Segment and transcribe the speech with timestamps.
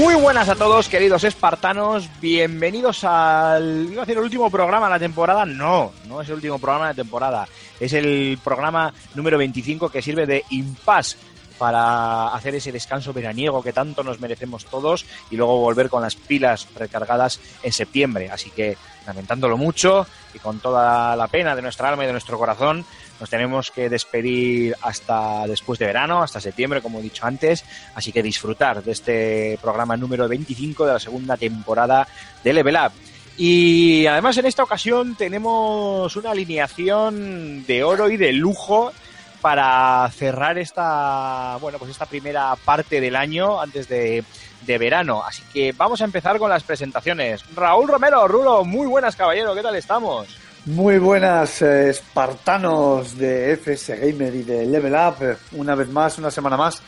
[0.00, 2.08] Muy buenas a todos, queridos espartanos.
[2.22, 3.98] Bienvenidos al.
[4.08, 5.44] El último programa de la temporada.
[5.44, 7.46] No, no es el último programa de la temporada.
[7.78, 11.18] Es el programa número 25 que sirve de impasse
[11.58, 16.16] para hacer ese descanso veraniego que tanto nos merecemos todos y luego volver con las
[16.16, 18.30] pilas recargadas en septiembre.
[18.30, 22.38] Así que, lamentándolo mucho y con toda la pena de nuestra alma y de nuestro
[22.38, 22.86] corazón,
[23.20, 27.64] nos tenemos que despedir hasta después de verano, hasta septiembre, como he dicho antes.
[27.94, 32.08] Así que disfrutar de este programa número 25 de la segunda temporada
[32.42, 32.92] de Level Up.
[33.36, 38.92] Y además en esta ocasión tenemos una alineación de oro y de lujo
[39.40, 44.24] para cerrar esta, bueno, pues esta primera parte del año antes de,
[44.66, 45.22] de verano.
[45.24, 47.42] Así que vamos a empezar con las presentaciones.
[47.54, 50.26] Raúl Romero, Rulo, muy buenas caballero, ¿qué tal estamos?
[50.66, 56.30] Muy buenas eh, espartanos de FS Gamer y de Level Up, una vez más, una
[56.30, 56.82] semana más,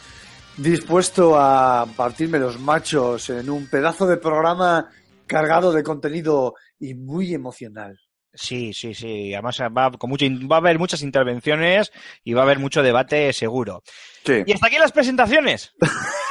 [0.59, 4.91] dispuesto a partirme los machos en un pedazo de programa
[5.27, 7.99] cargado de contenido y muy emocional.
[8.35, 9.35] Sí, sí, sí.
[9.35, 11.93] Además va, con mucho, va a haber muchas intervenciones
[12.25, 13.83] y va a haber mucho debate seguro.
[14.25, 14.43] Sí.
[14.47, 15.73] Y hasta aquí las presentaciones.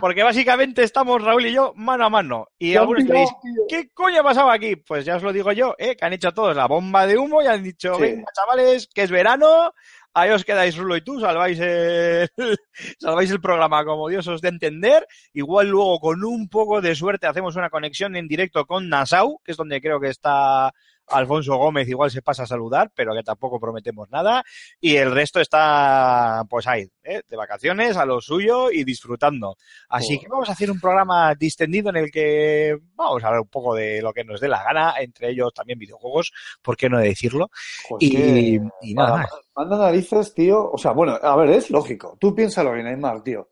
[0.00, 2.48] Porque básicamente estamos Raúl y yo mano a mano.
[2.58, 3.30] Y algunos diréis.
[3.68, 4.76] ¿qué coño ha pasado aquí?
[4.76, 5.96] Pues ya os lo digo yo, ¿eh?
[5.96, 8.02] que han hecho todos la bomba de humo y han dicho, Sí.
[8.02, 9.72] venga chavales, que es verano,
[10.14, 12.28] ahí os quedáis Rulo y tú, salváis el,
[12.98, 15.06] salváis el programa como Dios os de entender.
[15.32, 19.52] Igual luego con un poco de suerte hacemos una conexión en directo con Nassau, que
[19.52, 20.72] es donde creo que está
[21.10, 24.44] Alfonso Gómez, igual se pasa a saludar, pero que tampoco prometemos nada.
[24.80, 27.22] Y el resto está, pues ahí, ¿eh?
[27.28, 29.56] de vacaciones, a lo suyo y disfrutando.
[29.88, 33.48] Así que vamos a hacer un programa distendido en el que vamos a hablar un
[33.48, 36.32] poco de lo que nos dé la gana, entre ellos también videojuegos,
[36.62, 37.50] ¿por qué no decirlo?
[37.88, 38.58] Pues Y,
[38.94, 39.30] nada más.
[39.54, 40.70] Manda narices, tío.
[40.70, 42.16] O sea, bueno, a ver, es lógico.
[42.20, 43.48] Tú piénsalo bien, Neymar, tío.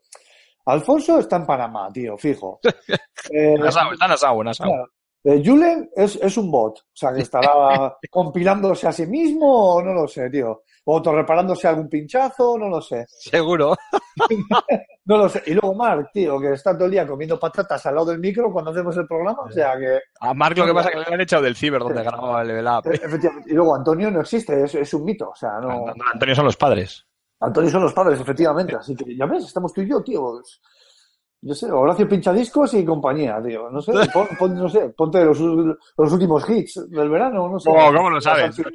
[0.65, 2.59] Alfonso está en Panamá, tío, fijo.
[3.29, 4.41] Eh, está Nassau.
[4.41, 4.87] Claro.
[5.29, 9.81] Eh, Julen es, es un bot, o sea, que estará compilándose a sí mismo, o
[9.83, 10.63] no lo sé, tío.
[10.85, 13.05] O autorreparándose algún pinchazo, no lo sé.
[13.09, 13.75] Seguro.
[15.05, 15.41] No lo sé.
[15.45, 18.51] Y luego Mark, tío, que está todo el día comiendo patatas al lado del micro
[18.51, 21.15] cuando hacemos el programa, o sea que, A Mark lo que pasa es que le
[21.15, 22.87] han echado del ciber donde grababa el level up.
[22.91, 23.49] eh, efectivamente.
[23.49, 25.85] Y luego Antonio no existe, es, es un mito, o sea, no.
[26.11, 27.05] Antonio son los padres.
[27.39, 28.75] Antonio son los padres, efectivamente.
[28.75, 30.41] Así que ya ves, estamos tú y yo, tío.
[31.39, 33.69] Yo sé, Horacio Pinchadiscos y compañía, tío.
[33.69, 37.69] No sé, pon, pon- no sé, ponte los, los últimos hits del verano, no sé.
[37.69, 38.57] Oh, ¿cómo lo sabes?
[38.57, 38.65] No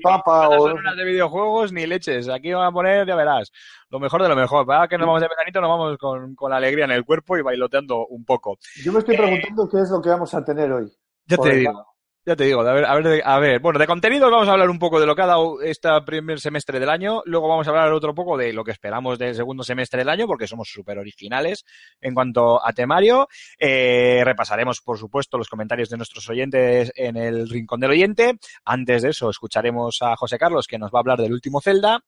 [0.48, 0.68] o...
[0.68, 2.28] son unas de videojuegos ni leches.
[2.28, 3.50] Aquí van a poner, ya verás,
[3.90, 4.64] lo mejor de lo mejor.
[4.64, 7.42] Para que nos vamos de veranito, nos vamos con, con alegría en el cuerpo y
[7.42, 8.58] bailoteando un poco.
[8.84, 10.92] Yo me estoy preguntando qué es lo que vamos a tener hoy.
[11.26, 11.91] Ya te digo.
[12.24, 14.70] Ya te digo, a ver, a ver, a ver, bueno, de contenidos vamos a hablar
[14.70, 17.70] un poco de lo que ha dado este primer semestre del año, luego vamos a
[17.70, 20.98] hablar otro poco de lo que esperamos del segundo semestre del año, porque somos súper
[20.98, 21.64] originales
[22.00, 23.26] en cuanto a temario.
[23.58, 28.38] Eh, repasaremos, por supuesto, los comentarios de nuestros oyentes en el Rincón del Oyente.
[28.64, 32.04] Antes de eso, escucharemos a José Carlos, que nos va a hablar del último Zelda.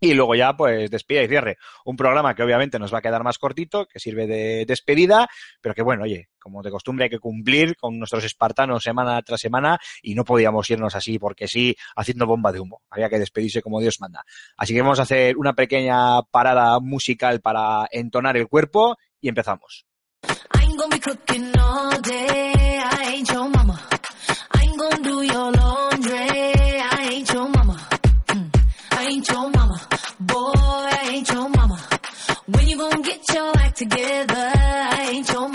[0.00, 1.56] Y luego ya, pues, despida y cierre.
[1.84, 5.28] Un programa que obviamente nos va a quedar más cortito, que sirve de despedida,
[5.60, 9.40] pero que bueno, oye, como de costumbre hay que cumplir con nuestros espartanos semana tras
[9.40, 12.82] semana y no podíamos irnos así porque sí, haciendo bomba de humo.
[12.90, 14.22] Había que despedirse como Dios manda.
[14.58, 19.86] Así que vamos a hacer una pequeña parada musical para entonar el cuerpo y empezamos.
[34.96, 35.53] I ain't be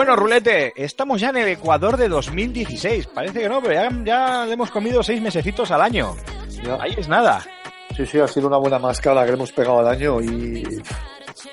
[0.00, 3.08] Bueno, Rulete, estamos ya en el Ecuador de 2016.
[3.08, 6.16] Parece que no, pero ya, ya le hemos comido seis mesecitos al año.
[6.64, 6.78] Ya.
[6.80, 7.44] Ahí es nada.
[7.94, 10.80] Sí, sí, ha sido una buena máscara que le hemos pegado al año y,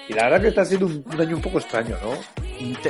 [0.08, 2.14] y la verdad que está siendo un, un año un poco extraño, ¿no?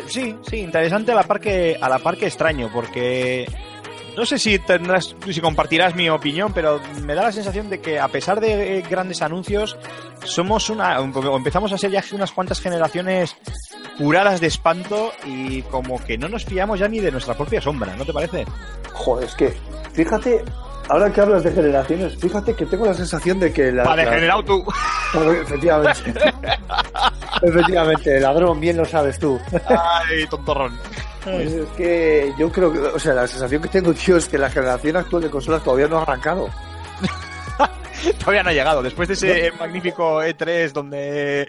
[0.05, 3.47] Sí, sí, interesante a la par que, a la par que extraño, porque
[4.15, 7.99] no sé si tendrás, si compartirás mi opinión, pero me da la sensación de que
[7.99, 9.75] a pesar de eh, grandes anuncios,
[10.23, 13.35] somos una, empezamos a ser ya unas cuantas generaciones
[13.97, 17.95] curadas de espanto y como que no nos fiamos ya ni de nuestra propia sombra,
[17.95, 18.45] ¿no te parece?
[18.93, 19.53] Joder, es que,
[19.93, 20.43] fíjate,
[20.89, 23.83] ahora que hablas de generaciones, fíjate que tengo la sensación de que la...
[23.83, 24.65] Para degenerado tú.
[25.41, 26.13] Efectivamente.
[27.41, 29.39] efectivamente, ladrón, bien lo sabes tú.
[29.67, 30.77] Ay, tontorrón.
[31.23, 34.37] Pues es que yo creo que, o sea, la sensación que tengo, tío, es que
[34.37, 36.49] la generación actual de consolas todavía no ha arrancado.
[38.19, 38.83] Todavía no ha llegado.
[38.83, 41.47] Después de ese magnífico E3 donde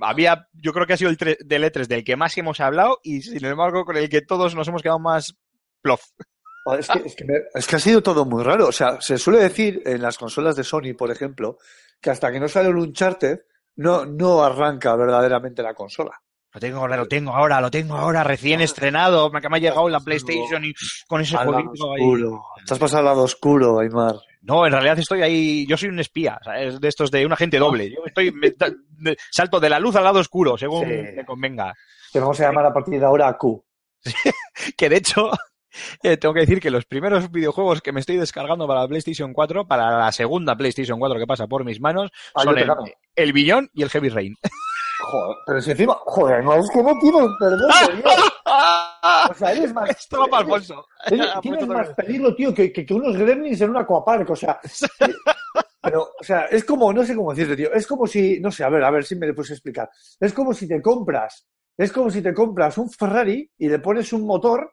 [0.00, 3.22] había, yo creo que ha sido el del E3 del que más hemos hablado y
[3.22, 5.36] sin embargo con el que todos nos hemos quedado más
[5.82, 6.02] plof.
[6.78, 7.24] Es que,
[7.54, 8.66] es que ha sido todo muy raro.
[8.66, 11.58] O sea, se suele decir en las consolas de Sony, por ejemplo,
[12.00, 13.38] que hasta que no sale un Uncharted,
[13.76, 16.20] no, no arranca verdaderamente la consola.
[16.56, 19.90] Lo tengo ahora, lo tengo ahora, lo tengo ahora, recién estrenado, me me ha llegado
[19.90, 20.72] la PlayStation y
[21.06, 22.00] con ese Al lado ahí.
[22.00, 22.42] oscuro.
[22.56, 24.14] Estás pasando al lado oscuro, Aymar.
[24.40, 26.80] No, en realidad estoy ahí, yo soy un espía, ¿sabes?
[26.80, 27.90] de estos de un agente doble.
[27.90, 28.54] Yo estoy, me-
[29.30, 30.94] salto de la luz al lado oscuro, según Sí.
[31.14, 31.74] me convenga.
[32.10, 33.62] Te vamos a llamar a partir de ahora a Q.
[34.78, 35.30] Que de hecho,
[36.02, 39.34] eh, tengo que decir que los primeros videojuegos que me estoy descargando para la PlayStation
[39.34, 42.70] 4, para la segunda PlayStation 4 que pasa por mis manos, Ah, son te el,
[43.14, 44.34] el Billón y el Heavy Rain.
[45.08, 47.70] Joder, pero si encima, joder, no, es que no tienes perdón,
[48.02, 48.10] tío.
[49.30, 49.88] O sea, eres más.
[49.98, 50.86] Esto va para Alfonso.
[51.06, 52.06] Eres- tienes puesto más otra vez.
[52.06, 54.58] peligro, tío, que, que, que unos gremlins en un aquapark, o sea.
[55.80, 57.72] Pero, o sea, es como, no sé cómo decirte, tío.
[57.72, 59.88] Es como si, no sé, a ver, a ver si me lo puedes explicar.
[60.18, 64.12] Es como si te compras, es como si te compras un Ferrari y le pones
[64.12, 64.72] un motor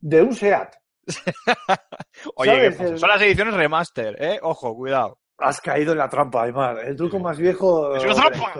[0.00, 0.74] de un SEAT.
[2.36, 4.38] Oye, son las ediciones remaster, ¿eh?
[4.42, 5.18] Ojo, cuidado.
[5.38, 6.78] Has caído en la trampa, Aymar.
[6.84, 7.96] El truco más viejo.
[7.96, 8.52] Es una trampa.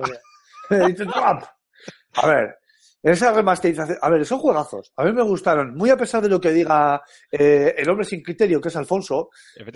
[2.15, 2.57] a ver,
[3.03, 3.99] esa remasterización.
[4.01, 4.93] A ver, son juegazos.
[4.97, 5.75] A mí me gustaron.
[5.75, 9.31] Muy a pesar de lo que diga eh, el hombre sin criterio, que es Alfonso,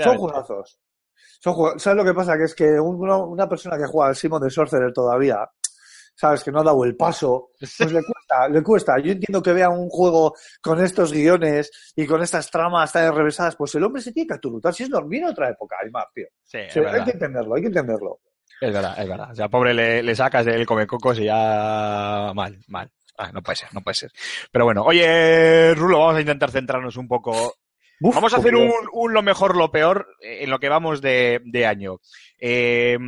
[0.05, 0.79] son juegazos.
[1.41, 2.37] Son jue- ¿Sabes lo que pasa?
[2.38, 5.38] Que es que un- una, persona que juega al Simon de Sorcerer todavía,
[6.15, 8.99] sabes, que no ha dado el paso, pues le cuesta, le cuesta.
[9.00, 13.55] Yo entiendo que vea un juego con estos guiones y con estas tramas tan enrevesadas,
[13.56, 14.73] pues el hombre se tiene que aturutar.
[14.73, 16.27] Si es dormir en otra época, Aymar, tío.
[16.71, 18.21] Sí, hay que entenderlo, hay que entenderlo.
[18.61, 19.31] Es verdad, es verdad.
[19.31, 22.91] O sea, pobre le, le sacas del comecocos y ya mal, mal.
[23.19, 24.11] Ah, no puede ser, no puede ser.
[24.50, 27.55] Pero bueno, oye, Rulo, vamos a intentar centrarnos un poco.
[28.01, 31.01] Uf, Vamos a hacer un, un lo mejor, lo peor eh, en lo que vamos
[31.01, 31.98] de, de año.
[32.39, 32.98] Eh,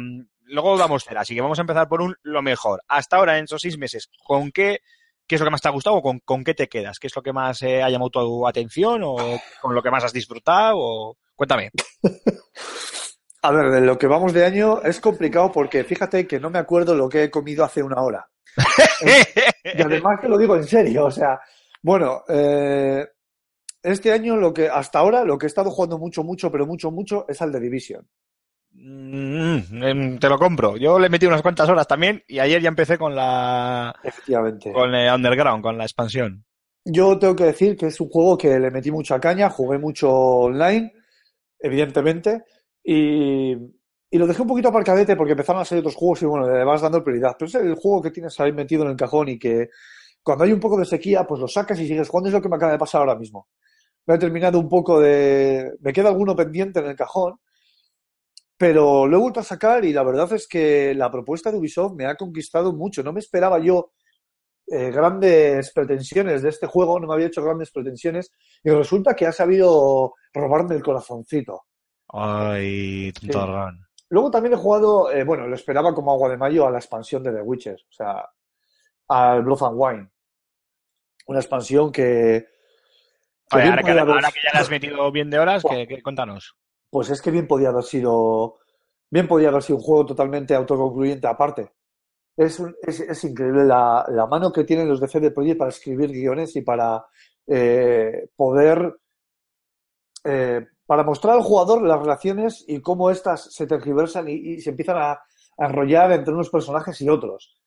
[0.45, 2.83] luego damos cera, así que vamos a empezar por un lo mejor.
[2.89, 4.81] Hasta ahora, en esos seis meses, ¿con qué,
[5.27, 6.99] qué es lo que más te ha gustado o con, con qué te quedas?
[6.99, 9.17] ¿Qué es lo que más eh, ha llamado tu atención o
[9.61, 10.79] con lo que más has disfrutado?
[10.79, 11.19] O...
[11.37, 11.71] Cuéntame.
[13.43, 16.59] A ver, de lo que vamos de año es complicado porque fíjate que no me
[16.59, 18.29] acuerdo lo que he comido hace una hora.
[19.65, 21.39] Y además te lo digo en serio, o sea,
[21.83, 23.07] bueno, eh,
[23.83, 26.91] este año lo que hasta ahora lo que he estado jugando mucho, mucho, pero mucho,
[26.91, 28.09] mucho es al de Division.
[28.73, 30.77] Mm, em, te lo compro.
[30.77, 34.73] Yo le metí unas cuantas horas también y ayer ya empecé con la Efectivamente.
[34.73, 36.45] con el Underground, con la expansión.
[36.85, 40.11] Yo tengo que decir que es un juego que le metí mucha caña, jugué mucho
[40.11, 40.93] online,
[41.59, 42.45] evidentemente,
[42.91, 43.55] y,
[44.13, 46.81] lo dejé un poquito aparcadete porque empezaron a salir otros juegos y bueno, le vas
[46.81, 47.37] dando prioridad.
[47.39, 49.69] Pero es el juego que tienes ahí metido en el cajón y que
[50.23, 52.29] cuando hay un poco de sequía, pues lo sacas y sigues jugando.
[52.29, 53.49] Es lo que me acaba de pasar ahora mismo.
[54.07, 55.71] Me he terminado un poco de...
[55.81, 57.39] Me queda alguno pendiente en el cajón,
[58.57, 61.95] pero lo he vuelto a sacar y la verdad es que la propuesta de Ubisoft
[61.95, 63.03] me ha conquistado mucho.
[63.03, 63.93] No me esperaba yo
[64.67, 68.33] eh, grandes pretensiones de este juego, no me había hecho grandes pretensiones
[68.65, 71.68] y resulta que ha sabido robarme el corazoncito.
[72.09, 73.87] Ay, tontorrón.
[74.11, 77.23] Luego también he jugado, eh, bueno, lo esperaba como agua de mayo a la expansión
[77.23, 78.29] de The Witcher, o sea,
[79.09, 80.11] al Blood and Wine.
[81.27, 82.49] Una expansión que...
[83.51, 85.39] que Oye, bien ahora, que, podía haber- ahora que ya le has metido bien de
[85.39, 86.57] horas, que, que- cuéntanos.
[86.91, 88.61] Pues es que bien podía haber sido,
[89.11, 91.71] bien podía haber sido un juego totalmente autoconcluyente aparte.
[92.35, 95.69] Es, un- es, es increíble la, la mano que tienen los de CD Projekt para
[95.69, 97.05] escribir guiones y para
[97.47, 98.95] eh, poder,
[100.25, 104.71] eh, para mostrar al jugador las relaciones y cómo éstas se tergiversan y, y se
[104.71, 105.11] empiezan a,
[105.59, 107.61] a enrollar entre unos personajes y otros.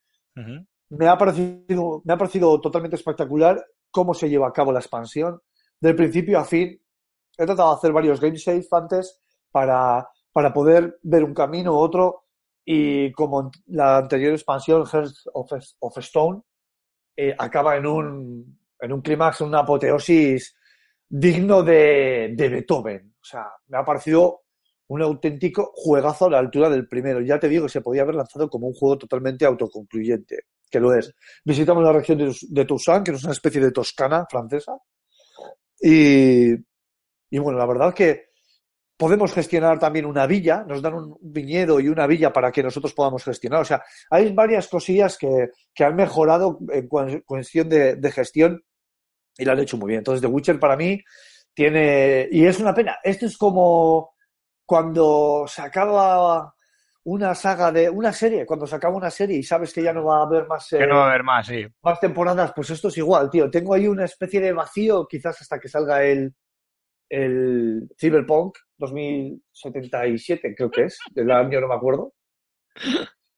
[0.89, 5.39] Me ha parecido, me ha parecido totalmente espectacular cómo se lleva a cabo la expansión.
[5.79, 6.81] Del principio a fin,
[7.37, 11.77] he tratado de hacer varios game saves antes para, para poder ver un camino u
[11.77, 12.23] otro.
[12.65, 16.41] Y como en la anterior expansión, Hearts of, of Stone,
[17.15, 20.55] eh, acaba en un, en un clímax, en una apoteosis
[21.07, 23.10] digno de, de Beethoven.
[23.21, 24.41] O sea, me ha parecido
[24.87, 27.21] un auténtico juegazo a la altura del primero.
[27.21, 30.93] Ya te digo que se podía haber lanzado como un juego totalmente autoconcluyente, que lo
[30.93, 31.13] es.
[31.45, 32.17] Visitamos la región
[32.49, 34.73] de, Toussaint, que es una especie de Toscana francesa.
[35.79, 38.25] Y, y bueno, la verdad que
[38.97, 42.93] podemos gestionar también una villa, nos dan un viñedo y una villa para que nosotros
[42.93, 43.61] podamos gestionar.
[43.61, 48.63] O sea, hay varias cosillas que, que han mejorado en cu- cuestión de, gestión
[49.37, 49.99] y lo han hecho muy bien.
[49.99, 51.01] Entonces, The Witcher para mí
[51.53, 52.27] tiene.
[52.31, 52.97] Y es una pena.
[53.03, 54.13] Esto es como
[54.65, 56.53] cuando se acaba
[57.03, 57.89] una saga de.
[57.89, 60.47] Una serie, cuando se acaba una serie y sabes que ya no va a haber
[60.47, 60.67] más.
[60.69, 61.65] Que eh, no va a haber más, sí.
[61.83, 63.49] más temporadas, pues esto es igual, tío.
[63.49, 66.33] Tengo ahí una especie de vacío, quizás hasta que salga el,
[67.09, 72.13] el Cyberpunk 2077, creo que es, del año no me acuerdo.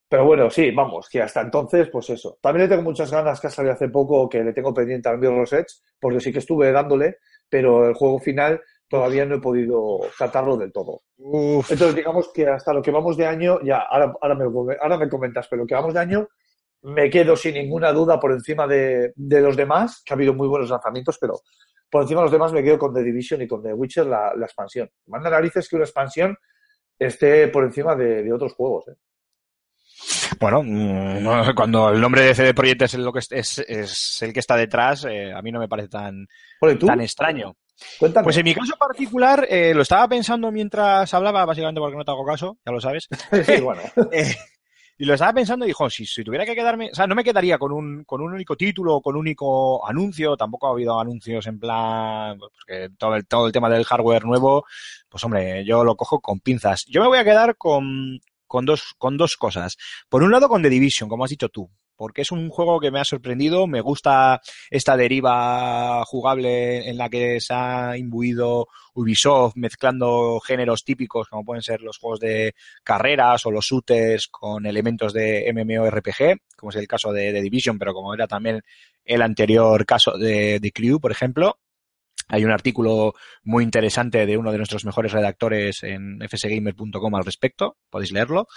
[0.08, 2.38] Pero bueno, sí, vamos, que hasta entonces, pues eso.
[2.40, 5.18] También le tengo muchas ganas que ha salido hace poco, que le tengo pendiente al
[5.18, 7.18] Mirror's Edge, porque sí que estuve dándole,
[7.54, 11.02] pero el juego final todavía no he podido catarlo del todo.
[11.18, 11.72] Uf.
[11.72, 14.46] Entonces, digamos que hasta lo que vamos de año, ya, ahora, ahora, me,
[14.82, 16.28] ahora me comentas, pero lo que vamos de año,
[16.82, 20.48] me quedo sin ninguna duda por encima de, de los demás, que ha habido muy
[20.48, 21.42] buenos lanzamientos, pero
[21.92, 24.34] por encima de los demás me quedo con The Division y con The Witcher la,
[24.36, 24.90] la expansión.
[25.06, 26.36] Manda narices que una expansión
[26.98, 28.88] esté por encima de, de otros juegos.
[28.88, 28.96] ¿eh?
[30.40, 34.22] Bueno, mm, cuando el nombre de CD Projekt es el, lo que es, es, es
[34.22, 36.28] el que está detrás, eh, a mí no me parece tan,
[37.02, 37.56] extraño.
[38.00, 38.24] Cuéntame.
[38.24, 42.12] Pues en mi caso particular, eh, lo estaba pensando mientras hablaba, básicamente porque no te
[42.12, 43.08] hago caso, ya lo sabes.
[43.46, 43.82] sí, bueno.
[44.12, 44.36] Eh,
[44.96, 47.24] y lo estaba pensando y dijo, si, si tuviera que quedarme, o sea, no me
[47.24, 51.48] quedaría con un, con un único título, con un único anuncio, tampoco ha habido anuncios
[51.48, 54.66] en plan, pues, porque todo el, todo el tema del hardware nuevo,
[55.10, 56.86] pues hombre, yo lo cojo con pinzas.
[56.86, 58.20] Yo me voy a quedar con,
[58.54, 59.78] con dos, con dos cosas.
[60.08, 62.92] Por un lado con The Division, como has dicho tú, porque es un juego que
[62.92, 69.56] me ha sorprendido, me gusta esta deriva jugable en la que se ha imbuido Ubisoft
[69.56, 75.14] mezclando géneros típicos como pueden ser los juegos de carreras o los shooters con elementos
[75.14, 78.62] de MMORPG, como es el caso de, de Division, pero como era también
[79.04, 81.58] el anterior caso de, de Crew, por ejemplo.
[82.34, 83.14] Hay un artículo
[83.44, 88.48] muy interesante de uno de nuestros mejores redactores en fsgamer.com al respecto, podéis leerlo.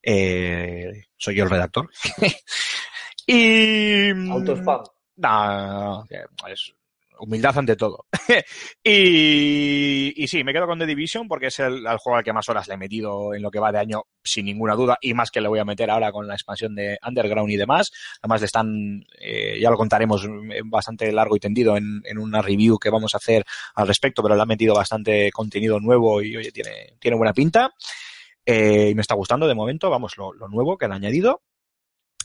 [0.00, 1.90] Eh, soy yo el redactor.
[3.26, 4.10] y...
[4.30, 4.82] Autospam.
[5.16, 6.72] No, no, no, es
[7.18, 8.06] humildad ante todo.
[8.84, 12.68] y, sí, me quedo con The Division porque es el, juego al que más horas
[12.68, 15.40] le he metido en lo que va de año, sin ninguna duda, y más que
[15.40, 17.90] le voy a meter ahora con la expansión de Underground y demás.
[18.22, 20.26] Además le están, eh, ya lo contaremos
[20.64, 23.44] bastante largo y tendido en, en, una review que vamos a hacer
[23.74, 27.72] al respecto, pero le han metido bastante contenido nuevo y oye, tiene, tiene buena pinta.
[28.44, 31.42] Eh, y me está gustando de momento, vamos, lo, lo nuevo que han añadido.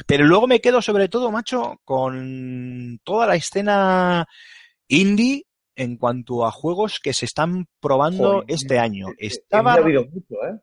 [0.05, 4.27] Pero luego me quedo sobre todo, macho, con toda la escena
[4.91, 5.45] indie
[5.75, 9.07] en cuanto a juegos que se están probando Joder, este año.
[9.17, 9.73] Estaba...
[9.73, 10.59] Ha habido mucho, ¿eh?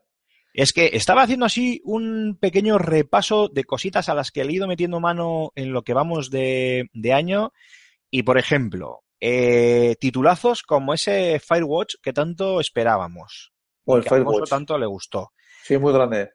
[0.53, 4.55] Es que estaba haciendo así un pequeño repaso de cositas a las que le he
[4.55, 7.53] ido metiendo mano en lo que vamos de, de año.
[8.09, 13.53] Y por ejemplo, eh, titulazos como ese Firewatch que tanto esperábamos.
[13.85, 14.49] O el que Firewatch.
[14.49, 15.31] tanto le gustó.
[15.63, 16.31] Sí, muy grande.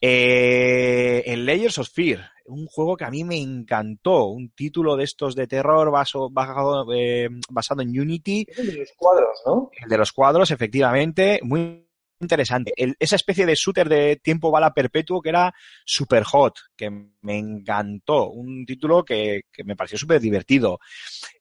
[0.00, 5.04] Eh, el Layers of Fear, un juego que a mí me encantó, un título de
[5.04, 8.46] estos de terror baso, basado, eh, basado en Unity.
[8.56, 9.70] El de los cuadros, ¿no?
[9.80, 11.86] El de los cuadros, efectivamente, muy
[12.20, 12.72] interesante.
[12.76, 17.38] El, esa especie de shooter de tiempo bala perpetuo que era super hot, que me
[17.38, 18.30] encantó.
[18.30, 20.78] Un título que, que me pareció súper divertido.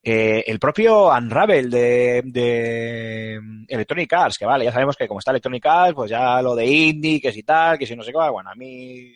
[0.04, 5.32] Eh, el propio Unravel de, de, Electronic Arts, que vale, ya sabemos que como está
[5.32, 8.30] Electronic Arts, pues ya lo de indie, que si tal, que si no sé qué,
[8.30, 9.14] bueno, a mí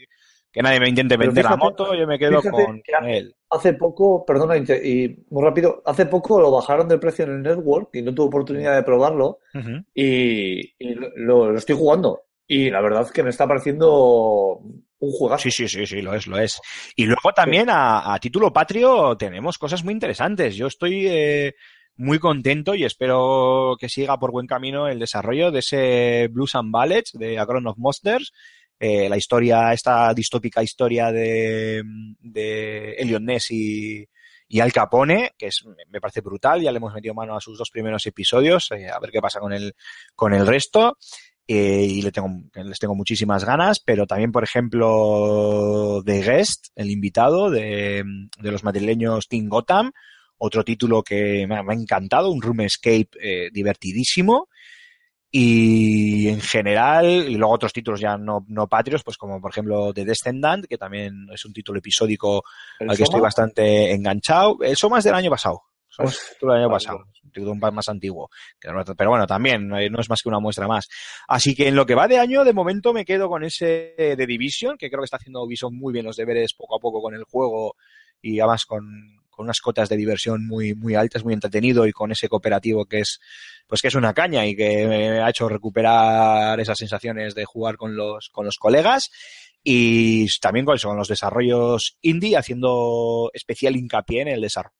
[0.51, 3.36] que nadie me intente vender fíjate, la moto, yo me quedo con, él.
[3.50, 7.89] Hace poco, perdona, y muy rápido, hace poco lo bajaron de precio en el network
[7.94, 9.86] y no tuve oportunidad de probarlo uh -huh.
[9.94, 12.24] y, y lo, lo, estoy jugando.
[12.48, 14.60] Y la verdad es que me está pareciendo
[15.00, 15.44] un juegazo.
[15.44, 16.60] Sí, sí, sí, sí, lo es, lo es.
[16.96, 20.56] Y luego también a, a, título patrio tenemos cosas muy interesantes.
[20.56, 21.56] Yo estoy eh,
[21.96, 26.72] muy contento y espero que siga por buen camino el desarrollo de ese Blues and
[26.72, 28.32] Ballets de Agron of Monsters.
[28.79, 31.83] Eh, la historia, esta distópica historia de,
[32.21, 34.07] de Elliot Ness y,
[34.62, 37.69] Al Capone, que es, me parece brutal, ya le hemos metido mano a sus dos
[37.69, 39.75] primeros episodios, eh, a ver qué pasa con el,
[40.15, 40.98] con el resto.
[41.45, 46.91] Eh, y le tengo, les tengo muchísimas ganas, pero también, por ejemplo, The Guest, el
[46.91, 48.03] invitado de,
[48.39, 49.91] de los madrileños Team Gotham,
[50.38, 54.48] otro título que me ha encantado, un room escape divertidísimo.
[55.31, 59.93] Y en general, y luego otros títulos ya no, no patrios, pues como por ejemplo
[59.93, 62.43] The Descendant, que también es un título episódico
[62.79, 64.57] ¿El al que estoy bastante enganchado.
[64.62, 65.62] El Soma es del año pasado.
[65.88, 67.03] Soma es Pues, del año pasado.
[67.24, 68.29] Un título más antiguo.
[68.59, 70.88] Pero bueno, también no no es más que una muestra más.
[71.27, 74.25] Así que en lo que va de año, de momento me quedo con ese de
[74.25, 77.13] Division, que creo que está haciendo Ubisoft muy bien los deberes poco a poco con
[77.13, 77.75] el juego
[78.19, 82.12] y además con, con unas cotas de diversión muy, muy altas, muy entretenido y con
[82.12, 83.22] ese cooperativo que es,
[83.65, 87.77] pues que es una caña y que me ha hecho recuperar esas sensaciones de jugar
[87.77, 89.10] con los, con los colegas
[89.63, 94.74] y también con, eso, los desarrollos indie haciendo especial hincapié en el desarrollo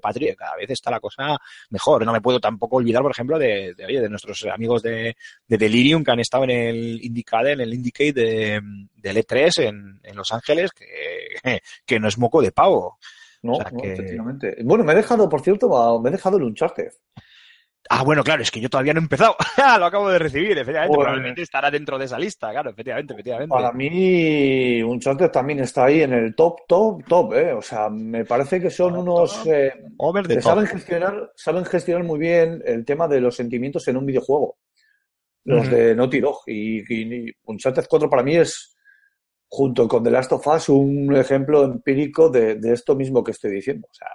[0.00, 1.36] patrio, que cada vez está la cosa
[1.70, 2.06] mejor.
[2.06, 5.16] No me puedo tampoco olvidar, por ejemplo, de, de, de nuestros amigos de,
[5.48, 8.60] de Delirium que han estado en el Indicade, en el Indicate de,
[8.94, 11.40] del E3 en, en Los Ángeles, que,
[11.84, 13.00] que no es moco de pavo.
[13.42, 14.56] No, O sea no, que- efectivamente.
[14.64, 16.92] Bueno, me he dejado, por cierto, me he dejado el Uncharted.
[17.90, 19.34] Ah, bueno, claro, es que yo todavía no he empezado.
[19.80, 20.96] lo acabo de recibir, efectivamente.
[20.96, 23.52] Probablemente estará dentro de esa lista, claro, efectivamente, efectivamente.
[23.52, 27.52] Para mí, Uncharted también está ahí en el top, top, top, ¿eh?
[27.52, 29.46] O sea, me parece que son Top, unos...
[29.46, 30.50] eh, Over the que top.
[30.52, 34.56] saben gestionar, saben gestionar muy bien el tema de los sentimientos en un videojuego.
[35.44, 36.38] Los de Naughty Dog.
[36.46, 38.76] Y, y- y Uncharted 4 para mí es,
[39.54, 43.50] junto con The Last of Us, un ejemplo empírico de, de esto mismo que estoy
[43.52, 43.86] diciendo.
[43.90, 44.08] O sea,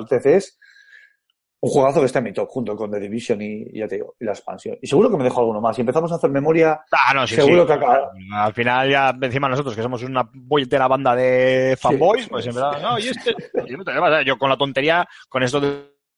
[0.00, 0.58] Uncharted es
[1.60, 4.16] un juegazo que está en mi top, junto con The Division y, ya te digo,
[4.18, 4.76] y la expansión.
[4.82, 5.76] Y seguro que me dejo alguno más.
[5.76, 7.66] Si empezamos a hacer memoria, Ah, no, sí, seguro sí.
[7.68, 12.46] que acaba- Al final ya encima nosotros que somos una buitera banda de fanboys, pues
[12.48, 13.32] en verdad, no, y este,
[14.26, 15.68] yo con la tontería, con esto de,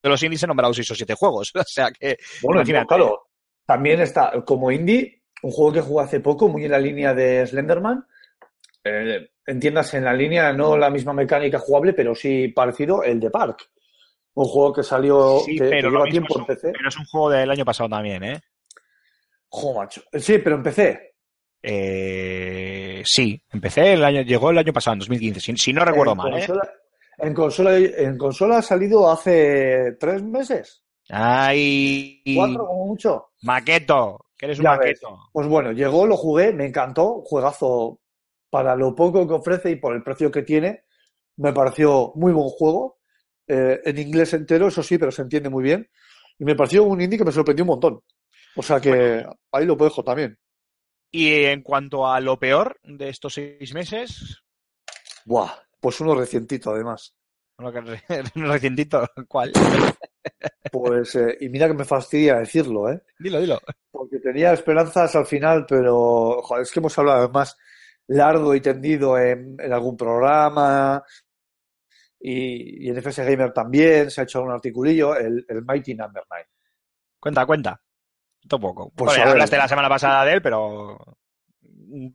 [0.02, 2.86] de los indies he nombrado seis o siete juegos, o sea que, Bueno, imagínate.
[2.86, 3.28] claro,
[3.66, 7.46] también está como indie, un juego que jugué hace poco, muy en la línea de
[7.46, 8.06] Slenderman.
[8.84, 13.30] Eh, entiendas, en la línea, no la misma mecánica jugable, pero sí parecido, el de
[13.30, 13.70] Park.
[14.34, 16.72] Un juego que salió, Sí, que, que pero lo lleva tiempo en PC.
[16.72, 18.40] pero es un juego del año pasado también, ¿eh?
[19.48, 20.02] Jo, macho.
[20.14, 21.14] Sí, pero empecé.
[21.62, 26.12] Eh, sí, empecé el año, llegó el año pasado, en 2015, si, si no recuerdo
[26.12, 26.46] en mal, ¿eh?
[27.18, 33.28] en consola, en consola ha salido hace tres meses, Ay, cuatro como mucho.
[33.42, 34.78] maqueto, que eres un Ya ves.
[35.02, 35.18] maqueto.
[35.32, 38.00] Pues bueno, llegó, lo jugué, me encantó, juegazo
[38.52, 40.84] para lo poco que ofrece y por el precio que tiene,
[41.38, 42.98] me pareció muy buen juego,
[43.46, 45.88] eh, en inglés entero, eso sí, pero se entiende muy bien,
[46.38, 48.02] y me pareció un indie que me sorprendió un montón.
[48.54, 50.38] O sea que ahí lo dejo también.
[51.10, 54.42] Y en cuanto a lo peor de estos seis meses,
[55.24, 57.14] Buah, pues uno recientito además.
[57.56, 57.80] Uno que
[58.34, 59.52] recientito, ¿cuál?
[60.70, 63.00] Pues, eh, y mira que me fastidia decirlo, ¿eh?
[63.18, 63.58] Dilo, dilo.
[63.90, 67.56] Porque tenía esperanzas al final, pero joder, es que hemos hablado además
[68.14, 71.02] largo y tendido en, en algún programa
[72.20, 76.22] y, y en FS Gamer también se ha hecho un articulillo, el, el Mighty Number
[76.30, 76.46] 9.
[77.18, 77.80] Cuenta, cuenta.
[78.48, 78.90] Tampoco.
[78.94, 79.32] Pues Bueno, ya a ver.
[79.32, 80.98] hablaste la semana pasada de él, pero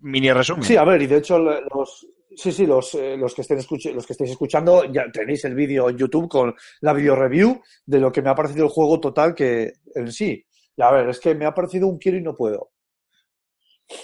[0.01, 0.63] mini resumen.
[0.63, 4.05] Sí, a ver, y de hecho los, sí, sí, los, eh, los que estén los
[4.05, 8.11] que estéis escuchando ya tenéis el vídeo en YouTube con la video review de lo
[8.11, 10.43] que me ha parecido el juego total que en sí.
[10.79, 12.71] A ver, es que me ha parecido un quiero y no puedo.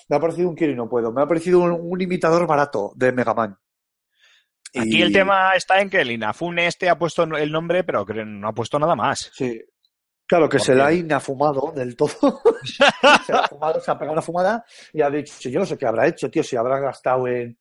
[0.09, 1.11] Me ha parecido un quiero y no puedo.
[1.11, 3.57] Me ha parecido un, un imitador barato de Mega Man.
[4.75, 8.25] Aquí el tema está en que el Inafune este ha puesto el nombre, pero que
[8.25, 9.29] no ha puesto nada más.
[9.33, 9.61] Sí.
[10.25, 12.09] Claro, que ¿Por se la ha inafumado del todo.
[12.63, 15.85] se ha fumado, se ha pegado una fumada y ha dicho, yo no sé qué
[15.85, 17.55] habrá hecho, tío, si habrá gastado en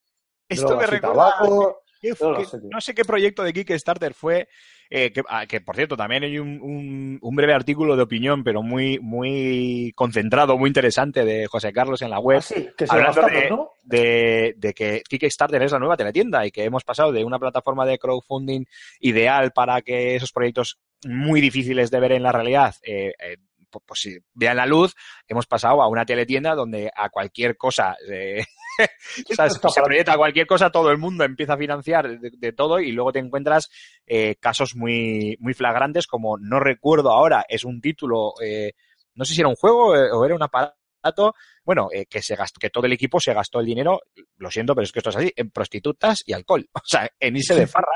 [0.48, 1.82] Esto me y recuerda tabaco.
[2.00, 4.48] que- que- no sé qué proyecto de Kickstarter fue,
[4.94, 8.44] eh, que, ah, que, por cierto también hay un, un- un breve artículo de opinión,
[8.44, 12.38] pero muy, muy concentrado, muy interesante de José Carlos en la web.
[12.38, 13.70] Ah, sí, que se hablando gastaron, de- ¿no?
[13.84, 17.86] de, de que Kickstarter es la nueva teletienda y que hemos pasado de una plataforma
[17.86, 18.64] de crowdfunding
[19.00, 23.36] ideal para que esos proyectos muy difíciles de ver en la realidad eh, eh,
[23.70, 24.94] pues, sí, vean la luz,
[25.26, 28.44] hemos pasado a una teletienda donde a cualquier cosa, eh,
[29.72, 33.12] se proyecta cualquier cosa, todo el mundo empieza a financiar de, de todo y luego
[33.12, 33.70] te encuentras
[34.06, 38.72] eh, casos muy, muy flagrantes como no recuerdo ahora, es un título, eh,
[39.14, 42.36] no sé si era un juego eh, o era un aparato, bueno, eh, que se
[42.36, 44.00] gastó, que todo el equipo se gastó el dinero,
[44.38, 46.68] lo siento, pero es que esto es así, en prostitutas y alcohol.
[46.74, 47.86] O sea, en irse de farra.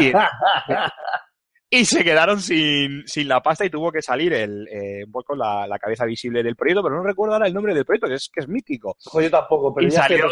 [0.00, 0.12] Y,
[1.70, 5.36] y se quedaron sin, sin la pasta y tuvo que salir el, eh, un poco
[5.36, 8.14] la, la cabeza visible del proyecto, pero no recuerdo ahora el nombre del proyecto, que
[8.14, 8.96] es, que es mítico.
[9.06, 10.26] Ojo, yo tampoco, pero y ya salió,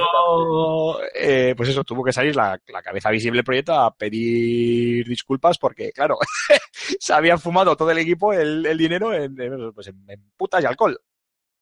[1.14, 5.58] eh, pues eso, tuvo que salir la, la cabeza visible del proyecto a pedir disculpas
[5.58, 6.16] porque, claro,
[6.98, 9.34] se habían fumado todo el equipo el, el dinero en,
[9.74, 10.98] pues en- en putas y alcohol.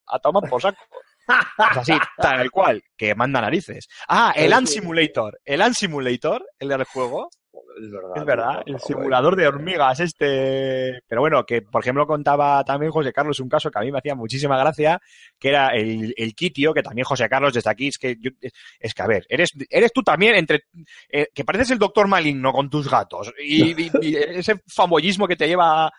[0.07, 0.79] A tomar por saco.
[1.27, 3.89] Es así, tal cual, que manda narices.
[4.07, 4.67] Ah, el Sí, Ant.
[4.69, 5.41] Simulator.
[5.45, 7.31] El Ant Simulator, el del juego.
[7.77, 8.13] Es verdad.
[8.17, 11.01] Es verdad, el simulador de hormigas este.
[11.09, 13.99] Pero bueno, que por ejemplo contaba también José Carlos un caso que a mí me
[13.99, 15.01] hacía muchísima gracia,
[15.39, 18.31] que era el, el Kitio, que también José Carlos desde aquí, es que yo-
[18.79, 20.65] es que a ver, eres, eres tú también entre,
[21.09, 25.37] eh, que pareces el doctor maligno con tus gatos y, y- y ese famoyismo que
[25.37, 25.93] te lleva a,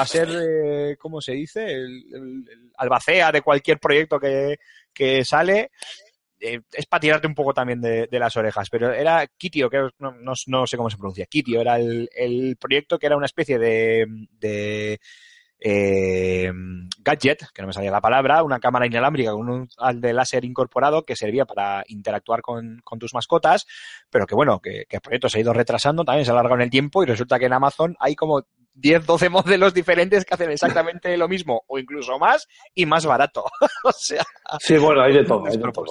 [0.00, 1.64] a ser, eh, ¿cómo se dice?
[1.64, 4.56] El, el- el albacea de cualquier proyecto que,
[4.92, 5.70] que sale.
[6.42, 9.78] Eh, es para tirarte un poco también de, de las orejas, pero era Kitio, que
[9.98, 13.26] no, no- no sé cómo se pronuncia, Kitio, era el, el proyecto que era una
[13.26, 15.00] especie de, de
[15.64, 16.50] eh,
[16.98, 19.68] gadget, que no me salía la palabra, una cámara inalámbrica con un
[20.00, 23.66] de láser incorporado que servía para interactuar con, con tus mascotas,
[24.10, 26.56] pero que bueno, que, que el proyecto se ha ido retrasando, también se ha alargado
[26.56, 30.34] en el tiempo y resulta que en Amazon hay como 10, 12 modelos diferentes que
[30.34, 33.44] hacen exactamente lo mismo o incluso más y más barato.
[33.84, 34.24] o sea,
[34.60, 35.44] Sí, bueno, hay de todo.
[35.46, 35.84] Hay de todo.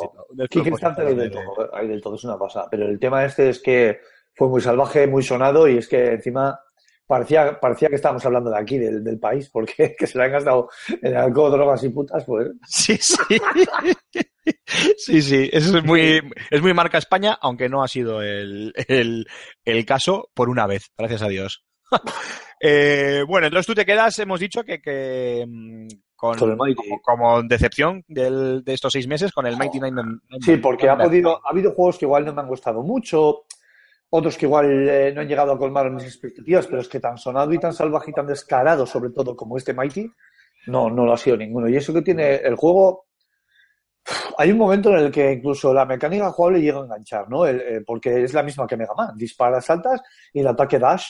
[0.97, 2.67] hay de todo, hay de todo, es una pasada.
[2.69, 3.99] Pero el tema este es que
[4.33, 6.59] fue muy salvaje, muy sonado y es que encima
[7.05, 10.31] parecía, parecía que estábamos hablando de aquí, del, del país, porque que se le han
[10.31, 10.69] gastado
[11.01, 13.17] en alcohol, drogas y putas, pues Sí, sí.
[14.97, 19.27] Sí, sí, eso es muy, es muy marca España, aunque no ha sido el, el,
[19.65, 21.63] el caso por una vez, gracias a Dios.
[22.63, 26.75] Eh, bueno, entonces tú te quedas, hemos dicho que, que mm, con, Con el Mighty.
[26.75, 30.01] como, como decepción del- de estos seis meses con el Mighty Nine.
[30.41, 33.45] Sí, porque ha podido, ha habido juegos que igual no me han gustado mucho,
[34.11, 37.17] otros que igual eh, no han llegado a colmar mis expectativas, pero es que tan
[37.17, 40.07] sonado y tan salvaje y tan descarado, sobre todo como este Mighty,
[40.67, 41.67] no, no lo ha sido ninguno.
[41.67, 43.07] Y eso que tiene el juego,
[44.37, 47.45] hay un momento en el que incluso la mecánica jugable llega a enganchar, ¿no?
[47.47, 49.99] El- eh, porque es la misma que Mega Man, disparas, saltas
[50.33, 51.07] y el ataque dash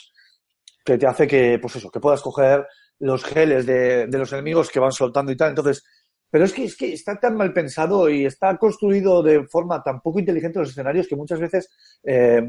[0.83, 2.65] que te hace que, pues eso, que puedas coger
[2.99, 5.49] los geles de, de los enemigos que van soltando y tal.
[5.49, 5.83] Entonces,
[6.29, 9.99] pero es que, es que está tan mal pensado y está construido de forma tan
[9.99, 11.69] poco inteligente los escenarios que muchas veces
[12.03, 12.41] eh,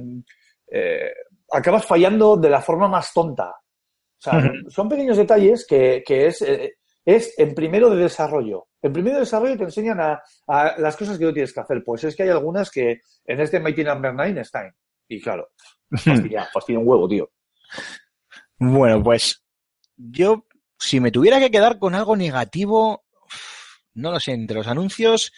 [0.70, 1.10] eh,
[1.50, 3.50] acabas fallando de la forma más tonta.
[3.50, 4.70] O sea, Ujú.
[4.70, 8.68] son pequeños detalles que, que es, eh, es en primero de desarrollo.
[8.80, 11.82] En primero de desarrollo te enseñan a, a las cosas que tú tienes que hacer.
[11.84, 14.72] Pues es que hay algunas que en este Mighty Number 9 están.
[15.08, 15.50] Y claro,
[15.90, 17.30] fastidia, fastidia un huevo, tío.
[18.64, 19.42] Bueno, pues
[19.96, 20.46] yo,
[20.78, 23.02] si me tuviera que quedar con algo negativo,
[23.94, 25.32] no lo sé, entre los anuncios,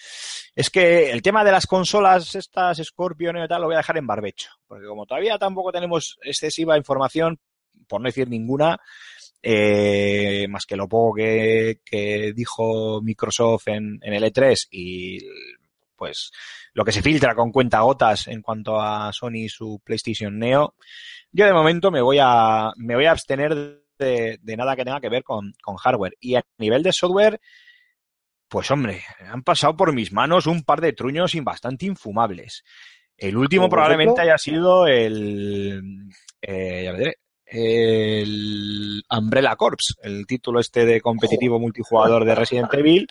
[0.55, 3.97] es que el tema de las consolas, estas Scorpion y tal, lo voy a dejar
[3.97, 7.41] en barbecho, porque como todavía tampoco tenemos excesiva información,
[7.89, 8.79] por no decir ninguna,
[9.43, 15.19] eh, más que lo poco que, que dijo Microsoft en, en el E3 y
[15.97, 16.31] pues
[16.75, 20.75] lo que se filtra con cuentagotas en cuanto a Sony y su PlayStation Neo,
[21.33, 25.01] yo de momento me voy a, me voy a abstener de, de nada que tenga
[25.01, 26.17] que ver con, con hardware.
[26.21, 27.41] Y a nivel de software,
[28.49, 32.65] pues hombre, han pasado por mis manos un par de truños y bastante infumables.
[33.17, 35.81] El último ¿Como por probablemente haya sido el,
[36.43, 43.07] eh, ya diré, el Umbrella Corps, el título este de competitivo multijugador de Resident Evil,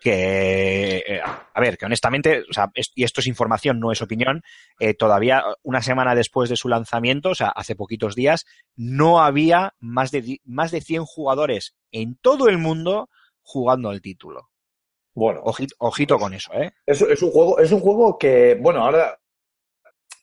[0.00, 4.02] que, eh, a ver, que honestamente, o sea, es- y esto es información, no es
[4.02, 4.42] opinión,
[4.78, 8.44] eh, todavía una semana después de su lanzamiento, o sea, hace poquitos días,
[8.76, 13.08] no había más de, más de 100 jugadores en todo el mundo
[13.42, 14.50] jugando al título.
[15.14, 16.72] Bueno, Ojito, ojito con eso, ¿eh?
[16.84, 19.18] Es, es un juego, es un juego que, bueno, ahora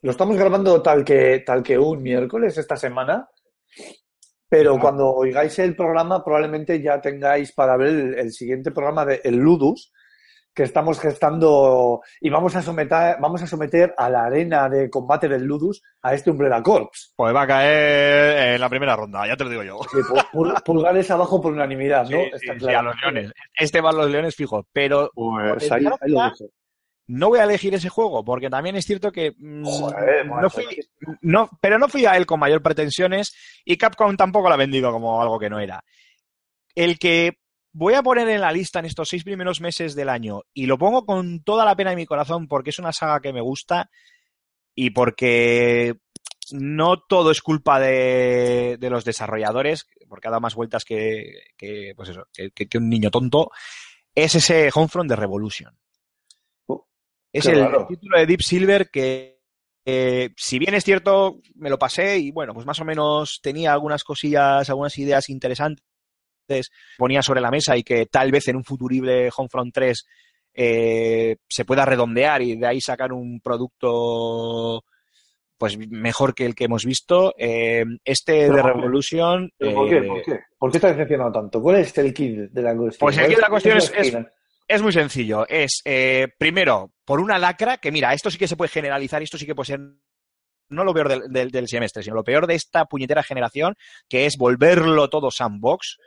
[0.04, 3.28] lo estamos grabando tal que, tal que un miércoles esta semana,
[4.58, 9.20] pero cuando oigáis el programa probablemente ya tengáis para ver el, el siguiente programa de
[9.24, 9.92] el Ludus,
[10.54, 15.28] que estamos gestando y vamos a someter, vamos a someter a la arena de combate
[15.28, 17.14] del Ludus a este Umbrella Corps.
[17.16, 19.80] Pues va a caer en la primera ronda, ya te lo digo yo.
[19.80, 22.10] Pu- pul- pulgares abajo por unanimidad, ¿no?
[22.20, 22.80] Sí, sí, Está sí, claro.
[22.80, 23.32] a los leones.
[23.60, 26.46] Este va a los leones fijo, pero Pues ahí, ahí lo dejo.
[27.08, 30.66] No voy a elegir ese juego, porque también es cierto que mm, Joder, no fui,
[31.22, 33.36] no, pero no fui a él con mayor pretensiones
[33.66, 35.84] y Capcom tampoco lo ha vendido como algo que no era.
[36.76, 37.40] El que
[37.74, 40.78] voy a poner en la lista en estos seis primeros meses del año y lo
[40.78, 43.90] pongo con toda la pena de mi corazón porque es una saga que me gusta
[44.76, 45.96] y porque
[46.52, 51.94] no todo es culpa de, de los desarrolladores, porque ha dado más vueltas que, que,
[51.96, 53.52] pues eso, que un niño tonto,
[54.14, 55.78] es ese Homefront de Revolution.
[57.34, 59.40] Es el, título de Deep Silver que,
[59.86, 63.74] eh, si bien es cierto, me lo pasé y bueno, pues más o menos tenía
[63.74, 65.84] algunas cosillas, algunas ideas interesantes,
[66.98, 70.06] ponía sobre la mesa y que tal vez en un futurible Homefront 3
[70.54, 74.84] eh, se pueda redondear y de ahí sacar un producto
[75.58, 77.34] pues mejor que el que hemos visto.
[77.38, 78.62] Eh, este ¿Pero de?
[78.64, 79.50] Revolution.
[79.58, 79.98] ¿Pero por qué?
[79.98, 80.40] eh, ¿Por qué?
[80.58, 81.62] ¿Por qué te has decepcionado tanto?
[81.62, 83.08] ¿Cuál es el kit de la cuestión?
[83.08, 83.94] Pues el ¿Cuál kit de la cuestión es-?
[84.68, 85.48] Es muy sencillo.
[85.48, 89.38] Es, eh, primero, por una lacra, que mira, esto sí que se puede generalizar, esto
[89.38, 89.80] sí que puede ser
[90.70, 93.76] no lo peor del, del- del semestre, sino lo peor de esta puñetera generación,
[94.10, 95.98] que es volverlo todo sandbox.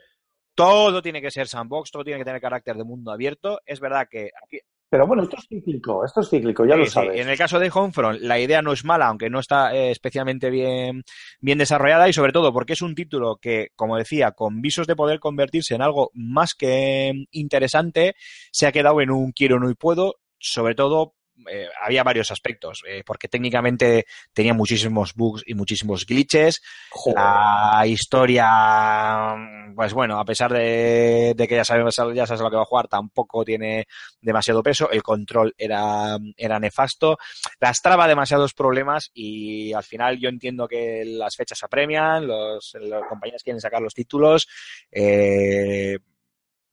[0.55, 3.61] Todo tiene que ser sandbox, todo tiene que tener carácter de mundo abierto.
[3.67, 6.87] Es verdad que aquí, Pero bueno, esto es cíclico, esto es cíclico, ya Sí, lo
[6.87, 6.91] sí.
[6.93, 7.21] sabes.
[7.21, 10.49] En el caso de Homefront, la idea no es mala, aunque no está eh, especialmente
[10.49, 11.03] bien,
[11.41, 14.97] bien desarrollada y sobre todo porque es un título que, como decía, con visos de
[14.97, 18.15] poder convertirse en algo más que mm, interesante,
[18.51, 20.15] se ha quedado en un quiero, no y puedo,
[20.53, 21.15] sobre todo
[21.51, 27.19] eh, había varios aspectos, eh, porque técnicamente tenía muchísimos bugs y muchísimos glitches, Joder.
[27.19, 29.37] la historia,
[29.75, 32.63] pues bueno, a pesar de, de que ya sabes, ya sabes a lo que va
[32.63, 33.87] a jugar, tampoco tiene
[34.21, 34.91] demasiado peso.
[34.91, 37.19] El control era, era nefasto.
[37.61, 43.43] Lastraba demasiados problemas y al final yo entiendo que las fechas apremian, los, las compañías
[43.43, 44.49] quieren sacar los títulos.
[44.91, 45.99] eh,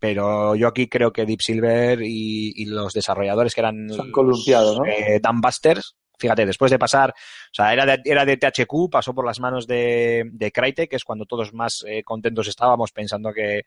[0.04, 4.12] pero yo aquí creo que Deep Silver y, y los desarrolladores que eran Se han
[4.12, 4.86] columpiado, ¿no?
[4.86, 9.26] eh, Busters, fíjate, después de pasar, o sea, era de, era de THQ, pasó por
[9.26, 13.62] las manos de, de Crytek, que es cuando todos más eh, contentos estábamos pensando que,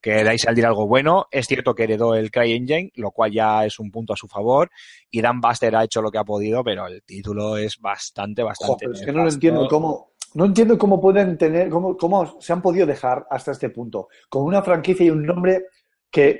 [0.00, 1.26] que de ahí saldría algo bueno.
[1.32, 4.70] Es cierto que heredó el CryEngine, lo cual ya es un punto a su favor,
[5.10, 8.86] y Dan Buster ha hecho lo que ha podido, pero el título es bastante, bastante.
[8.86, 12.52] Joder, es que no lo entiendo cómo, no entiendo cómo pueden tener, cómo, cómo se
[12.52, 15.66] han podido dejar hasta este punto, con una franquicia y un nombre
[16.10, 16.38] que,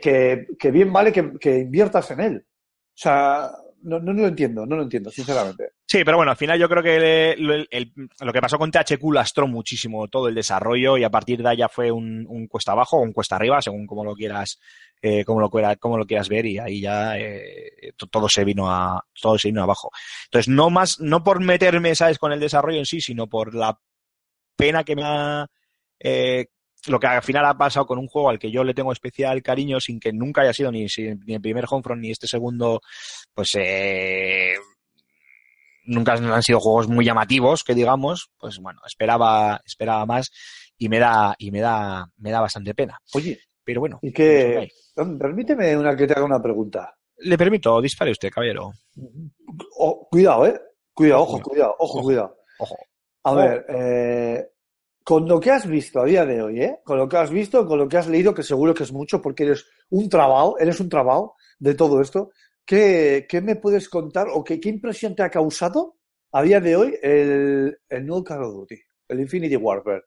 [0.58, 2.46] que, bien vale que, inviertas en él.
[2.46, 3.50] O sea,
[3.82, 5.70] no, no lo entiendo, no lo entiendo, sinceramente.
[5.86, 10.08] Sí, pero bueno, al final yo creo que lo que pasó con THQ lastró muchísimo
[10.08, 13.02] todo el desarrollo y a partir de ahí ya fue un, un cuesta abajo o
[13.02, 14.58] un cuesta arriba, según como lo quieras,
[15.02, 18.70] eh, como lo como lo quieras ver y ahí ya eh, to- todo se vino
[18.70, 19.90] a todo se vino abajo.
[20.26, 23.78] Entonces no más, no por meterme, sabes, con el desarrollo en sí, sino por la
[24.56, 25.46] pena que me ha
[26.00, 26.46] eh,
[26.88, 29.42] lo que al final ha pasado con un juego al que yo le tengo especial
[29.42, 32.80] cariño sin que nunca haya sido ni, el primer Homefront ni este segundo,
[33.34, 34.54] pues eh,
[35.84, 40.30] nunca han sido juegos muy llamativos, que digamos, pues bueno, esperaba, esperaba más
[40.78, 42.98] y me da, y me da, me da bastante pena.
[43.14, 46.94] Oye, Pero bueno, y es permíteme una que te haga una pregunta.
[47.18, 48.72] le permito, dispare usted, caballero.
[49.78, 50.60] Oh, cuidado, eh.
[50.94, 51.76] Cuidado, ojo, Cuidado.
[51.78, 52.02] ojo, Ojo.
[52.06, 52.36] cuidado.
[52.58, 52.76] Ojo.
[53.24, 54.48] A ver, eh,
[55.04, 56.80] con lo que has visto a día de hoy, ¿eh?
[56.84, 59.22] Con lo que has visto, con lo que has leído, que seguro que es mucho
[59.22, 62.30] porque eres un trabao, eres un trabao de todo esto,
[62.64, 65.96] ¿qué, qué me puedes contar o qué, qué impresión te ha causado
[66.32, 68.76] a día de hoy el, el nuevo Call of Duty,
[69.08, 70.02] el Infinity Warfare?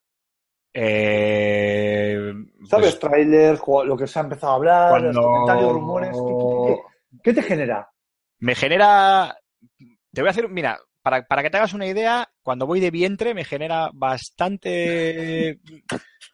[0.78, 2.34] Eh,
[2.70, 2.96] ¿Sabes?
[2.96, 7.22] pues, Trailers, lo que se ha empezado a hablar, los comentarios, rumores, ¿qué, qué- qué-
[7.24, 7.90] qué te genera?
[8.40, 9.38] me genera.
[10.12, 12.92] Te voy a hacer, mira, para, para que te hagas una idea, cuando voy de
[12.92, 15.60] vientre me genera bastante.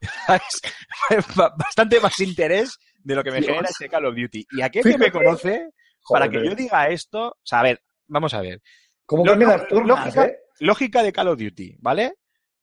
[1.58, 3.48] bastante más interés de lo que me Dios.
[3.52, 4.46] genera este Call of Duty.
[4.52, 5.70] Y aquel que me conoce,
[6.10, 8.62] para que yo diga esto, o sea, a ver, vamos a ver.
[9.06, 10.38] ¿Cómo Lo- cambian lo- las tornas, lógica- eh?
[10.60, 12.14] Lógica de Call of Duty, ¿vale?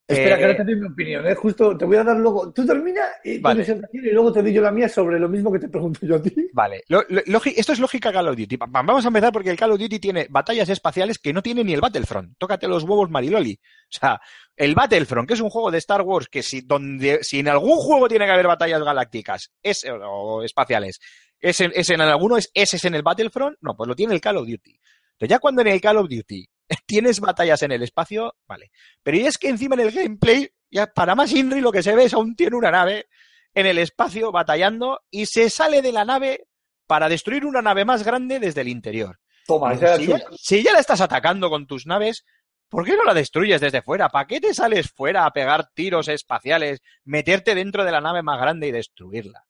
[0.09, 1.35] Espera, Eh, que ahora te doy mi opinión, ¿eh?
[1.35, 2.51] Justo te voy a dar luego.
[2.51, 3.67] Tú termina y Vale.
[3.93, 6.23] y luego te doy yo la mía sobre lo mismo que te pregunto yo a
[6.23, 6.35] ti.
[6.55, 8.57] Vale, Lo- lo- logi- esto es lógica Call of Duty.
[8.57, 11.63] Va- Vamos a empezar porque el Call of Duty tiene batallas espaciales que no tiene
[11.63, 12.39] ni el Battlefront.
[12.39, 13.53] Tócate los huevos, Mariloli.
[13.63, 14.19] O sea,
[14.57, 17.77] el Battlefront, que es un juego de Star Wars que si, donde, si en algún
[17.77, 21.01] juego tiene que haber batallas galácticas es, o espaciales,
[21.39, 24.15] es en, es en alguno, es, ese es en el Battlefront, no, pues lo tiene
[24.15, 24.71] el Call of Duty.
[25.13, 26.49] Entonces ya cuando en el Call of Duty
[26.87, 28.71] tienes batallas en el espacio, vale.
[29.03, 31.95] Pero y es que encima en el gameplay, ya para más Inri lo que se
[31.95, 33.07] ve es aún tiene una nave
[33.55, 36.47] en el espacio batallando y se sale de la nave
[36.87, 39.19] para destruir una nave más grande desde el interior.
[39.47, 42.25] Toma, si, ya, si ya la estás atacando con tus naves,
[42.69, 44.11] ¿por qué no la destruyes desde fuera?
[44.11, 48.39] ¿Para qué te sales fuera a pegar tiros espaciales, meterte dentro de la nave más
[48.39, 49.45] grande y destruirla?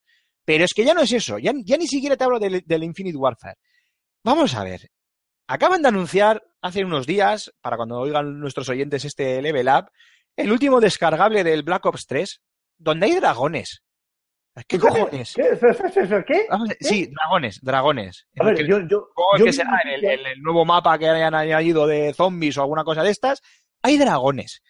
[0.45, 2.85] Pero es que ya no es eso, ya, ya ni siquiera te hablo del, del
[2.85, 3.59] Infinite Warfare.
[4.25, 4.89] Vamos a ver.
[5.49, 9.91] Acaban de anunciar hace unos días, para cuando oigan nuestros oyentes este Level Up,
[10.37, 12.43] el último descargable del Black Ops 3,
[12.77, 13.83] donde hay dragones.
[14.67, 15.35] ¿Qué cojones?
[15.35, 15.59] ¿Qué?
[16.27, 16.47] ¿Qué?
[16.81, 18.27] Sí, dragones, dragones.
[18.39, 19.09] A ver, yo, yo,
[19.39, 23.03] yo que será el, el nuevo mapa que hayan añadido de zombies o alguna cosa
[23.03, 23.41] de estas.
[23.83, 24.63] Hay dragones.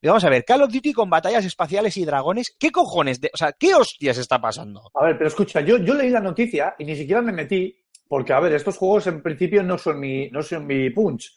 [0.00, 2.56] Y vamos a ver, Call of Duty con batallas espaciales y dragones.
[2.58, 3.20] ¿Qué cojones?
[3.20, 4.90] De, o sea, ¿qué hostias está pasando?
[4.94, 7.81] A ver, pero escucha, yo, yo leí la noticia y ni siquiera me metí,
[8.12, 11.34] porque, a ver, estos juegos en principio no son mi, no son mi punch.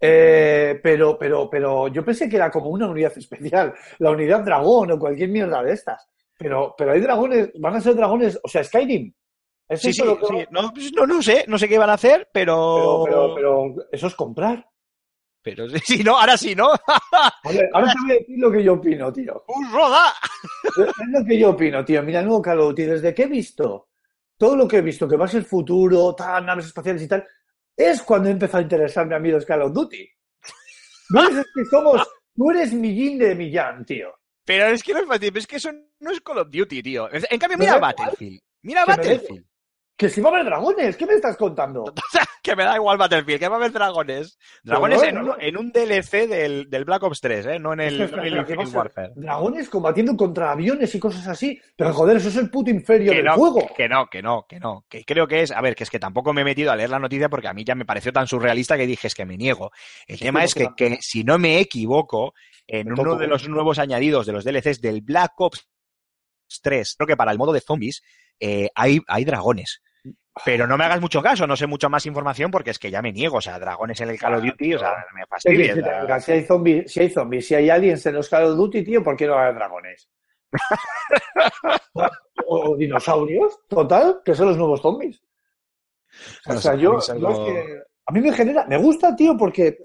[0.00, 4.92] Eh, pero, pero, pero yo pensé que era como una unidad especial, la unidad dragón
[4.92, 6.08] o cualquier mierda de estas.
[6.38, 9.12] Pero, pero hay dragones, van a ser dragones, o sea, Skyrim.
[9.68, 10.46] ¿Es Sí, sí, lo que sí.
[10.52, 13.34] No, pues no, no sé, no sé qué van a hacer, Pero, pero.
[13.34, 14.66] pero, pero, eso es comprar.
[15.42, 16.70] pero sí, no, ahora sí, ¿no?
[17.44, 19.44] Ver, ahora te voy a decir lo que yo opino, tío.
[19.48, 20.14] ¡Un roda!
[20.64, 22.02] Es lo que yo opino, tío.
[22.02, 23.88] Mira, el nuevo Call of Duty, desde que he visto
[24.36, 27.26] todo lo que he visto, que va a ser futuro, tal, naves espaciales y tal,
[27.76, 30.08] es cuando he empezado a interesarme a mí los Call of Duty.
[31.10, 32.02] No es que somos.
[32.34, 34.12] Tú eres Millín de Millán, tío.
[34.44, 35.70] Pero es que no es fácil, es que eso
[36.00, 37.08] no es Call of Duty, tío.
[37.12, 37.78] En cambio, mira.
[37.78, 38.40] Battlefield.
[38.62, 39.46] Mira Battlefield.
[39.96, 41.84] Que si va a haber dragones, ¿qué me estás contando?
[42.42, 44.38] que me da igual Battlefield, que va a haber dragones.
[44.62, 47.58] Dragones en, un, en un DLC del, del Black Ops 3, ¿eh?
[47.58, 48.68] No en el, no en el.
[48.68, 49.12] Warfare.
[49.16, 51.58] Dragones combatiendo contra aviones y cosas así.
[51.74, 53.66] Pero joder, eso es el puto inferior Que del juego.
[53.74, 54.84] que no, que no, que no.
[54.86, 56.90] Que creo que es, a ver, que es que tampoco me he metido a leer
[56.90, 59.38] la noticia porque a mí ya me pareció tan surrealista que dije es que me
[59.38, 59.70] niego.
[60.06, 62.34] El tema es que, que, si no me equivoco,
[62.66, 63.16] en uno toco.
[63.16, 65.66] de los nuevos añadidos de los DLCs del Black Ops
[66.62, 68.02] 3, creo que para el modo de zombies,
[68.38, 69.82] eh, hay, hay dragones.
[70.44, 73.00] Pero no me hagas mucho caso, no sé mucho más información porque es que ya
[73.00, 73.38] me niego.
[73.38, 75.74] O sea, dragones en el Call of Duty, o sea, me fastidia.
[76.20, 79.02] si hay zombies, si hay zombies, si hay aliens en los Call of Duty, tío,
[79.02, 80.08] ¿por qué no hay dragones?
[82.46, 85.22] o, o dinosaurios, total, que son los nuevos zombies.
[86.46, 88.76] O sea, yo, a mí es algo- yo es que- a mí me genera, me
[88.76, 89.78] gusta, tío, porque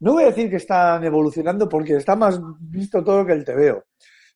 [0.00, 3.84] no voy a decir que están evolucionando porque está más visto todo que el TVO.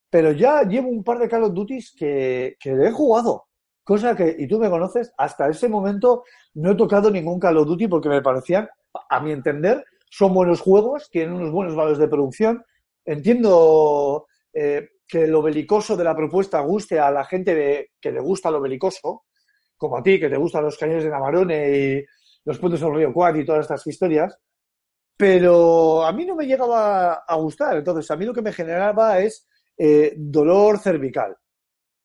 [0.08, 3.45] Pero ya llevo un par de Call of Duties que, que he jugado.
[3.90, 7.68] Cosa que, y tú me conoces, hasta ese momento no he tocado ningún Call of
[7.68, 8.68] Duty porque me parecían,
[9.10, 12.64] a mi entender, son buenos juegos, tienen unos buenos valores de producción.
[13.04, 18.20] Entiendo eh, que lo belicoso de la propuesta guste a la gente de- que le
[18.20, 19.24] gusta lo belicoso,
[19.76, 22.04] como a ti, que te gustan los cañones de Navarone y
[22.44, 24.36] los puentes del río Cuat y todas estas historias.
[25.16, 27.76] Pero a mí no me llegaba a gustar.
[27.78, 29.46] Entonces, a mí lo que me generaba es
[29.78, 31.36] eh, dolor cervical.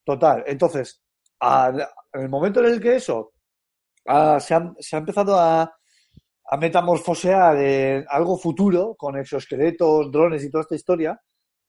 [0.06, 0.44] Total.
[0.48, 1.01] Entonces,
[1.41, 3.34] al- en el momento en el que eso
[4.08, 5.62] ah, se, ha, se ha empezado a,
[6.45, 11.19] a metamorfosear en algo futuro, con exoesqueletos, drones y toda esta historia,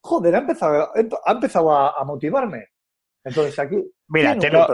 [0.01, 0.89] joder, ha empezado,
[1.25, 2.67] ha empezado a, a motivarme.
[3.23, 3.77] Entonces, aquí.
[4.09, 4.67] Mira, ¿quién te lo-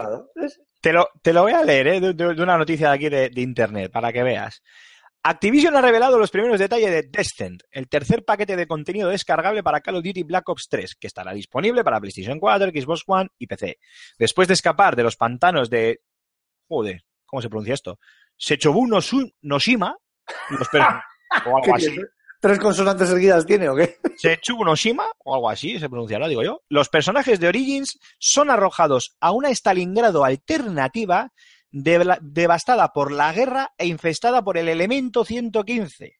[0.81, 1.99] Te lo, te lo voy a leer, ¿eh?
[1.99, 4.63] de, de- de una noticia de aquí de, de internet, para que veas.
[5.21, 9.82] Activision ha revelado los primeros detalles de Descent, el tercer paquete de contenido descargable para
[9.82, 13.47] Call of Duty Black Ops 3, que estará disponible para PlayStation 4, Xbox One y
[13.47, 13.77] PC.
[14.17, 15.99] Después de escapar de los pantanos de...
[16.69, 17.99] Joder, ¿cómo se pronuncia esto?
[18.38, 19.97] Sechobu no Su- Noshima,
[20.58, 20.82] los per-
[21.45, 21.88] o algo ¿Qué así.
[21.89, 22.03] tiene?
[22.41, 23.97] ¿Tres consonantes seguidas tiene o qué?
[24.17, 26.62] Sechubu no Shima, o algo así se pronunciará, digo yo.
[26.69, 31.34] Los personajes de Origins son arrojados a una Stalingrado alternativa
[31.71, 36.15] de- devastada por la guerra e infestada por el elemento 115.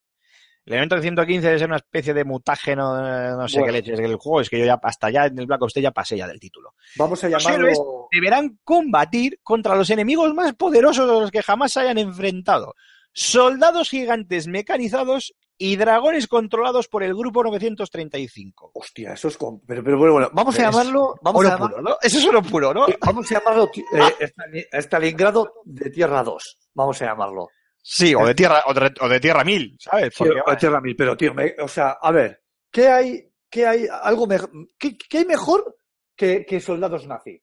[0.65, 3.73] El elemento 115 debe ser una especie de mutágeno, eh, no sé Bueno.
[3.73, 5.83] qué leches del juego, es que yo ya hasta ya en el Black Ops 3
[5.83, 6.75] ya pasé ya del título.
[6.97, 7.65] Vamos a Los llamarlo.
[7.67, 7.79] héroes
[8.12, 12.75] deberán combatir contra los enemigos más poderosos a los que jamás se hayan enfrentado.
[13.13, 18.71] Soldados gigantes mecanizados y dragones controlados por el grupo 935.
[18.73, 19.37] Hostia, eso es.
[19.37, 21.15] con- Pero, pero bueno, bueno, vamos a llamarlo.
[21.21, 21.75] Vamos a llamarlo.
[21.77, 21.97] puro, ¿no?
[22.01, 22.87] Eso es oro puro, ¿no?
[23.05, 26.57] Vamos a llamarlo eh, Stalin- Stalingrado de Tierra 2.
[26.73, 27.49] Vamos a llamarlo.
[27.81, 30.13] Sí, o de tierra, o de, o de tierra 1000, ¿sabes?
[30.15, 32.41] Sí, o de Tierra 1000, pero tío, me- o sea, a ver,
[32.71, 35.77] ¿qué hay, qué hay, algo mejor, qué, qué hay mejor
[36.15, 37.41] que, que soldados nazi?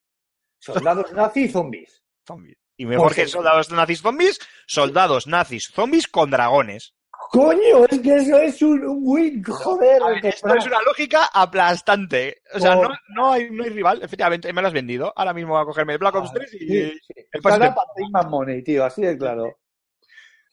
[0.58, 2.02] Soldados nazi y zombies.
[2.26, 2.58] zombies.
[2.76, 6.94] Y mejor que soldados nazis zombies, soldados nazis zombies con dragones.
[7.30, 10.02] Coño, es que eso es un, win, joder.
[10.02, 12.42] A ver, que- esto es una lógica aplastante.
[12.54, 14.00] O sea, Por- no, no, hay, no hay rival.
[14.02, 15.12] Efectivamente, me lo has vendido.
[15.16, 16.66] Ahora mismo voy a cogerme el Black Ops 3 y Sí,
[17.06, 17.14] sí.
[17.32, 19.58] el patín más money, tío, así de claro.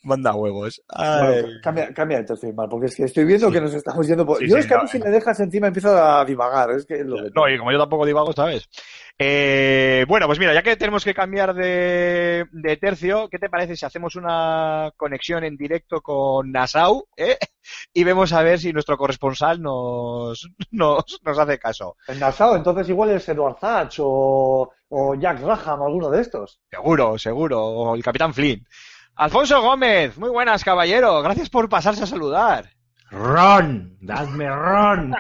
[0.04, 0.82] Manda huevos.
[0.96, 4.38] Bueno, cambia, cambia tercer mal, porque es que estoy viendo que nos estamos yendo por...
[4.38, 5.02] Sí, yo sí, es que a mí si eh.
[5.04, 7.32] me dejas encima empiezo a divagar, es que es lo que...
[7.34, 8.70] No, y como yo tampoco divago, ¿sabes?
[9.18, 13.76] Eh, bueno, pues mira, ya que tenemos que cambiar de, de tercio, ¿qué te parece
[13.76, 17.38] si hacemos una conexión en directo con Nassau eh?
[17.94, 21.96] y vemos a ver si nuestro corresponsal nos, nos, nos hace caso?
[22.08, 26.60] En Nassau, entonces igual es Edward Thatch o, o Jack Raham, alguno de estos.
[26.70, 27.64] Seguro, seguro.
[27.64, 28.66] O el Capitán Flynn.
[29.16, 31.22] Alfonso Gómez, muy buenas, caballero.
[31.22, 32.70] Gracias por pasarse a saludar.
[33.12, 35.14] Ron, dadme ron,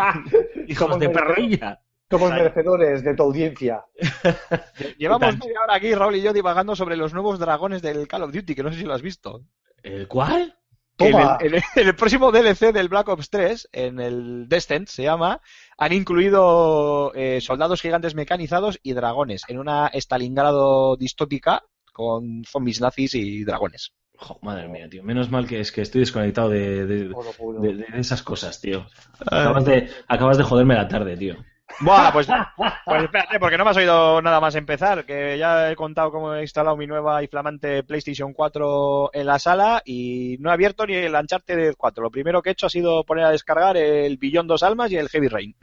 [0.68, 1.80] hijos de perrilla.
[2.08, 3.84] Somos merecedores de tu audiencia.
[4.98, 8.32] Llevamos media hora aquí, Raúl y yo, divagando sobre los nuevos dragones del Call of
[8.32, 9.40] Duty, que no sé si lo has visto.
[9.82, 10.54] ¿El cuál?
[10.98, 11.38] Que en, Toma.
[11.40, 15.02] el, en el- en el próximo DLC del Black Ops 3, en el Descent se
[15.04, 15.40] llama,
[15.78, 23.14] han incluido eh, soldados gigantes mecanizados y dragones en una Stalingrado distópica con zombies nazis
[23.14, 23.92] y dragones.
[24.16, 25.02] Jo, madre mía, tío.
[25.02, 28.86] Menos mal que es que estoy desconectado de, de- de- de esas cosas, tío.
[29.26, 31.36] Acabas de, acabas de joderme la tarde, tío.
[31.80, 32.28] Buah, pues,
[32.84, 36.34] pues espérate, porque no me has oído nada más empezar, que ya he contado cómo
[36.34, 40.86] he instalado mi nueva y flamante PlayStation 4 en la sala y no he abierto
[40.86, 42.02] ni el Uncharted 4.
[42.04, 44.96] Lo primero que he hecho ha sido poner a descargar el Billón Dos Almas y
[44.98, 45.56] el Heavy Rain.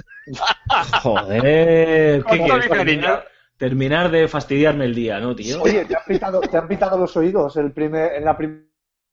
[1.04, 2.68] Joder, ¿qué quieres?
[3.60, 5.62] Terminar, de fastidiarme el día, ¿no, tío?
[5.62, 8.70] Oye, ¿te han pitado, te han pitado los oídos el primer, en la primera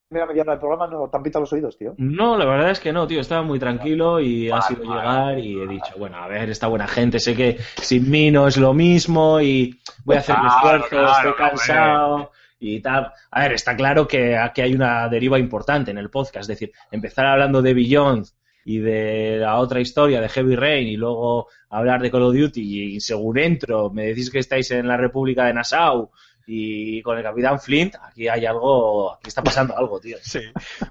[0.08, 1.94] primera media hora del programa no te han pintado los oídos, tío.
[1.98, 3.20] No, la verdad es que no, tío.
[3.20, 5.00] Estaba muy tranquilo y ha sido vale.
[5.00, 8.46] llegar y he dicho, bueno, a ver, esta buena gente, sé que sin mí no
[8.46, 13.12] es lo mismo y voy a hacer mi esfuerzo, claro, estoy cansado y tal.
[13.30, 16.72] A ver, está claro que aquí hay una deriva importante en el podcast, es decir,
[16.90, 18.26] empezar hablando de Beyond
[18.68, 22.96] y de la otra historia de Heavy Rain y luego hablar de Call of Duty
[22.96, 26.10] y según entro me decís que estáis en la República de Nassau
[26.48, 30.16] y con el Capitán Flint, aquí hay algo, aquí está pasando algo, tío.
[30.20, 30.40] Sí.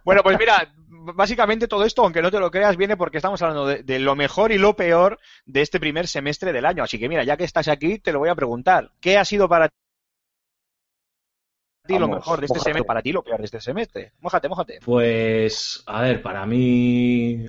[0.03, 3.65] Bueno, pues mira, básicamente todo esto, aunque no te lo creas, viene porque estamos hablando
[3.65, 6.83] de, de lo mejor y lo peor de este primer semestre del año.
[6.83, 8.91] Así que mira, ya que estás aquí, te lo voy a preguntar.
[8.99, 9.69] ¿Qué ha sido para
[11.87, 12.69] ti lo mejor de este mójate.
[12.71, 12.87] semestre?
[12.87, 14.11] Para ti lo peor de este semestre.
[14.19, 14.79] Mójate, mójate.
[14.83, 17.47] Pues, a ver, para mí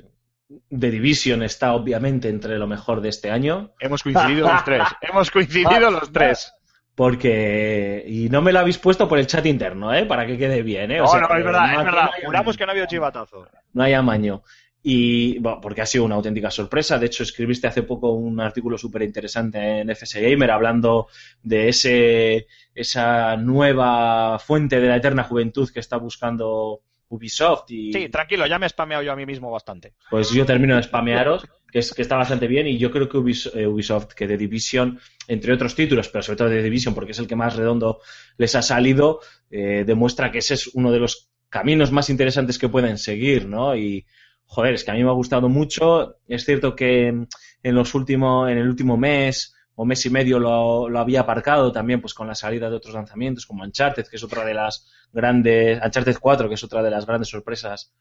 [0.48, 4.82] The Division está obviamente entre lo mejor de este año, Hemos coincidido los tres.
[5.00, 6.52] Hemos coincidido los tres.
[6.94, 10.06] porque, y no me lo habéis puesto por el chat interno, ¿eh?
[10.06, 11.00] Para que quede bien, ¿eh?
[11.00, 12.10] O No, sea, no, que es verdad, no- es verdad.
[12.20, 13.48] no Juramos que no ha habido chivatazo.
[13.72, 14.42] No hay amaño.
[14.88, 16.96] Y, bueno, porque ha sido una auténtica sorpresa.
[16.96, 21.08] De hecho, escribiste hace poco un artículo súper interesante en FS Gamer hablando
[21.42, 28.08] de ese, esa nueva fuente de la eterna juventud que está buscando Ubisoft y, Sí,
[28.08, 29.94] tranquilo, ya me he spameado yo a mí mismo bastante.
[30.10, 33.18] Pues yo termino de spamearos, que, es, que está bastante bien, y yo creo que
[33.18, 34.98] eh, Ubisoft, que de Division,
[35.28, 38.00] entre otros títulos, pero sobre todo de Division, porque es el que más redondo
[38.38, 42.68] les ha salido, eh, demuestra que ese es uno de los caminos más interesantes que
[42.68, 43.76] pueden seguir, ¿no?
[43.76, 44.06] Y,
[44.46, 46.16] joder, es que a mí me ha gustado mucho.
[46.26, 50.88] Es cierto que en los últimos, en el último mes o mes y medio lo,
[50.88, 54.24] lo había aparcado también, pues con la salida de otros lanzamientos, como Uncharted, que es
[54.24, 57.92] otra de las grandes, Uncharted 4, que es otra de las grandes sorpresas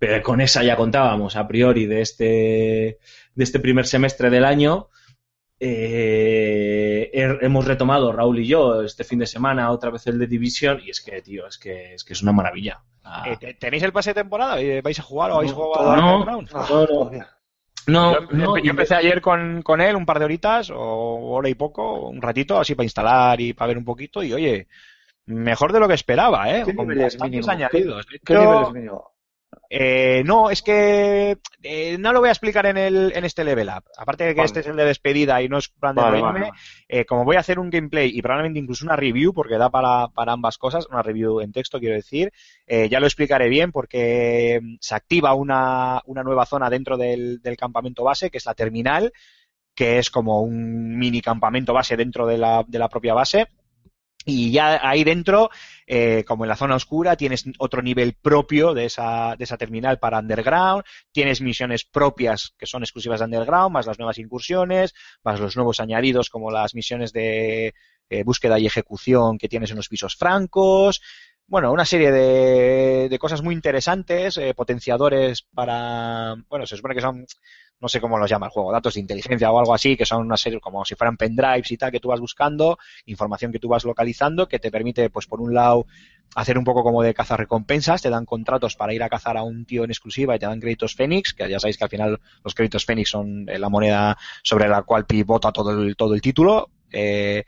[0.00, 2.24] pero con esa ya contábamos a priori de este,
[3.34, 4.90] de este primer semestre del año.
[5.58, 10.26] Eh, he- hemos retomado Raúl y yo este fin de semana otra vez el de
[10.28, 12.80] Division y es que, tío, es que es, que es una maravilla.
[13.02, 14.56] Ah, Eh, te- ¿Tenéis el pase de temporada?
[14.82, 16.02] ¿Vais a jugar o habéis jugado no.
[16.08, 16.50] a Underground?
[16.52, 17.26] No, no.
[17.88, 20.76] No, Yo, no, yo empecé ayer con, con él un par de horitas, o
[21.32, 24.68] hora y poco, un ratito, así para instalar y para ver un poquito, y oye,
[25.26, 26.62] mejor de lo que esperaba, ¿eh?
[26.64, 27.52] ¿Qué Con nivel es bastantes mínimo?
[27.52, 28.06] añadidos.
[28.06, 29.12] De ¿Qué hecho, nivel es mínimo?
[29.70, 33.68] Eh, no, es que eh, no lo voy a explicar en, el, en este level
[33.68, 33.84] up.
[33.96, 34.46] Aparte de que Vale.
[34.46, 36.50] este es el de despedida y no es plan de Vale,
[36.88, 40.08] eh, como voy a hacer un gameplay y probablemente incluso una review, porque da para,
[40.08, 42.32] para ambas cosas, una review en texto quiero decir,
[42.66, 47.40] eh, ya lo explicaré bien porque mm, se activa una, una nueva zona dentro del,
[47.42, 49.12] del campamento base, que es la terminal,
[49.74, 53.48] que es como un mini campamento base dentro de la, de la propia base.
[54.24, 55.50] Y ya ahí dentro,
[55.90, 59.98] eh, como en la zona oscura, tienes otro nivel propio de esa, de esa terminal
[59.98, 64.92] para Underground, tienes misiones propias que son exclusivas de Underground, más las nuevas incursiones,
[65.24, 67.72] más los nuevos añadidos como las misiones de
[68.10, 71.00] eh, búsqueda y ejecución que tienes en los pisos francos.
[71.50, 77.00] Bueno, una serie de, de cosas muy interesantes, eh, potenciadores para, bueno, se supone que
[77.00, 77.24] son,
[77.80, 80.26] no sé cómo los llama el juego, datos de inteligencia o algo así, que son
[80.26, 82.76] una serie como si fueran pendrives y tal que tú vas buscando,
[83.06, 85.86] información que tú vas localizando, que te permite, pues por un lado,
[86.34, 89.42] hacer un poco como de cazar recompensas, te dan contratos para ir a cazar a
[89.42, 92.20] un tío en exclusiva y te dan créditos Fénix, que ya sabéis que al final
[92.44, 96.20] los créditos Fénix son eh, la moneda sobre la cual pivota todo el, todo el
[96.20, 96.68] título.
[96.90, 97.44] Eh,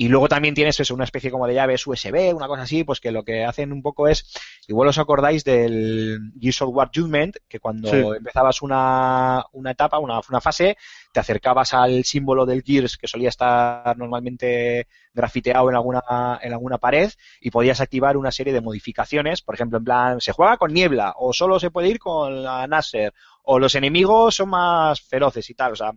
[0.00, 3.00] y luego también tienes eso, una especie como de llaves USB, una cosa así, pues
[3.00, 4.32] que lo que hacen un poco es,
[4.66, 7.96] igual os acordáis del Gears of War Judgment, que cuando Sí.
[8.16, 10.78] empezabas una, una etapa, una, una fase,
[11.12, 16.00] te acercabas al símbolo del Gears que solía estar normalmente grafiteado en alguna,
[16.40, 17.10] en alguna pared
[17.42, 21.12] y podías activar una serie de modificaciones, por ejemplo, en plan, se juega con niebla,
[21.18, 25.54] o solo se puede ir con la Nasser, o los enemigos son más feroces y
[25.54, 25.92] tal, o sea,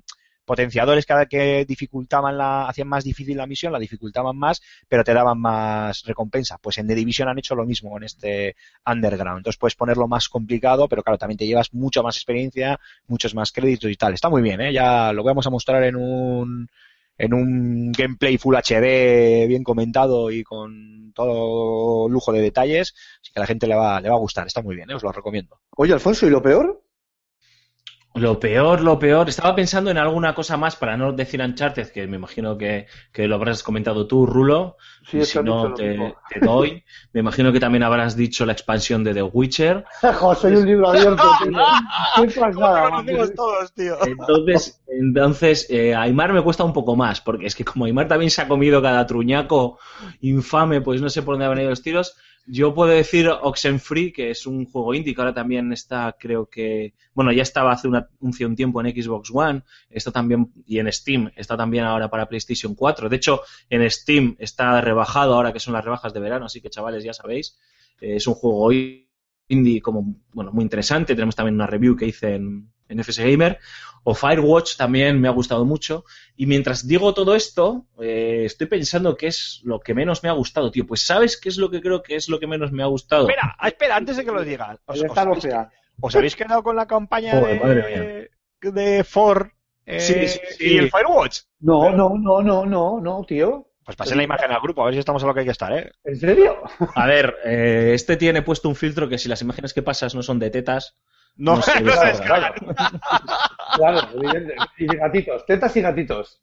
[0.45, 5.13] potenciadores cada que dificultaban la, hacían más difícil la misión, la dificultaban más, pero te
[5.13, 6.57] daban más recompensa.
[6.57, 9.37] Pues en The Division han hecho lo mismo en este Underground.
[9.39, 13.51] Entonces puedes ponerlo más complicado, pero claro, también te llevas mucha más experiencia, muchos más
[13.51, 14.13] créditos y tal.
[14.13, 14.73] Está muy bien, ¿eh?
[14.73, 16.67] Ya lo vamos a mostrar en un
[17.17, 23.39] en un gameplay Full HD bien comentado y con todo lujo de detalles, así que
[23.39, 24.95] a la gente le va, le va a gustar, está muy bien, ¿eh?
[24.95, 25.59] os lo recomiendo.
[25.77, 26.81] Oye, Alfonso, ¿y lo peor?
[28.15, 29.27] Lo peor, lo peor.
[29.27, 33.27] Estaba pensando en alguna cosa más para no decir Uncharted, que me imagino que, que
[33.27, 34.77] lo habrás comentado tú, Rulo.
[35.09, 35.97] Sí, y es que si no, te,
[36.39, 36.83] doy.
[37.11, 39.85] Me imagino que también habrás dicho la expansión de The Witcher.
[40.19, 41.57] Jo, soy un libro abierto, tío.
[42.15, 43.33] Qué pasada, macho.
[43.35, 43.97] todos, tío?
[44.05, 48.29] Entonces, entonces eh, Aymar me cuesta un poco más, porque es que como Aymar también
[48.29, 49.79] se ha comido cada truñaco
[50.21, 52.15] infame, pues no sé por dónde han ido los tiros.
[52.45, 56.93] Yo puedo decir Oxenfree, que es un juego indie que ahora también está, creo que,
[57.13, 61.31] bueno, ya estaba hace una- un, tiempo en Xbox One, está también, y en Steam,
[61.37, 63.07] está también ahora para PlayStation 4.
[63.07, 66.69] De hecho, en Steam está rebajado ahora que son las rebajas de verano, así que
[66.69, 67.57] chavales, ya sabéis,
[68.01, 68.69] eh, es un juego
[69.47, 71.15] indie como bueno muy interesante.
[71.15, 73.59] Tenemos también una review que hice en, en FS Gamer.
[74.05, 76.03] O Firewatch también me ha gustado mucho.
[76.35, 80.33] Y mientras digo todo esto, eh, estoy pensando qué es lo que menos me ha
[80.33, 80.85] gustado, tío.
[80.85, 83.29] Pues ¿sabes qué es lo que creo que es lo que menos me ha gustado?
[83.29, 84.79] Espera, espera, antes de que lo digas.
[84.85, 85.47] ¿Os, os habéis,
[86.01, 88.29] os habéis quedado con la campaña Joder,
[88.61, 89.47] de, de Ford
[89.85, 90.73] eh, Sí, sí, sí.
[90.73, 91.39] y el Firewatch?
[91.61, 93.69] No, no, no, no, no, no, tío.
[93.85, 95.51] Pues pasé la imagen al grupo, a ver si estamos a lo que hay que
[95.51, 95.91] estar, ¿eh?
[96.05, 96.57] ¿En serio?
[96.95, 100.23] A ver, eh, este tiene puesto un filtro que si las imágenes que pasas no
[100.23, 100.95] son de tetas,
[101.35, 102.53] No, No sé, no se claro, descarga.
[103.75, 104.55] Claro, evidente.
[104.77, 106.39] Y de gatitos, tetas y gatitos.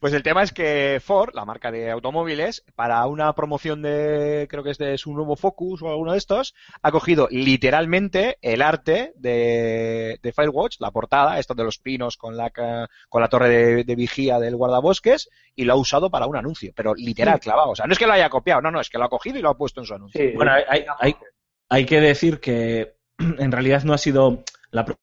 [0.00, 4.62] Pues el tema es que Ford, la marca de automóviles, para una promoción de, creo
[4.62, 9.12] que es de su nuevo Focus o alguno de estos, ha cogido literalmente el arte
[9.16, 13.84] de, de Firewatch, la portada, esto de los pinos con la, con la torre de,
[13.84, 17.70] de vigía del guardabosques, y lo ha usado para un anuncio, pero literal, clavado.
[17.72, 19.38] O sea, no es que lo haya copiado, no, no, es que lo ha cogido
[19.38, 20.18] y lo ha puesto en su anuncio.
[20.22, 20.32] Sí.
[20.34, 21.16] Bueno, hay- hay-
[21.68, 22.96] hay que decir que
[23.38, 24.96] en realidad no ha sido la pro-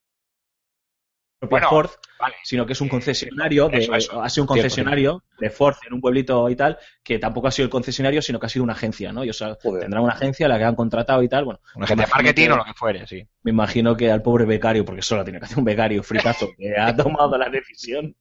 [1.40, 1.90] propia Bueno, Ford,
[2.20, 2.36] Vale.
[2.44, 4.22] sino que es un concesionario, de, Eso, eso.
[4.22, 7.66] ha sido un concesionario de Ford en un pueblito y tal, que tampoco ha sido
[7.66, 9.24] el concesionario, sino que ha sido una agencia, ¿no?
[9.24, 9.82] Y, o sea, Joder.
[9.82, 11.60] tendrán una agencia a la que han contratado y tal, bueno.
[11.76, 13.28] Una gente de marketing que- o lo que fuere, sí.
[13.44, 16.74] Me imagino que al pobre becario, porque solo tiene que hacer un becario fricazo, que
[16.80, 18.16] ha tomado la decisión,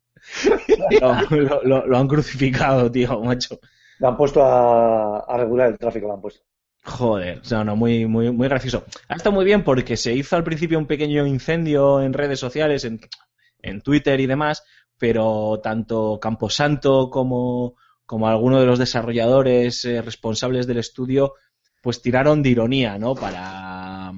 [1.01, 3.59] lo, lo- lo- lo han crucificado, tío, macho.
[4.01, 6.43] Le han puesto a, a regular el tráfico, le han puesto.
[6.87, 8.85] Joder, o sea, no, muy, muy, muy gracioso.
[9.09, 12.85] Ha estado muy bien porque se hizo al principio un pequeño incendio en redes sociales,
[12.85, 13.01] en,
[13.63, 14.63] en Twitter y demás,
[14.99, 21.35] pero tanto Camposanto como, como algunos de los desarrolladores eh, responsables del estudio,
[21.83, 23.15] pues tiraron de ironía, ¿no?
[23.15, 24.13] Para,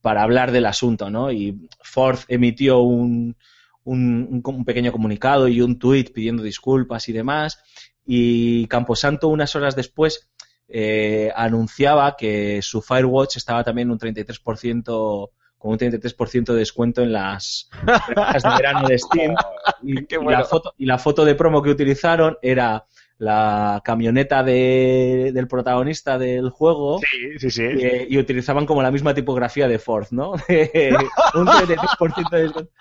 [0.00, 1.30] para hablar del asunto, ¿no?
[1.30, 3.36] Y Ford emitió un,
[3.84, 7.62] un, un pequeño comunicado y un tuit pidiendo disculpas y demás,
[8.04, 10.28] y Camposanto unas horas después
[10.68, 17.12] eh, anunciaba que su Firewatch estaba también un 33% con un 33% de descuento en
[17.12, 19.34] las ofertas de verano de Steam
[19.82, 20.38] y, Qué y bueno.
[20.40, 22.84] la foto, y la foto de promo que utilizaron era
[23.16, 27.62] la camioneta de- del protagonista del juego Sí, sí, sí.
[27.62, 30.32] eh, y utilizaban como la misma tipografía de Ford, ¿no?
[30.32, 30.38] un
[31.46, 32.72] 33% de descuento.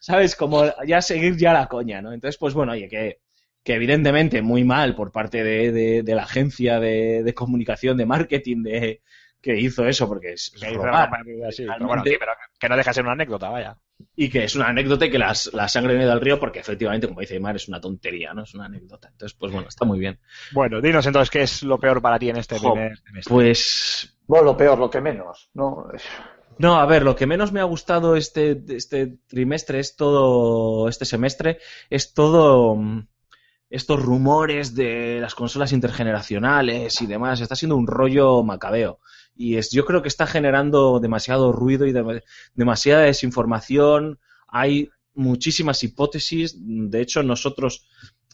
[0.00, 0.36] ¿Sabes?
[0.36, 2.12] Como ya seguir ya la coña, ¿no?
[2.12, 3.18] Entonces, pues bueno, oye, que,
[3.66, 8.06] que evidentemente muy mal por parte de, de- de la agencia de, de comunicación, de
[8.06, 9.02] marketing, de
[9.42, 11.10] que hizo eso, porque es, Que robar.
[11.48, 13.76] así, pero bueno, sí, pero que no deja de ser una anécdota, vaya.
[14.16, 17.06] y que es una anécdota y que las, la sangre ido al río porque efectivamente,
[17.08, 18.42] como dice Aymar, es una tontería, ¿no?
[18.44, 19.08] Es una anécdota.
[19.12, 20.18] Entonces, pues bueno, está muy bien.
[20.52, 23.32] Bueno, dinos entonces qué es lo peor para ti en este Jo, primer semestre.
[23.34, 25.50] Pues Bueno, lo peor, lo que menos.
[25.54, 25.86] No,
[26.58, 31.04] No, a ver, lo que menos me ha gustado este, este trimestre es todo, este
[31.04, 31.58] semestre,
[31.90, 33.06] es todo mm,
[33.70, 37.40] estos rumores de las consolas intergeneracionales y demás.
[37.40, 39.00] Está siendo un rollo macabeo.
[39.34, 42.22] Y es, yo creo que está generando demasiado ruido y dem-
[42.54, 44.18] demasiada desinformación.
[44.48, 46.56] Hay muchísimas hipótesis.
[46.58, 47.86] De hecho, nosotros,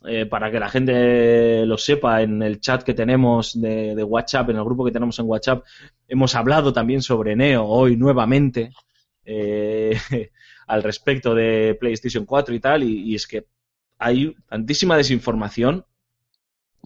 [0.07, 4.51] eh, para que la gente lo sepa, en el chat que tenemos de, de WhatsApp,
[4.51, 5.65] en el grupo que tenemos en WhatsApp,
[6.09, 8.71] hemos hablado también sobre Neo hoy nuevamente
[9.25, 9.97] eh,
[10.67, 13.47] al respecto de PlayStation 4 y tal, y, y es que
[14.03, 15.87] hay tantísima desinformación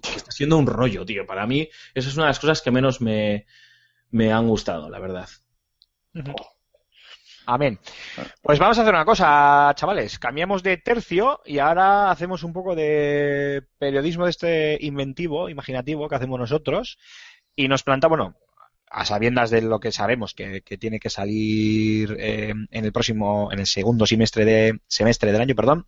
[0.03, 1.27] que está siendo un rollo, tío.
[1.27, 3.47] Para mí, eso es una de las cosas que menos me,
[4.11, 5.29] me han gustado, la verdad.
[7.47, 7.79] Amén.
[8.43, 10.19] Pues vamos a hacer una cosa, chavales.
[10.19, 16.17] Cambiamos de tercio y ahora hacemos un poco de periodismo de este inventivo, imaginativo que
[16.17, 16.99] hacemos nosotros.
[17.55, 18.37] Y nos plantamos, bueno,
[18.91, 23.51] a sabiendas de lo que sabemos que, que tiene que salir eh, en el próximo,
[23.53, 25.87] en el segundo semestre de semestre del año, perdón.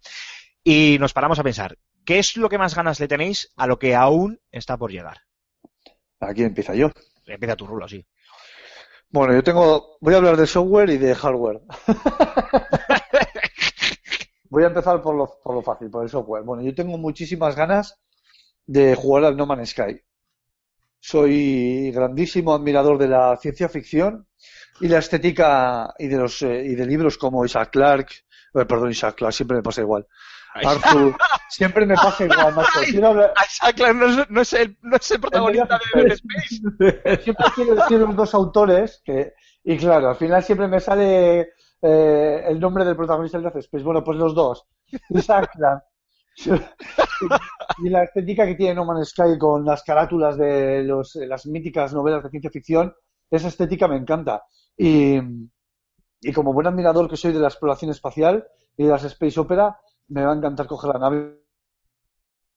[0.65, 3.79] Y nos paramos a pensar, ¿qué es lo que más ganas le tenéis a lo
[3.79, 5.19] que aún está por llegar?
[6.21, 6.91] aquí empieza yo.
[7.27, 8.05] Empieza tu rulo, sí.
[9.11, 9.97] Bueno, yo tengo.
[10.01, 11.61] Voy a hablar de software y de hardware.
[14.51, 16.43] voy a empezar por lo, por lo fácil, por el software.
[16.45, 17.99] Bueno, yo tengo muchísimas ganas
[18.67, 20.01] de jugar al No Man's Sky.
[21.01, 24.27] Soy grandísimo admirador de la ciencia ficción
[24.81, 28.13] y la estética y de los eh, y de libros como Isaac Clarke.
[28.55, 30.07] eh, perdón, Isaac Clarke, siempre me pasa igual.
[30.65, 31.17] Arthur,
[31.49, 32.81] siempre me pasa igual, macho.
[32.91, 36.13] Quiero hablar, Isaac Clarke no es, no es el, no es el protagonista de Dead
[36.13, 37.21] Space.
[37.25, 39.35] siempre quiero decir los dos autores que,
[39.65, 41.49] y claro, al final siempre me sale
[41.83, 43.85] eh, el nombre del protagonista de Death Space.
[43.85, 44.67] Bueno, pues los dos.
[45.11, 45.51] Isaac
[47.79, 51.93] y la estética que tiene No Man's Sky con las carátulas de los, las míticas
[51.93, 52.95] novelas de ciencia ficción,
[53.31, 54.45] esa estética me encanta.
[54.77, 55.19] Y,
[56.21, 58.47] y como buen admirador que soy de la exploración espacial
[58.77, 59.79] y de las space opera,
[60.09, 61.39] me va a encantar coger la nave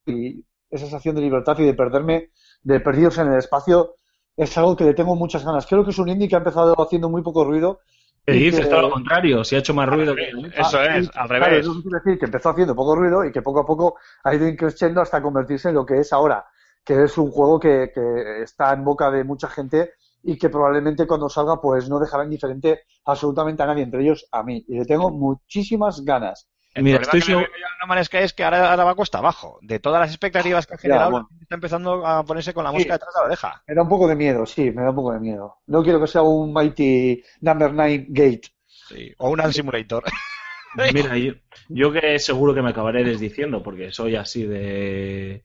[0.06, 0.40] y
[0.70, 2.30] esa sensación de libertad y de perderme,
[2.64, 3.96] de perdidos en el espacio,
[4.36, 5.66] es algo que le tengo muchas ganas.
[5.68, 7.80] Creo que es un indie que ha empezado haciendo muy poco ruido.
[8.26, 8.62] ¿Qué y dices?
[8.62, 10.30] que- Todo lo contrario, si ha hecho más ruido que...
[10.56, 11.66] Eso Ah, es, al claro, revés.
[11.66, 14.48] eso quiere decir que empezó haciendo poco ruido y que poco a poco ha ido
[14.48, 16.46] increciendo hasta convertirse en lo que es ahora,
[16.86, 19.94] que es un juego que, que está en boca de mucha gente
[20.24, 24.44] y que probablemente cuando salga pues no dejará indiferente absolutamente a nadie, entre ellos a
[24.44, 24.64] mí.
[24.68, 26.48] Y le tengo muchísimas ganas.
[26.74, 29.60] El Mira, problema estoy que le veo yo es que ahora, ahora va cuesta abajo.
[29.62, 31.26] De todas las expectativas que ha generado, bueno.
[31.30, 32.78] la gente está empezando a ponerse con la Sí.
[32.78, 33.64] mosca detrás de la oreja.
[33.68, 35.58] Me da un poco de miedo, sí, me da un poco de miedo.
[35.68, 38.42] No quiero que sea un Mighty Number 9 Gate.
[38.68, 39.14] Sí.
[39.18, 40.04] O un Simulator.
[40.94, 41.34] Mira, yo,
[41.68, 45.44] yo que seguro que me acabaré desdiciendo porque soy así de...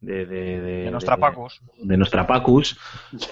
[0.00, 1.60] De, de, de, De nuestra Pacus.
[1.78, 2.76] de nuestra Pacus,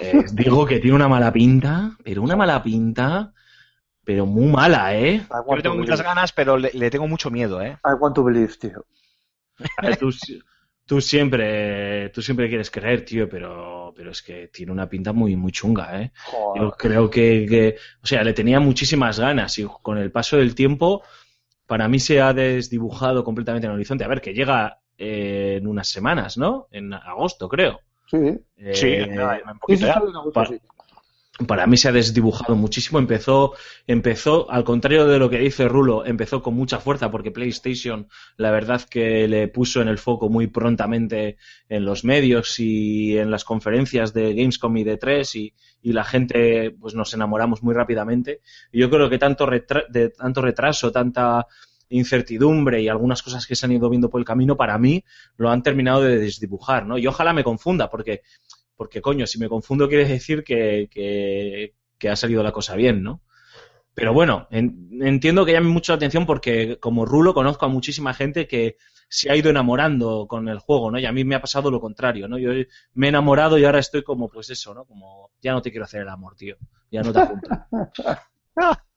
[0.01, 3.33] eh, digo que tiene una mala pinta, pero una mala pinta,
[4.05, 5.23] pero muy mala, ¿eh?
[5.49, 6.09] Yo le tengo muchas believe.
[6.15, 7.77] ganas, pero le, le tengo mucho miedo, ¿eh?
[7.85, 8.85] I want to believe, tío.
[9.83, 10.41] Eh, Tú, si-
[10.87, 15.37] tú siempre, tú siempre quieres creer, tío, pero, pero es que tiene una pinta muy,
[15.37, 16.13] muy chunga, ¿eh?
[16.25, 16.63] Joder.
[16.63, 20.55] Yo creo que, que- o sea, le tenía muchísimas ganas y con el paso del
[20.55, 21.03] tiempo,
[21.67, 24.05] para mí se ha desdibujado completamente en el horizonte.
[24.05, 26.67] A ver, que llega eh, en unas semanas, ¿no?
[26.71, 27.81] En agosto, creo.
[28.07, 28.19] Sí,
[28.57, 28.87] Eh, Sí,
[29.61, 30.61] poquito en agosto, Pa- sí.
[31.47, 32.99] Para mí se ha desdibujado muchísimo.
[32.99, 33.55] Empezó,
[33.87, 38.51] empezó, al contrario de lo que dice Rulo, empezó con mucha fuerza porque PlayStation, la
[38.51, 41.37] verdad que le puso en el foco muy prontamente
[41.69, 46.05] en los medios y en las conferencias de Gamescom y de 3 y, y la
[46.05, 48.41] gente, pues nos enamoramos muy rápidamente.
[48.73, 51.47] Y yo creo que tanto, retra- de, tanto retraso, tanta
[51.89, 55.03] incertidumbre y algunas cosas que se han ido viendo por el camino, para mí
[55.37, 56.99] lo han terminado de desdibujar, ¿no?
[56.99, 58.23] Y ojalá me confunda, porque
[58.81, 63.03] porque coño, si me confundo quiere decir que, que, que ha salido la cosa bien,
[63.03, 63.21] ¿no?
[63.95, 68.15] Pero bueno, en- entiendo que llame mucho la atención porque como Rulo conozco a muchísima
[68.15, 68.77] gente que
[69.09, 70.99] se ha ido enamorando con el juego, ¿no?
[70.99, 72.39] Y a mí me ha pasado lo contrario, ¿no?
[72.39, 72.51] Yo
[72.95, 74.85] me he enamorado y ahora estoy como, pues eso, ¿no?
[74.87, 76.57] Como, ya no te quiero hacer el amor, tío.
[76.91, 77.51] Ya no te apunto.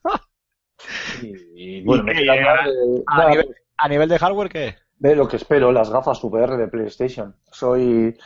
[1.22, 4.76] y, y, bueno, Eh, a, nivel, a nivel de hardware, ¿qué?
[5.00, 7.36] Ve lo que espero, las gafas VR de PlayStation.
[7.52, 8.18] Soy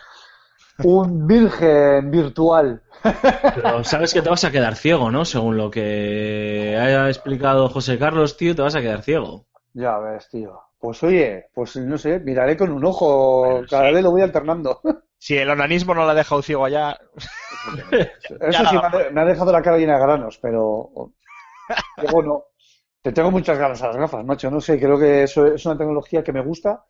[0.83, 2.81] un virgen virtual.
[3.53, 5.25] Pero sabes que te vas a quedar ciego, ¿no?
[5.25, 9.47] Según lo que haya explicado José Carlos, tío, te vas a quedar ciego.
[9.73, 10.59] Ya ves, tío.
[10.79, 13.93] Pues oye, pues no sé, miraré con un ojo, Bueno, cada sí.
[13.93, 14.81] vez lo voy alternando.
[15.19, 16.97] Si el onanismo no la ha dejado ciego allá,
[18.39, 20.91] Eso sí, me ha, de- me ha dejado la cara llena de granos, pero
[22.01, 22.43] luego no.
[23.01, 24.51] Te tengo muchas ganas a las gafas, macho.
[24.51, 26.85] No sé, creo que eso es una tecnología que me gusta,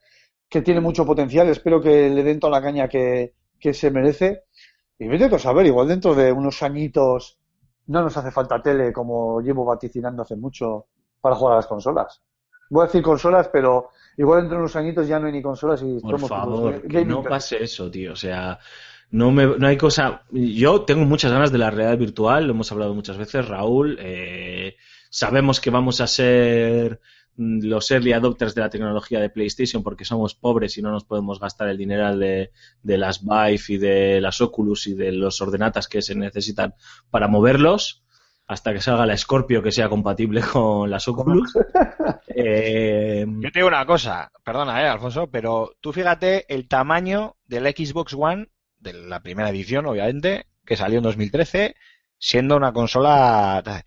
[0.49, 1.49] que tiene mucho potencial.
[1.49, 4.43] Espero que le den toda la caña que, que se merece.
[4.99, 7.37] Y vete a saber, igual dentro de unos añitos
[7.87, 10.87] no nos hace falta tele como llevo vaticinando hace mucho
[11.21, 12.21] para jugar a las consolas.
[12.69, 15.81] Voy a decir consolas, pero igual dentro de unos añitos ya no hay ni consolas
[15.83, 18.13] y Por favor, que no pase eso, tío.
[18.13, 18.59] O sea,
[19.11, 20.23] no, me, no hay cosa.
[20.31, 23.97] Yo tengo muchas ganas de la realidad virtual, lo hemos hablado muchas veces, Raúl.
[24.01, 24.75] eh,
[25.09, 26.99] sabemos que vamos a ser
[27.37, 31.39] los early adopters de la tecnología de PlayStation porque somos pobres y no nos podemos
[31.39, 35.87] gastar el dinero de, de las Vive y de las Oculus y de los ordenatas
[35.87, 36.73] que se necesitan
[37.11, 38.03] para moverlos
[38.47, 41.53] hasta que salga la Scorpio que sea compatible con las Oculus.
[42.39, 47.65] Eh, yo te digo una cosa, perdona, eh, Alfonso, pero tú fíjate el tamaño del
[47.65, 51.75] Xbox One, de la primera edición, obviamente, que salió en 2013,
[52.19, 53.83] siendo una consola...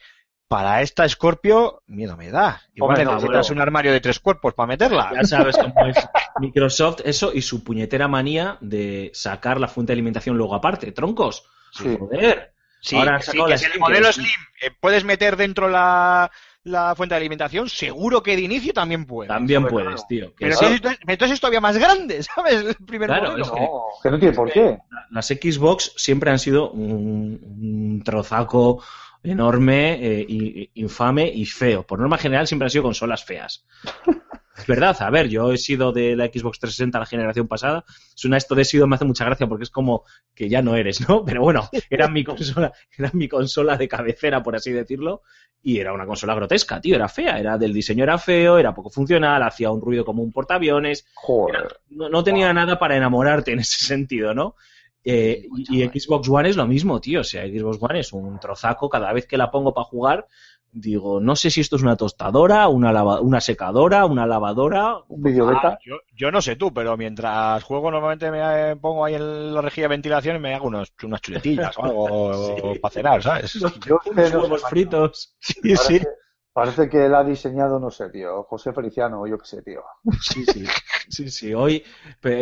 [0.50, 2.60] Para esta Scorpio, miedo me da.
[2.74, 5.12] Igual Hombre, necesitas un armario de tres cuerpos para meterla.
[5.14, 5.94] Ya sabes cómo es
[6.40, 11.44] Microsoft, eso y su puñetera manía de sacar la fuente de alimentación luego aparte, troncos.
[11.70, 11.96] Sí.
[11.96, 12.52] Joder.
[12.80, 13.38] Sí, Ahora sí, que
[13.72, 14.26] el modelo que- Slim
[14.62, 16.28] eh, puedes meter dentro la,
[16.64, 19.28] la fuente de alimentación, seguro que de inicio también puedes.
[19.28, 20.06] También puedes, claro.
[20.08, 20.34] tío.
[20.36, 22.54] Pero eso- entonces, entonces es todavía más grande, ¿sabes?
[22.64, 23.44] El primer Claro, modelo.
[23.44, 24.78] es que- No, que no tiene por qué.
[25.12, 28.82] las Xbox siempre han sido un, un trozaco
[29.22, 31.86] enorme, eh, y- infame y feo.
[31.86, 33.64] Por norma general siempre han sido consolas feas.
[34.56, 37.84] Es verdad, a ver, yo he sido de la Xbox 360 la generación pasada.
[38.14, 40.04] Suena esto de sido me hace mucha gracia porque es como
[40.34, 41.24] que ya no eres, ¿no?
[41.24, 45.22] Pero bueno, era mi consola, era mi consola de cabecera, por así decirlo,
[45.62, 48.90] y era una consola grotesca, tío, era fea, era del diseño era feo, era poco
[48.90, 51.80] funcional, hacía un ruido como un portaaviones, Joder.
[51.88, 54.56] no, no tenía nada para enamorarte en ese sentido, ¿no?
[55.04, 57.20] Eh, y, y Xbox One es lo mismo, tío.
[57.20, 58.88] O sea, Xbox One es un trozaco.
[58.88, 60.26] Cada vez que la pongo para jugar,
[60.72, 64.98] digo, no sé si esto es una tostadora, una, lava- una secadora, una lavadora.
[65.62, 68.40] Ah, yo, yo no sé tú, pero mientras juego normalmente me
[68.72, 71.84] eh, pongo ahí en la rejilla de ventilación y me hago unos, unas chuletillas o
[71.84, 73.52] algo para cenar, ¿sabes?
[73.86, 75.34] Yo Unos sé, no huevos fritos.
[75.40, 76.00] Sí, sí.
[76.60, 79.82] Parece que él ha diseñado, no sé, tío, José Feliciano o yo qué sé, tío.
[80.20, 80.64] Sí, sí.
[81.08, 81.82] Sí, sí, hoy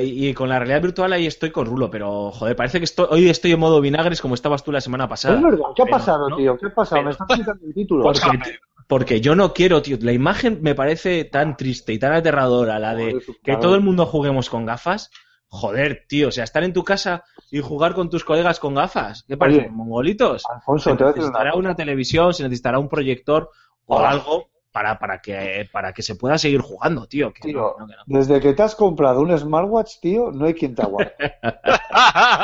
[0.02, 3.28] y con la realidad virtual ahí estoy con Rulo, pero joder, parece que estoy, hoy
[3.30, 5.36] estoy en modo vinagres como estabas tú la semana pasada.
[5.36, 6.36] Es verdad, ¿qué ha Pero, pasado, ¿no?
[6.36, 6.58] tío?
[6.58, 7.02] ¿Qué ha pasado?
[7.02, 8.02] Me estás quitando el título.
[8.02, 9.96] Porque, porque yo no quiero, tío.
[10.00, 14.04] La imagen me parece tan triste y tan aterradora, la de que todo el mundo
[14.04, 15.10] juguemos con gafas.
[15.50, 19.24] Joder, tío, o sea, estar en tu casa y jugar con tus colegas con gafas.
[19.26, 19.60] ¿Qué parece?
[19.60, 20.42] Oye, ¿Mongolitos?
[20.52, 23.48] Alfonso, Se te voy a decir una necesitará una televisión, se necesitará un proyector
[23.88, 27.32] o algo para, para, que, para que se pueda seguir jugando, tío.
[27.32, 28.02] Que Tío, no, no, que no.
[28.06, 31.14] desde que te has comprado un smartwatch, tío, no hay quien te aguante.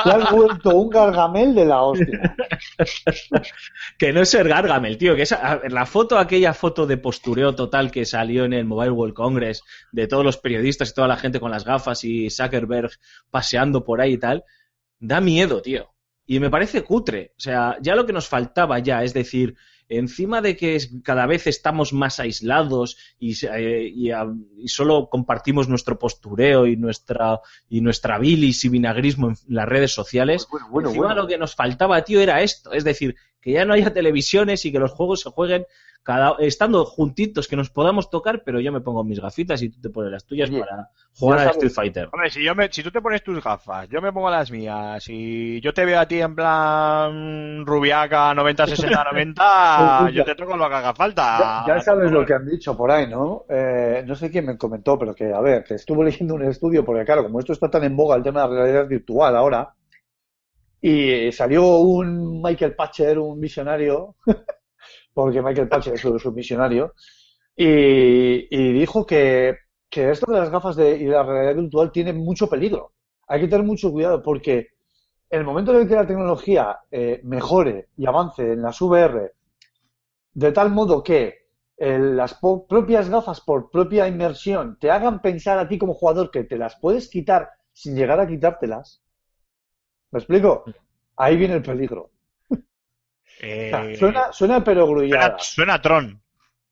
[0.04, 2.34] Te has vuelto un gargamel de la hostia.
[3.98, 5.14] Que no es ser Gargamel, tío.
[5.14, 9.14] Que esa, la foto, aquella foto de postureo total que salió en el Mobile World
[9.14, 12.90] Congress de todos los periodistas y toda la gente con las gafas y Zuckerberg
[13.30, 14.44] paseando por ahí y tal,
[14.98, 15.94] da miedo, tío.
[16.26, 17.32] Y me parece cutre.
[17.36, 19.54] O sea, ya lo que nos faltaba ya, es decir,
[19.88, 24.26] encima de que cada vez estamos más aislados y, eh, y, a-
[24.58, 29.92] y solo compartimos nuestro postureo y nuestra, y nuestra bilis y vinagrismo en las redes
[29.92, 31.22] sociales, Bueno, bueno, Encima bueno.
[31.22, 32.72] lo que nos faltaba, tío, era esto.
[32.72, 35.66] Es decir, que ya no haya televisiones y que los juegos se jueguen
[36.04, 39.80] cada, estando juntitos, que nos podamos tocar, pero yo me pongo mis gafitas y tú
[39.80, 42.08] te pones las tuyas Oye, para jugar ya a sabes- Street Fighter.
[42.12, 45.02] Hombre, si, yo me, si tú te pones tus gafas, yo me pongo las mías,
[45.08, 50.56] y yo te veo a ti en plan rubiaca 90, 60, 90, yo te toco
[50.56, 51.64] lo que haga falta.
[51.66, 53.44] Ya, ya sabes lo que han dicho por ahí, ¿no?
[53.48, 56.84] Eh, no sé quién me comentó, pero que, a ver, que estuvo leyendo un estudio,
[56.84, 59.74] porque claro, como esto está tan en boga el tema de la realidad virtual ahora,
[60.80, 64.16] y salió un Michael Patcher, un visionario,
[65.14, 66.94] porque Michael Patcher es un visionario,
[67.56, 69.56] y, y dijo que,
[69.90, 72.92] que esto de las gafas de, y de la realidad virtual tiene mucho peligro.
[73.28, 74.68] Hay que tener mucho cuidado porque
[75.30, 79.32] en el momento en el que la tecnología eh, mejore y avance en las VR
[80.34, 81.46] de tal modo que
[81.76, 82.34] eh, las
[82.68, 86.76] propias gafas por propia inmersión te hagan pensar a ti como jugador que te las
[86.76, 89.02] puedes quitar sin llegar a quitártelas.
[90.12, 90.64] ¿Me explico?
[91.16, 92.10] Ahí viene el peligro.
[93.40, 95.36] Eh, O sea, suena, suena perogrullada.
[95.38, 96.22] suena, suena Tron.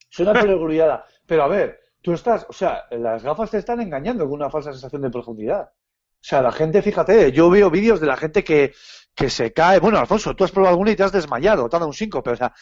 [0.08, 1.04] Suena perogrullada.
[1.26, 4.72] Pero a ver, tú estás, o sea, las gafas te están engañando con una falsa
[4.72, 5.62] sensación de profundidad.
[5.64, 8.72] O sea, la gente, fíjate, yo veo vídeos de la gente que,
[9.14, 9.80] que se cae.
[9.80, 12.30] Bueno, Alfonso, tú has probado alguna y te has desmayado, te ha dado un síncope,
[12.30, 12.54] o sea,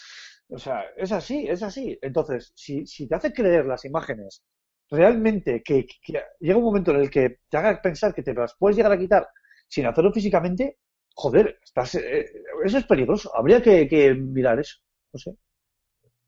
[0.48, 1.98] o sea, es así, es así.
[2.01, 4.42] Entonces, si, si te hace creer las imágenes
[4.90, 8.55] realmente que, que llega un momento en el que te haga pensar que te las
[8.59, 9.28] puedes llegar a quitar
[9.68, 10.78] sin hacerlo físicamente,
[11.21, 12.27] joder, estás, eh,
[12.64, 13.31] eso es peligroso.
[13.37, 14.79] Habría que, que mirar eso.
[15.12, 15.35] No sé.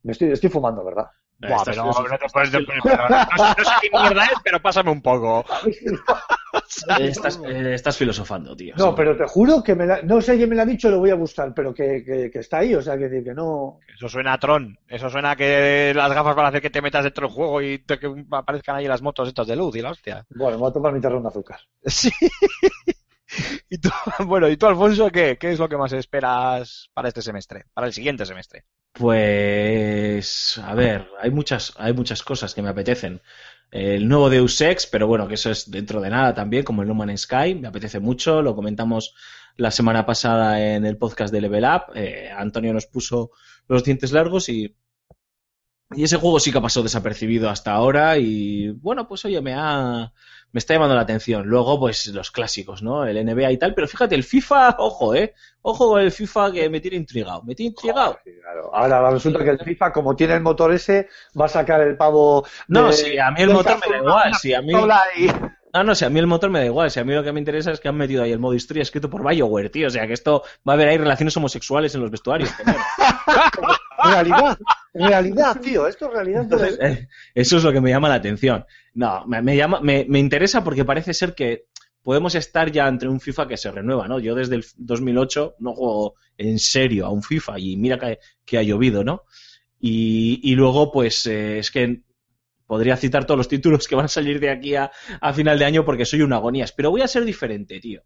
[0.03, 1.07] Me estoy, estoy fumando, ¿verdad?
[1.38, 2.51] Buah, Estás- pero no te puedes-
[2.84, 5.45] pero no, no sé qué mierda es, pero pásame un poco.
[7.01, 8.74] Estás, eh, estás filosofando, tío.
[8.76, 8.95] No, Sí.
[8.97, 11.11] pero te juro que me la- no sé quién me lo ha dicho, lo voy
[11.11, 13.78] a buscar, pero que, que, que está ahí, o sea, que, que no.
[13.95, 14.78] Eso suena a Tron.
[14.88, 17.62] Eso suena a que las gafas van a hacer que te metas dentro del juego
[17.62, 20.24] y te- que aparezcan ahí las motos estas de luz y la hostia.
[20.30, 21.59] Bueno, me voy a tomar mi terreno de azúcar.
[21.86, 22.11] Sí.
[23.68, 23.91] Y tú,
[24.26, 25.39] bueno, ¿y tú, Alfonso, qué?
[25.39, 27.64] ¿Qué es lo que más esperas para este semestre?
[27.72, 28.64] Para el siguiente semestre.
[28.93, 33.22] Pues, a ver, hay muchas, hay muchas cosas que me apetecen.
[33.70, 36.89] El nuevo Deus Ex, pero bueno, que eso es dentro de nada también, como el
[36.89, 39.14] No Man's Sky, me apetece mucho, lo comentamos
[39.57, 43.30] la semana pasada en el podcast de Level Up, eh, Antonio nos puso
[43.68, 44.76] los dientes largos y,
[45.93, 49.55] y ese juego sí que ha pasado desapercibido hasta ahora y bueno, pues oye, me
[49.55, 50.12] ha,
[50.53, 51.46] me está llamando la atención.
[51.46, 53.05] Luego, pues los clásicos, ¿no?
[53.05, 56.68] El NBA y tal, pero fíjate, el FIFA, ojo, eh, ojo con el FIFA que
[56.70, 58.18] me tiene intrigado, me tiene intrigado.
[58.22, 58.74] Claro.
[58.74, 62.46] Ahora resulta que el FIFA, como tiene el motor ese, va a sacar el pavo.
[62.68, 64.34] No, sí, a mí el motor me da igual.
[64.34, 64.72] Sí, a mí,
[65.16, 65.28] y-
[65.74, 66.90] no, no, si a mí el motor me da igual.
[66.90, 68.82] Si a mí lo que me interesa es que han metido ahí el modo historia
[68.82, 69.86] escrito por BioWare, tío.
[69.86, 72.50] O sea, que esto va a haber ahí relaciones homosexuales en los vestuarios.
[74.03, 74.59] Realidad,
[74.94, 76.42] realidad, tío, esto es realidad.
[76.42, 78.64] Entonces, eh, eso es lo que me llama la atención.
[78.94, 81.66] No, me, me llama, me, me interesa porque parece ser que
[82.03, 84.18] podemos estar ya entre un FIFA que se renueva, ¿no?
[84.18, 88.59] Yo desde el 2008 no juego en serio a un FIFA y mira que, que
[88.59, 89.22] ha llovido, ¿no?
[89.80, 92.03] Y, y luego, pues, eh, es que
[92.66, 94.90] podría citar todos los títulos que van a salir de aquí a,
[95.34, 96.72] final de año porque soy un agonías.
[96.72, 98.03] Pero voy a ser diferente, tío.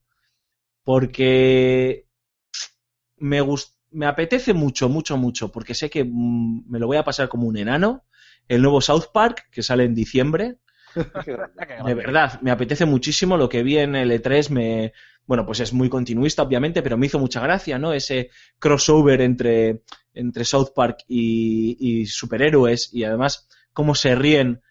[0.84, 2.06] Porque
[3.18, 7.04] me, gust- me apetece mucho, mucho, mucho, porque sé que mm, me lo voy a
[7.04, 8.04] pasar como un enano.
[8.48, 10.56] El nuevo South Park, que sale en diciembre.
[11.84, 14.50] De verdad, me apetece muchísimo lo que vi en el E3.
[14.50, 14.92] Me,
[15.26, 17.92] bueno, pues es muy continuista, obviamente, pero me hizo mucha gracia, ¿no?
[17.92, 19.82] Ese crossover entre,
[20.14, 24.62] entre South Park y, y superhéroes y además cómo se ríen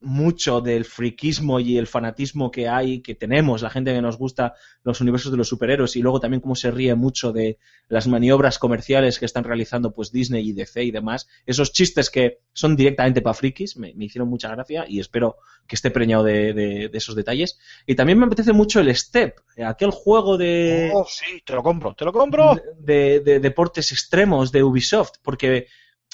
[0.00, 4.54] mucho del friquismo y el fanatismo que hay, que tenemos, la gente que nos gusta
[4.84, 8.58] los universos de los superhéroes y luego también cómo se ríe mucho de las maniobras
[8.60, 11.26] comerciales que están realizando pues Disney y DC y demás.
[11.46, 15.36] Esos chistes que son directamente para frikis me, me hicieron mucha gracia y espero
[15.66, 17.58] que esté preñado de, de- de esos detalles.
[17.86, 19.34] Y también me apetece mucho el Step,
[19.64, 22.56] aquel juego de Oh, sí, te lo compro, te lo compro.
[22.78, 25.66] de, de deportes extremos de Ubisoft, porque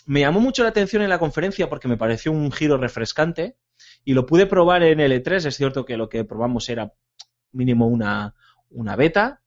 [0.07, 3.57] me llamó mucho la atención en la conferencia porque me pareció un giro refrescante
[4.05, 5.47] y lo pude probar en el E3.
[5.47, 6.93] Es cierto que lo que probamos era
[7.53, 8.35] mínimo una,
[8.71, 9.43] una beta.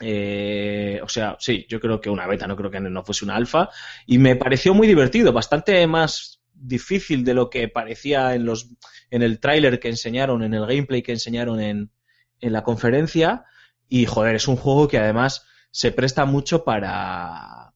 [0.00, 3.36] Eh, o sea, sí, yo creo que una beta, no creo que no fuese una
[3.36, 3.70] alfa.
[4.06, 8.70] Y me pareció muy divertido, bastante más difícil de lo que parecía en los
[9.10, 11.90] en el tráiler que enseñaron, en el gameplay que enseñaron en,
[12.40, 13.44] en la conferencia.
[13.88, 17.74] Y joder, es un juego que además se presta mucho para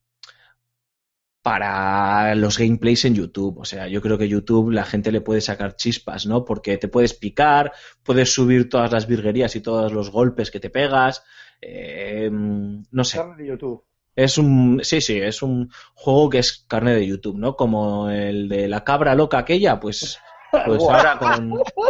[1.43, 3.59] para los gameplays en YouTube.
[3.59, 6.45] O sea, yo creo que YouTube la gente le puede sacar chispas, ¿no?
[6.45, 7.73] Porque te puedes picar,
[8.03, 11.25] puedes subir todas las virguerías y todos los golpes que te pegas.
[11.61, 13.19] eh, no sé.
[13.19, 13.85] Carne de YouTube.
[14.17, 17.57] Es un, sí, sí, es un juego que es carne de YouTube, ¿no?
[17.57, 20.19] Como el de la cabra loca aquella, pues,
[20.67, 21.55] pues ahora con,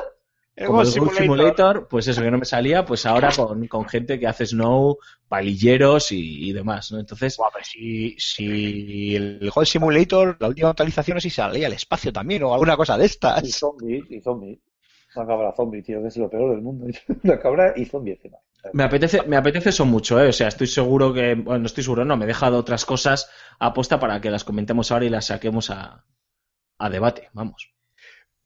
[0.61, 1.15] El como el Goat Simulator.
[1.15, 4.99] Simulator, pues eso que no me salía, pues ahora con, con gente que hace snow,
[5.29, 6.99] palilleros y, y demás, ¿no?
[7.01, 11.73] Entonces, pero si, si el Goat Simulator, la última actualización, no sé si salía al
[11.73, 13.07] espacio también o alguna cosa de
[13.43, 13.51] Y estas.
[13.51, 14.59] zombies, y zombies.
[15.15, 16.87] Una cabra zombie, tío, que es lo peor del mundo.
[17.25, 18.39] Una cabra y zombie encima.
[18.73, 20.29] me apetece, me apetece eso mucho, ¿eh?
[20.29, 23.31] O sea, estoy seguro que, bueno, no estoy seguro, no, me he dejado otras cosas
[23.59, 26.05] aposta para que las comentemos ahora y las saquemos a,
[26.79, 27.73] a debate, vamos.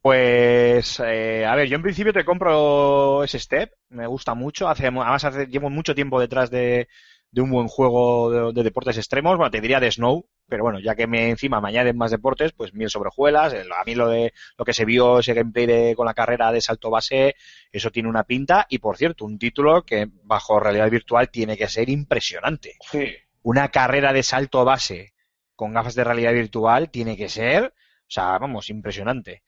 [0.05, 4.83] Pues, eh, a ver, yo en principio te compro ese Step, me gusta mucho, hace,
[4.89, 6.89] además hace, llevo mucho tiempo detrás de,
[7.31, 10.79] de un buen juego de, de deportes extremos, bueno, te diría de Snow, pero bueno,
[10.79, 13.95] ya que me encima me añaden más deportes, pues mil sobre hojuelas, el- a mí
[13.95, 17.35] lo de lo que se vio ese gameplay de- con la carrera de salto base,
[17.73, 21.69] eso tiene una pinta, y por cierto, un título que bajo realidad virtual tiene que
[21.69, 22.77] ser impresionante.
[22.91, 23.07] Sí.
[23.43, 25.15] Una carrera de salto base
[25.57, 29.43] con gafas de realidad virtual tiene que ser, o sea, vamos, impresionante.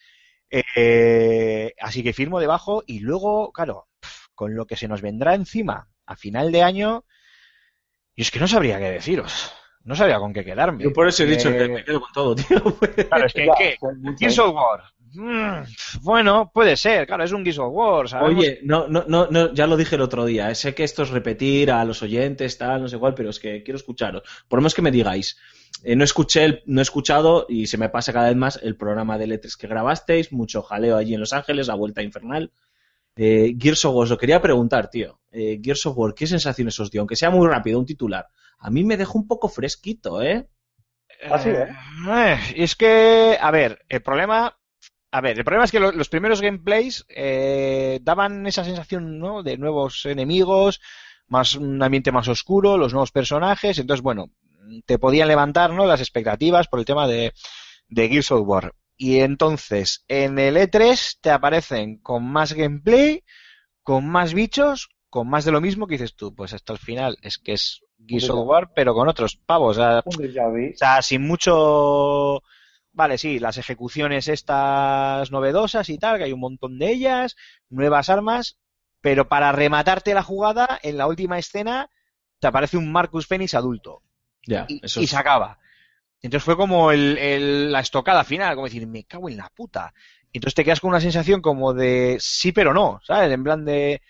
[0.50, 3.88] Eh, así que firmo debajo y luego, claro,
[4.34, 7.04] con lo que se nos vendrá encima a final de año,
[8.14, 9.52] y es que no sabría qué deciros.
[9.84, 10.82] No sabría con qué quedarme.
[10.82, 12.60] Yo por eso he dicho Eh, que me quedo con todo, tío.
[13.08, 13.76] Claro, es que, ¿qué?
[14.18, 14.82] Gears of War.
[15.14, 15.62] Mm,
[16.02, 18.08] bueno, puede ser, claro, es un Gears of War.
[18.08, 20.50] sabemos- Oye, no, no, no, no, ya lo dije el otro día.
[20.50, 23.38] eh, Sé que esto es repetir a los oyentes, tal, no sé cuál, pero es
[23.38, 24.22] que quiero escucharos.
[24.48, 25.38] Por lo menos que me digáis.
[25.84, 28.76] Eh, no escuché, el- no he escuchado y se me pasa cada vez más el
[28.76, 32.50] programa de Letres que grabasteis, mucho jaleo allí en Los Ángeles, la vuelta infernal.
[33.16, 35.20] Eh, Gears of War, os lo quería preguntar, tío.
[35.30, 37.00] Eh, Gears of War, ¿qué sensaciones os dio?
[37.02, 38.26] Aunque sea muy rápido, un titular.
[38.58, 40.48] A mí me dejó un poco fresquito, ¿eh?
[41.30, 41.68] Así, ¿eh?
[42.08, 44.58] Eh, es que, a ver, el problema.
[45.12, 49.42] A ver, el problema es que lo- los primeros gameplays eh, daban esa sensación, ¿no?
[49.42, 50.80] De nuevos enemigos,
[51.28, 53.78] más un ambiente más oscuro, los nuevos personajes.
[53.78, 54.30] Entonces, bueno,
[54.84, 55.86] te podían levantar, ¿no?
[55.86, 57.32] Las expectativas por el tema de,
[57.88, 58.74] de Gears of War.
[58.96, 63.24] Y entonces, en el E3 te aparecen con más gameplay,
[63.82, 66.34] con más bichos, con más de lo mismo que dices tú.
[66.34, 69.76] Pues hasta el final es que es Gears of War, pero con otros pavos.
[69.76, 72.42] O sea, o sea, sin mucho.
[72.92, 77.36] Vale, sí, las ejecuciones estas novedosas y tal, que hay un montón de ellas,
[77.68, 78.58] nuevas armas,
[79.02, 81.90] pero para rematarte la jugada, en la última escena,
[82.38, 84.02] te aparece un Marcus Phoenix adulto.
[84.46, 85.58] Y, eso y es- se acaba.
[86.22, 89.92] Entonces fue como el, el- la estocada final, como decir, me cago en la puta.
[90.32, 93.32] Y entonces te quedas con una sensación como de sí, pero no, ¿sabes?
[93.32, 94.02] En plan de,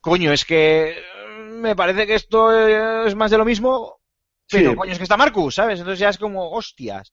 [0.00, 1.02] coño, es que eh,
[1.50, 2.52] me parece que esto
[3.06, 4.00] es más de lo mismo,
[4.50, 4.76] pero Sí.
[4.76, 5.78] coño, es que está Marcus, ¿sabes?
[5.80, 7.12] Entonces ya es como, hostias.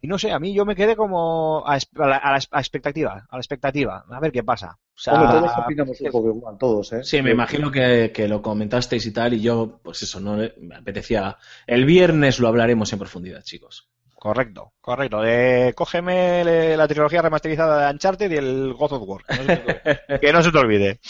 [0.00, 2.60] Y no sé, a mí yo me quedé como a, a la, a la- a
[2.60, 4.78] expectativa, a la expectativa, a ver qué pasa.
[4.96, 7.04] O sea, Hombre, todos opinamos un poco igual, todos, ¿eh?
[7.04, 10.74] Sí, me imagino que, que lo comentasteis y tal, y yo, pues eso, no me
[10.74, 11.36] apetecía.
[11.66, 13.90] El viernes lo hablaremos en profundidad, chicos.
[14.14, 15.22] Correcto, correcto.
[15.24, 19.22] Eh, cógeme le- la trilogía remasterizada de Uncharted y el God of War.
[20.20, 21.00] Que no se te, se olvide.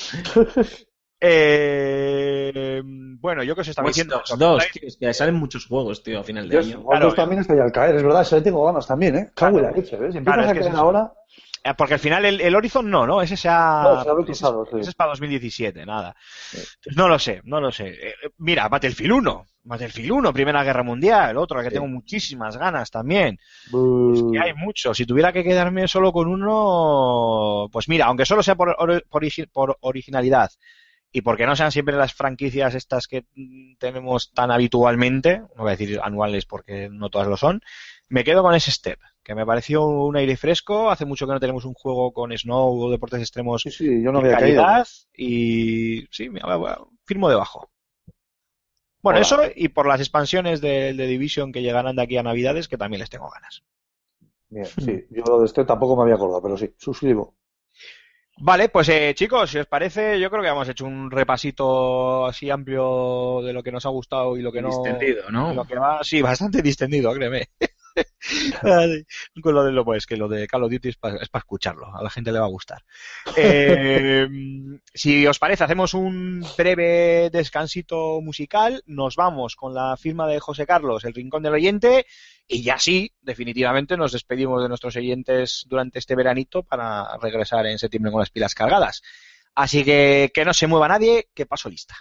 [1.21, 4.17] Eh, bueno, yo que os estaba Watch diciendo.
[4.17, 6.81] Dogs 2, tío, es que salen muchos juegos, tío, a final de Yo, año.
[6.81, 9.31] Waldos también ahí al caer, es verdad, ese le tengo ganas también, ¿eh?
[9.35, 9.83] Cago en la Claro.
[9.83, 10.13] leche, ¿ves?
[10.15, 11.13] Si Claro, empiezas es a que caer es ahora,
[11.77, 13.21] Porque al final el, el Horizon no, ¿no?
[13.23, 13.83] Ese se ha.
[13.83, 14.77] No, se ha ese, retrasado, sí.
[14.81, 16.15] ese es para 2017, nada.
[16.53, 17.89] Entonces, no lo sé, no lo sé.
[17.89, 19.47] Eh, eh, mira, Battlefield 1.
[19.65, 21.75] Battlefield 1, Primera Guerra Mundial, otro que Sí.
[21.75, 23.37] tengo muchísimas ganas también.
[23.65, 24.97] Es que hay muchos.
[24.97, 28.77] Si tuviera que quedarme solo con uno, pues mira, aunque solo sea por,
[29.09, 30.51] por origi- por originalidad
[31.11, 33.25] y porque no sean siempre las franquicias estas que
[33.81, 37.61] tenemos tan habitualmente, no voy a decir anuales porque no todas lo son,
[38.09, 39.01] me quedo con ese step.
[39.27, 40.89] Que me pareció un aire fresco.
[40.89, 44.13] Hace mucho que no tenemos un juego con snow o deportes extremos Sí, sí, yo
[44.13, 44.63] no de había caído.
[44.63, 46.41] calidad y sí, me-
[47.05, 47.69] firmo debajo.
[49.03, 49.27] Bueno, Hola.
[49.27, 52.79] eso y por las expansiones de, de Division que llegarán de aquí a Navidades, que
[52.79, 53.65] también les tengo ganas.
[54.49, 57.35] Bien, sí, yo lo de este tampoco me había acordado, pero sí, suscribo.
[58.39, 62.51] Vale, pues eh, chicos, si os parece, yo creo que hemos hecho un repasito así
[62.51, 64.69] amplio de lo que nos ha gustado y lo que no.
[64.69, 65.55] Distendido, ¿no?
[65.55, 67.49] Lo que va, sí, bastante distendido, créeme.
[68.63, 69.07] Ay,
[69.43, 72.03] Con lo de lo pues que lo de Call of Duty es para escucharlo, a
[72.03, 72.83] la gente le va a gustar.
[73.39, 74.27] Eh,
[74.95, 80.67] si os parece, hacemos un breve descansito musical, nos vamos con la firma de José
[80.67, 82.07] Carlos, El Rincón del Oyente,
[82.49, 87.79] y ya sí, definitivamente nos despedimos de nuestros oyentes durante este veranito para regresar en
[87.79, 89.03] septiembre con las pilas cargadas.
[89.55, 91.95] Así que que no se mueva nadie, que paso lista.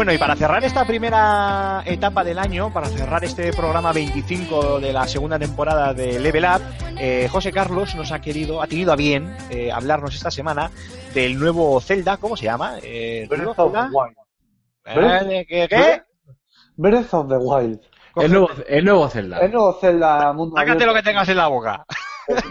[0.00, 4.94] Bueno, y para cerrar esta primera etapa del año, para cerrar este programa 25 de
[4.94, 6.62] la segunda temporada de Level Up,
[6.98, 10.70] eh, José Carlos nos ha querido, ha tenido a bien eh, hablarnos esta semana
[11.12, 12.78] del nuevo Zelda, ¿cómo se llama?
[12.82, 13.94] Eh, Breath ¿nuevo of the?
[13.94, 14.16] Wild.
[14.86, 15.68] Eh, ¿de ¿Qué?
[15.68, 16.02] qué?
[16.76, 17.80] Breath of the Wild.
[18.16, 19.38] El nuevo, el nuevo Zelda.
[19.40, 20.86] El nuevo Zelda Mundo Sácate Abierto.
[20.86, 21.84] lo que tengas en la boca.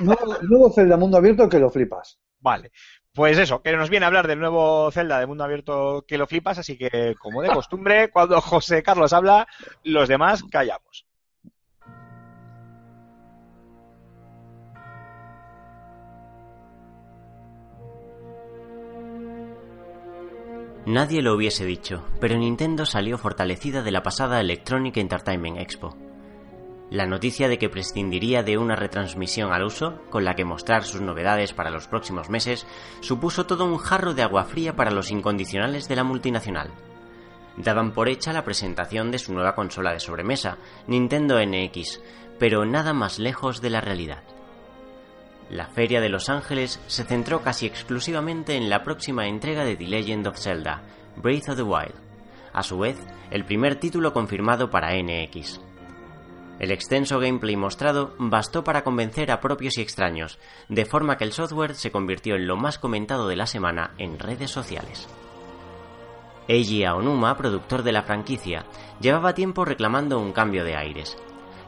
[0.02, 2.20] Nuevo, nuevo Zelda Mundo Abierto que lo flipas.
[2.42, 2.72] Vale.
[3.20, 6.26] Pues eso, que nos viene a hablar del nuevo Zelda de mundo abierto que lo
[6.26, 9.46] flipas, así que, como de costumbre, cuando José Carlos habla,
[9.84, 11.06] los demás callamos.
[20.86, 26.09] Nadie lo hubiese dicho, pero Nintendo salió fortalecida de la pasada Electronic Entertainment Expo.
[26.90, 31.02] La noticia de que prescindiría de una retransmisión al uso, con la que mostrar sus
[31.02, 32.66] novedades para los próximos meses,
[33.02, 36.72] supuso todo un jarro de agua fría para los incondicionales de la multinacional.
[37.58, 42.02] Daban por hecha la presentación de su nueva consola de sobremesa, Nintendo NX,
[42.40, 44.24] pero nada más lejos de la realidad.
[45.52, 49.88] La Feria de Los Ángeles se centró casi exclusivamente en la próxima entrega de The
[49.88, 50.82] Legend of Zelda,
[51.18, 51.94] Breath of the Wild,
[52.52, 52.98] a su vez
[53.30, 55.69] el primer título confirmado para NX.
[56.60, 61.32] El extenso gameplay mostrado bastó para convencer a propios y extraños, de forma que el
[61.32, 65.08] software se convirtió en lo más comentado de la semana en redes sociales.
[66.50, 68.66] Eiji Aonuma, productor de la franquicia,
[69.00, 71.16] llevaba tiempo reclamando un cambio de aires.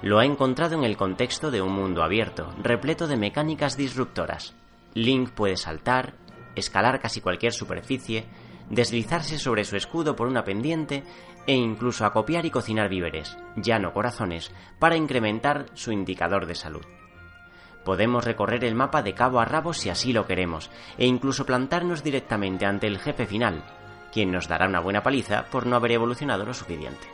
[0.02, 4.56] Lo ha encontrado en el contexto de un mundo abierto, repleto de mecánicas disruptoras.
[4.94, 6.16] Link puede saltar,
[6.56, 8.26] escalar casi cualquier superficie,
[8.72, 11.04] deslizarse sobre su escudo por una pendiente
[11.48, 16.86] e incluso acopiar y cocinar víveres, ya no corazones, para incrementar su indicador de salud.
[17.84, 22.04] Podemos recorrer el mapa de cabo a rabo si así lo queremos, e incluso plantarnos
[22.04, 23.64] directamente ante el jefe final,
[24.14, 27.08] quien nos dará una buena paliza por no haber evolucionado lo suficiente.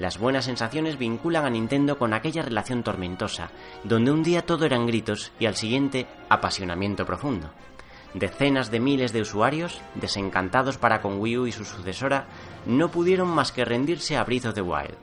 [0.00, 3.50] Las buenas sensaciones vinculan a Nintendo con aquella relación tormentosa,
[3.84, 7.50] donde un día todo eran gritos y al siguiente apasionamiento profundo.
[8.14, 12.26] Decenas de miles de usuarios, desencantados para con Wii U y su sucesora,
[12.66, 14.96] no pudieron más que rendirse a Breath of the Wild.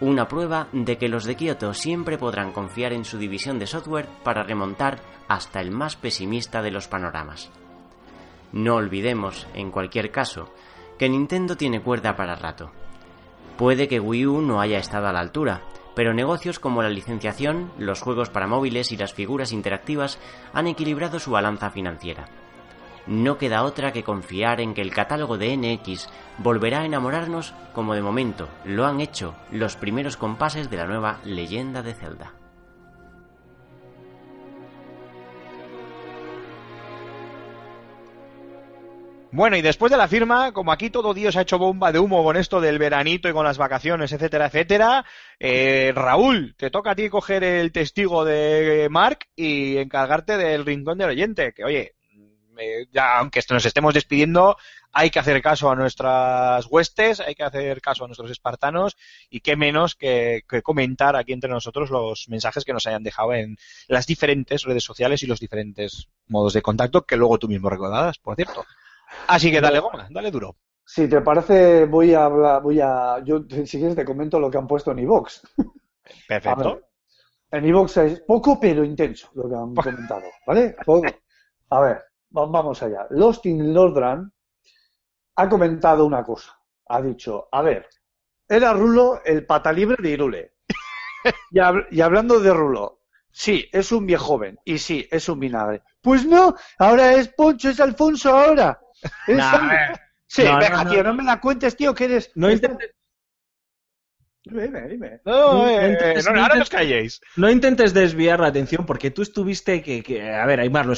[0.00, 4.08] Una prueba de que los de Kyoto siempre podrán confiar en su división de software
[4.24, 7.50] para remontar hasta el más pesimista de los panoramas.
[8.52, 10.52] No olvidemos, en cualquier caso,
[10.98, 12.72] que Nintendo tiene cuerda para rato.
[13.56, 15.62] Puede que Wii U no haya estado a la altura,
[15.94, 20.18] pero negocios como la licenciación, los juegos para móviles y las figuras interactivas
[20.52, 22.26] han equilibrado su balanza financiera.
[23.06, 27.94] No queda otra que confiar en que el catálogo de NX volverá a enamorarnos como
[27.94, 32.41] de momento lo han hecho los primeros compases de la nueva leyenda de Zelda.
[39.34, 42.22] Bueno, y después de la firma, como aquí todo Dios ha hecho bomba de humo
[42.22, 45.06] con esto del veranito y con las vacaciones, etcétera, etcétera,
[45.40, 50.98] eh, Raúl, te toca a ti coger el testigo de Mark y encargarte del rincón
[50.98, 51.94] del oyente, que oye,
[52.58, 54.58] eh, ya aunque nos estemos despidiendo,
[54.92, 58.98] hay que hacer caso a nuestras huestes, hay que hacer caso a nuestros espartanos
[59.30, 63.32] y qué menos que, que comentar aquí entre nosotros los mensajes que nos hayan dejado
[63.32, 63.56] en
[63.88, 68.18] las diferentes redes sociales y los diferentes modos de contacto que luego tú mismo recordarás,
[68.18, 68.66] por cierto.
[69.28, 70.56] Así que dale goma, dale duro.
[70.84, 74.58] Si te parece, voy a hablar, voy a, yo si quieres te comento lo que
[74.58, 75.42] han puesto en iVox.
[76.28, 76.80] Perfecto.
[77.50, 80.76] En iVox es poco pero intenso lo que han comentado, ¿vale?
[80.84, 81.06] Poco.
[81.70, 82.02] A ver,
[82.36, 83.06] va- vamos allá.
[83.10, 84.32] Lost in Lordran
[85.36, 86.58] ha comentado una cosa.
[86.88, 87.88] Ha dicho, a ver,
[88.48, 90.52] era Rulo el pata libre de Irule.
[91.50, 93.00] Y, hab- y hablando de Rulo,
[93.30, 95.82] sí, es un viejo joven y sí, es un vinagre.
[96.00, 98.80] Pues no, ahora es Poncho, es Alfonso ahora.
[99.26, 99.76] Es Nah, Andy.
[100.26, 100.90] Sí, no, no, venga, no.
[100.90, 102.30] tío, no me la cuentes, tío, que eres...
[102.34, 102.90] No intentes,
[104.44, 105.20] Dime, dime, dime.
[105.24, 107.20] No, No, eh, no, no ahora nos calléis.
[107.36, 110.94] no intentes desviar la atención porque tú estuviste que, que- a ver, Aymar, lo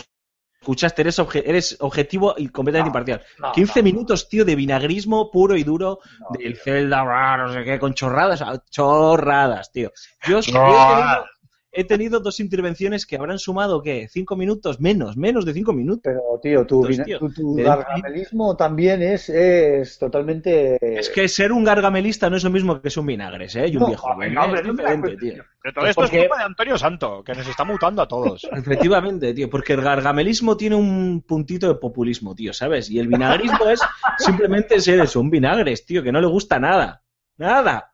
[0.61, 3.23] escuchaste, eres, obje- eres objetivo y completamente No, imparcial.
[3.39, 3.85] no, 15 no.
[3.85, 6.63] minutos, tío, de vinagrismo puro y duro No, del tío.
[6.65, 9.93] Zelda, no sé qué, con chorradas, chorradas, tío.
[10.27, 10.67] Yo, yo No.
[10.67, 11.27] he, tenido,
[11.75, 14.09] he tenido dos intervenciones que habrán sumado, ¿qué?
[14.11, 14.81] ¿Cinco minutos?
[14.81, 16.03] Menos, menos de cinco minutos.
[16.05, 20.79] Pero, tío, tu, Entonces, vina- tío, tu, tu de- gargamelismo también es, es totalmente...
[20.81, 23.69] Es que ser un gargamelista no es lo mismo que ser un vinagres, ¿eh?
[23.69, 24.13] Y un No, viejo.
[24.15, 25.45] joder, no, hombre, es diferente, tío.
[25.63, 28.45] Pero todo esto Porque- es culpa de Antonio Santo, que nos está mutando a todos.
[28.53, 32.91] Efectivamente, tío, porque el gargamelismo tiene un puntito de populismo, tío, ¿sabes?
[32.91, 33.81] Y el vinagrismo es
[34.19, 37.03] simplemente ser eso, un vinagres, tío, que no le gusta nada.
[37.37, 37.94] Nada.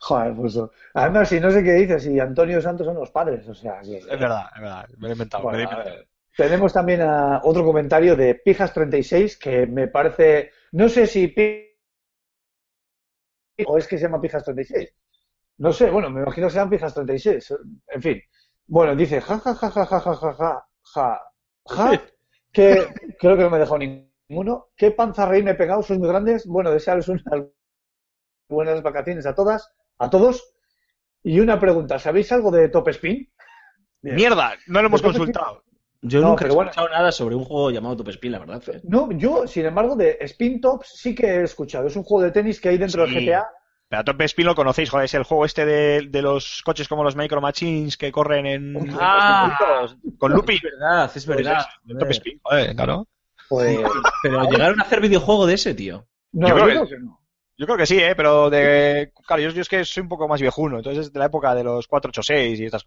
[0.00, 0.58] Joder, pues...
[0.94, 3.80] Además, si no sé qué dices, y Antonio Santos son los padres, o sea...
[3.82, 4.86] que- Es verdad, es verdad.
[4.96, 5.46] Me lo he inventado.
[5.46, 5.96] me lo he Bueno, a inventado.
[5.98, 6.08] ver.
[6.36, 10.50] Tenemos también a otro comentario de Pijas36 que me parece...
[10.72, 11.28] No sé si...
[13.70, 14.88] O es que se llama Pijas36.
[15.58, 17.54] No sé, bueno, me imagino que sean Pijas36.
[17.88, 18.20] En fin.
[18.66, 20.52] Bueno, dice ja ja ja ja ja ja ja ja
[20.94, 21.20] ja
[21.76, 22.02] ja
[22.52, 22.66] que
[23.20, 24.68] creo que no me he dejado ninguno.
[24.76, 25.82] ¿Qué panza reír me he pegado?
[25.82, 26.46] ¿Sois muy grandes?
[26.46, 27.24] Bueno, desearles unas
[28.50, 30.52] buenas vacaciones a todas, a todos.
[31.22, 33.30] Y una pregunta, ¿sabéis algo de Top Spin?
[34.02, 34.16] Bien.
[34.16, 35.62] Mierda, no lo hemos consultado.
[36.02, 36.70] Yo No, nunca he bueno.
[36.70, 38.62] escuchado nada sobre un juego llamado Top Spin, la verdad.
[38.68, 38.80] ¿eh?
[38.84, 41.86] No, yo, sin embargo, de Spin Tops sí que he escuchado.
[41.88, 43.14] Es un juego de tenis que hay dentro Sí.
[43.14, 43.46] del GTA.
[43.88, 46.88] Pero a Top Spin lo conocéis, joder, es el juego este de, de los coches
[46.88, 48.88] como los Micro Machines que corren en...
[48.98, 49.86] Ah.
[50.16, 50.54] con Lupi.
[50.54, 51.66] Es verdad, es verdad.
[51.84, 53.06] Pues es, Top Spin, joder, claro.
[53.48, 53.78] Pues,
[54.22, 56.06] Pero llegaron a hacer videojuego de ese, tío.
[56.32, 57.19] no, Yo yo creo creo que no.
[57.60, 58.14] Yo creo que sí, ¿eh?
[58.16, 59.12] Pero de...
[59.26, 61.54] Claro, yo, yo es que soy un poco más viejuno, entonces es de la época
[61.54, 62.82] de los 486 y estas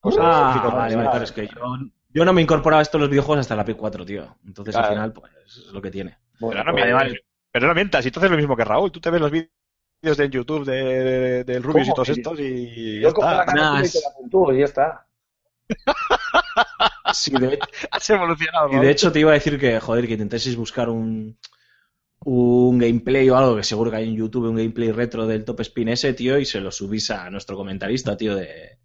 [0.00, 0.20] cosas.
[0.22, 1.78] Ah, Fíjate, vale, vale, claro, es que yo,
[2.10, 4.36] yo no me incorporaba a esto en los videojuegos hasta la P4, tío.
[4.46, 4.88] Entonces Claro.
[4.88, 6.18] al final, pues, es lo que tiene.
[6.38, 7.24] Bueno, Pero no, pues, mientas, vale.
[7.50, 8.92] pero no mientas, y tú haces lo mismo que Raúl.
[8.92, 13.00] Tú te ves los vídeos de YouTube de, de- del Rubius y todos estos y
[13.00, 13.46] ya yo cojo la está.
[13.46, 15.06] carátula y la puntúo y ya está.
[17.14, 18.68] Sí, de hecho, Has evolucionado.
[18.68, 18.84] y Raúl.
[18.84, 21.38] de hecho te iba a decir que, joder, que intentaseis buscar un,
[22.28, 25.60] un gameplay o algo, que seguro que hay en YouTube un gameplay retro del Top
[25.60, 28.78] Spin ese, tío, y se lo subís a nuestro comentarista, tío, de,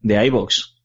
[0.00, 0.82] de iVox.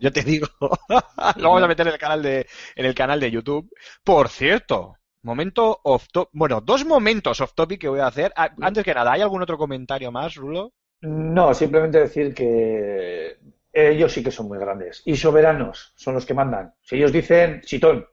[0.00, 0.48] Yo te digo.
[1.36, 3.70] lo vamos a meter en el canal de, en el canal de YouTube.
[4.02, 6.30] Por cierto, momento off topic.
[6.32, 8.32] Bueno, dos momentos off topic que voy a hacer.
[8.34, 10.72] Antes que nada, ¿hay algún otro comentario más, Rulo?
[11.02, 13.38] No, simplemente decir que
[13.72, 15.02] ellos sí que son muy grandes.
[15.04, 16.74] Y soberanos son los que mandan.
[16.80, 18.08] Si ellos dicen chitón,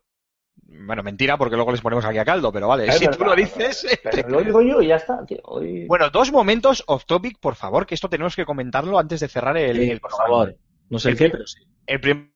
[0.67, 3.33] Bueno, mentira, porque luego les ponemos aquí a caldo, pero vale, Es si tú lo
[3.35, 3.99] es dices.
[4.03, 5.23] pero lo digo yo y ya está.
[5.25, 5.39] tío.
[5.43, 9.27] Hoy- Bueno, dos momentos off topic, por favor, que esto tenemos que comentarlo antes de
[9.27, 10.55] cerrar el, Sí, el por favor.
[10.89, 11.61] No sé el qué, pero sí.
[11.85, 12.31] El prim-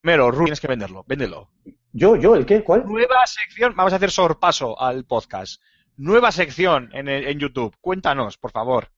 [0.00, 1.50] primero, Rulo, tienes que venderlo, véndelo.
[1.92, 2.62] ¿Yo, yo, el qué?
[2.62, 2.84] ¿Cuál?
[2.86, 5.62] Nueva sección, vamos a hacer sorpaso al podcast.
[5.96, 7.74] Nueva sección en, el- en YouTube.
[7.80, 8.90] Cuéntanos, por favor.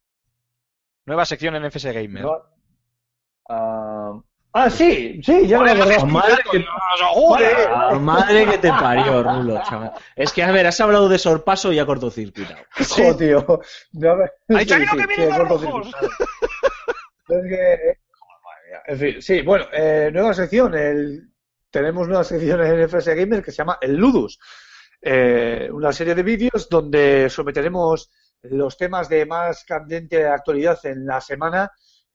[1.06, 2.22] Nueva sección en FS Gamer.
[2.24, 2.32] No.
[3.48, 4.20] Ah,
[4.64, 5.98] ah, sí, sí, ya me acordé.
[6.04, 6.64] madre que-
[8.00, 9.92] madre que te parió, Rulo, chaval.
[10.16, 12.58] Es que, a ver, has hablado de sorpaso y ha cortocircuitado.
[13.18, 13.60] Tío.
[13.92, 15.90] Me- ¡Ha dicho sí, sí, que sí, vienen los rojos!
[17.30, 17.98] Es que...
[18.86, 20.74] En fin, sí, bueno, eh, nueva sección.
[20.74, 21.30] El...
[21.70, 24.38] Tenemos nueva sección en FS Gamer que se llama El Ludus.
[25.02, 28.10] Eh, una serie de vídeos donde someteremos
[28.42, 31.70] los temas de más candente actualidad en la semana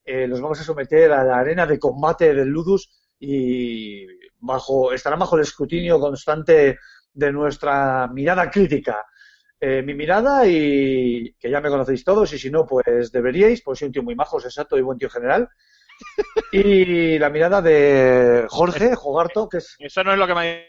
[0.05, 2.89] eh, los vamos a someter a la arena de combate del Ludus
[3.19, 4.05] y
[4.39, 6.79] bajo estarán bajo el escrutinio constante
[7.13, 9.05] de nuestra mirada crítica.
[9.59, 13.79] Eh, mi mirada y que ya me conocéis todos y si no pues deberíais, pues
[13.79, 15.47] soy un tío muy majo, exacto y buen tío general.
[16.51, 20.63] Y la mirada de Jorge Jogarto, que es Eso no es lo que me ha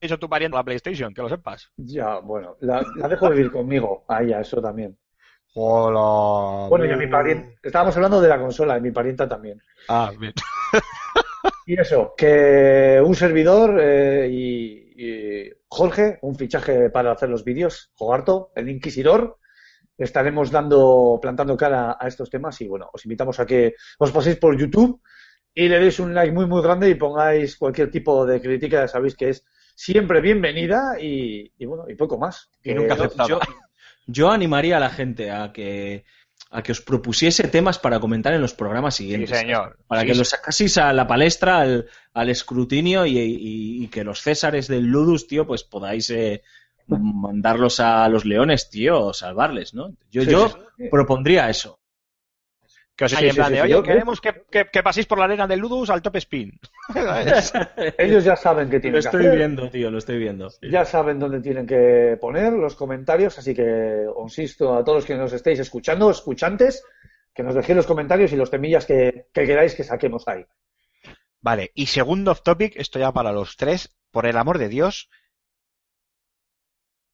[0.00, 1.70] dicho tu pariente la PlayStation, que lo sepas.
[1.76, 4.04] ya, bueno, la, la dejo vivir conmigo.
[4.08, 4.96] Ah, ya, eso también.
[5.56, 6.68] Hola.
[6.68, 9.60] Bueno, y a mi pariente, estábamos hablando de la consola, de mi parienta también.
[9.88, 10.32] Ah, bien.
[11.66, 17.90] Y eso, que un servidor eh, y, y Jorge, un fichaje para hacer los vídeos,
[17.94, 19.38] Jogarto, el Inquisidor,
[19.96, 24.36] estaremos dando, plantando cara a estos temas y bueno, os invitamos a que os paséis
[24.36, 25.00] por YouTube
[25.54, 28.88] y le deis un like muy muy grande y pongáis cualquier tipo de crítica, ya
[28.88, 32.50] sabéis que es siempre bienvenida y, y bueno, y poco más.
[32.62, 33.28] Y nunca aceptada.
[33.28, 33.40] Yo,
[34.06, 36.04] yo animaría a la gente a que
[36.50, 39.38] a que os propusiese temas para comentar en los programas Sí, siguientes.
[39.38, 39.76] señor.
[39.88, 40.18] Para Sí, que sí.
[40.20, 44.84] los sacaseis a la palestra, al, al escrutinio y, y- y que los Césares del
[44.84, 46.42] Ludus, tío, pues podáis eh,
[46.86, 49.90] mandarlos a los leones, tío, o salvarles, ¿no?
[50.12, 50.84] Yo, Sí, yo sí, sí.
[50.90, 51.80] propondría eso.
[52.96, 55.18] Que os Sí, enseñe en plan sí, de, oye, queremos que, que- que paséis por
[55.18, 56.58] la arena del Ludus al top spin.
[57.98, 59.36] Ellos ya saben qué Lo tienen que estoy hacer.
[59.38, 60.48] viendo, tío, lo estoy viendo.
[60.62, 65.06] Ya saben dónde tienen que poner los comentarios, así que os insisto a todos los
[65.06, 66.84] que nos estéis escuchando, escuchantes,
[67.34, 70.44] que nos dejéis los comentarios y los temillas que, que queráis que saquemos ahí.
[71.40, 75.10] Vale, y segundo off topic, esto ya para los tres, por el amor de Dios,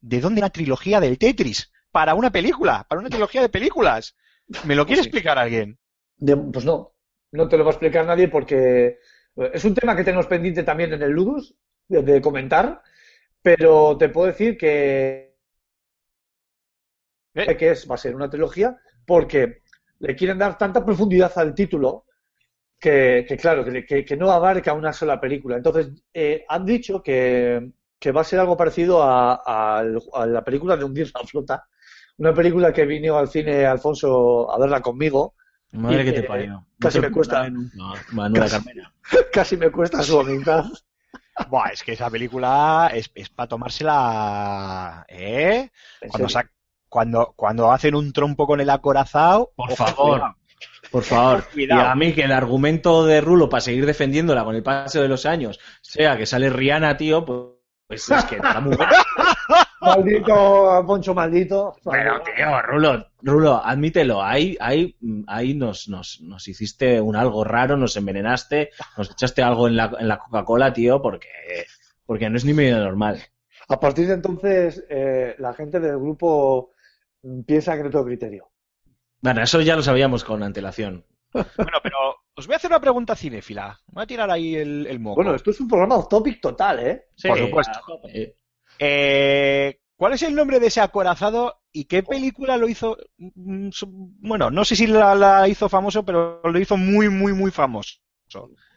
[0.01, 1.73] ¿de dónde la trilogía del Tetris?
[1.91, 4.17] Para una película, para una trilogía de películas.
[4.63, 5.09] ¿Me lo quiere Sí.
[5.09, 5.79] explicar alguien?
[6.19, 6.95] De- pues no,
[7.33, 8.99] no te lo va a explicar nadie porque
[9.37, 11.55] eh, es un tema que tenemos pendiente también en el Ludus
[11.89, 12.83] de, de comentar,
[13.43, 15.37] pero te puedo decir que,
[17.35, 17.57] ¿Eh?
[17.57, 19.63] que es, va a ser una trilogía porque
[20.01, 22.07] le quieren dar tanta profundidad al título
[22.81, 25.57] que, que claro, que, que- que no abarca una sola película.
[25.59, 29.81] Entonces, eh, han dicho que, que va a ser algo parecido a, a-
[30.15, 31.69] a la película de Hundir la Flota,
[32.19, 35.35] una película que vino al cine Alfonso a verla conmigo.
[35.73, 36.53] Madre Y que te parió.
[36.53, 37.49] No casi te me cuesta.
[38.13, 38.57] Manuela Casi.
[38.57, 38.93] Carmena.
[39.33, 40.65] Casi me cuesta su amistad.
[41.49, 45.71] Buah, es que esa película es, es para tomársela, ¿eh?
[46.09, 46.51] Cuando, sac-
[46.89, 49.53] cuando, cuando hacen un trompo con el acorazado.
[49.57, 50.19] Por favor.
[50.19, 50.37] cuidado.
[50.91, 51.45] Por favor.
[51.53, 51.89] Y Cuidado.
[51.89, 55.25] a mí que el argumento de Rulo para seguir defendiéndola con el paso de los
[55.25, 57.47] años sea que sale Rihanna, tío, pues,
[57.87, 58.77] pues es que está muy.
[59.81, 61.75] Maldito, Poncho maldito.
[61.91, 64.97] Pero, tío, Rulo, Rulo, admítelo, ahí, ahí,
[65.27, 69.93] ahí nos, nos, nos hiciste un algo raro, nos envenenaste, nos echaste algo en la,
[69.99, 71.29] en la Coca-Cola, tío, porque,
[72.05, 73.21] porque no es ni medio normal.
[73.69, 76.73] A partir de entonces, eh, la gente del grupo
[77.47, 78.51] piensa que no tengo criterio.
[79.21, 81.05] Bueno, eso ya lo sabíamos con antelación.
[81.33, 81.97] Bueno, pero
[82.35, 83.79] os voy a hacer una pregunta cinéfila.
[83.87, 85.17] Voy a tirar ahí el, el moco.
[85.17, 87.09] Bueno, esto es un programa off topic total, ¿eh?
[87.23, 87.79] Por supuesto.
[87.79, 88.40] a tope.
[88.83, 92.97] Eh, ¿Cuál es el nombre de ese acorazado y qué película lo hizo?
[93.19, 93.69] mm,
[94.23, 97.99] Bueno, no sé si la, la hizo famoso, pero lo hizo muy, muy, muy famoso.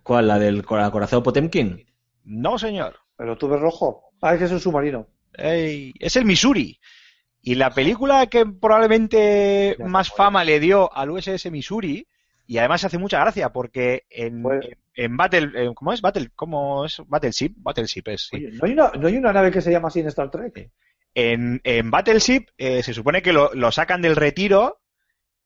[0.03, 0.27] ¿Cuál?
[0.27, 1.85] ¿La del cora- corazón Potemkin?
[2.25, 2.97] No, señor.
[3.15, 4.03] Pero tú ves rojo.
[4.21, 5.07] Ah, es que es un submarino.
[5.33, 6.77] Ey, es el Missouri.
[7.41, 12.05] Y la película que probablemente más fama le dio al USS Missouri,
[12.45, 16.01] y además hace mucha gracia porque en, Pues- en, en Battle, en- ¿cómo es?
[16.01, 17.01] Battle, ¿cómo es?
[17.07, 18.37] Battleship, Battleship es, sí.
[18.37, 20.71] Oye, ¿no, hay una, ¿no hay una nave que se llama así en Star Trek?
[21.15, 24.81] En, en Battleship eh, se supone que lo, lo sacan del retiro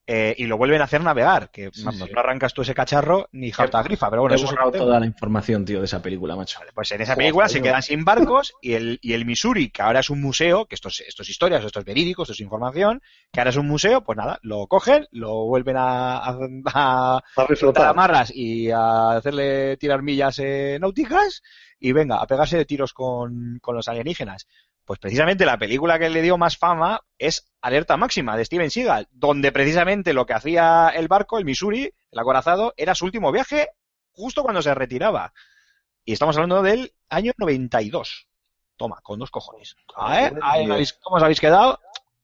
[0.07, 2.13] eh, y lo vuelven a hacer navegar, que Sí, vamos, sí.
[2.13, 5.05] no arrancas tú ese cacharro ni jauta grifa, pero bueno, He eso es toda la
[5.05, 6.59] información, tío, de esa película, macho.
[6.73, 9.81] Pues en esa Joder, película se quedan sin barcos y el, y el Missouri, que
[9.81, 12.39] ahora es un museo, que esto es, esto es historia, esto es verídico, esto es
[12.39, 13.01] información,
[13.31, 16.37] que ahora es un museo, pues nada, lo cogen, lo vuelven a, a,
[16.73, 17.21] a
[17.75, 21.41] A amarras y a hacerle tirar millas eh, náuticas
[21.79, 24.47] y venga, a pegarse de tiros con, con los alienígenas.
[24.87, 29.09] Pues precisamente la película que le dio más fama es Alerta Máxima de Steven Seagal,
[29.11, 33.67] donde precisamente lo que hacía el barco, el Missouri, el acorazado, era su último viaje
[34.13, 35.33] justo cuando se retiraba.
[36.05, 38.29] Y estamos hablando del año 92.
[38.77, 39.75] Toma, con dos cojones.
[41.03, 41.81] ¿cómo os habéis quedado?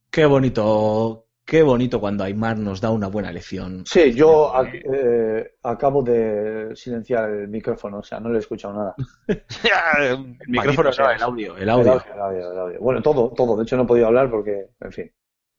[0.10, 3.84] Qué bonito, qué bonito cuando Aymar nos da una buena lección.
[3.86, 8.74] Sí, yo a- eh, acabo de silenciar el micrófono, o sea, no le he escuchado
[8.74, 8.96] nada.
[10.00, 11.92] el micrófono Maldito sea, no, el audio, el El audio.
[11.94, 12.80] audio, el audio, el audio.
[12.80, 13.58] Bueno, todo, todo.
[13.58, 15.12] De hecho, no he podido hablar porque, en fin.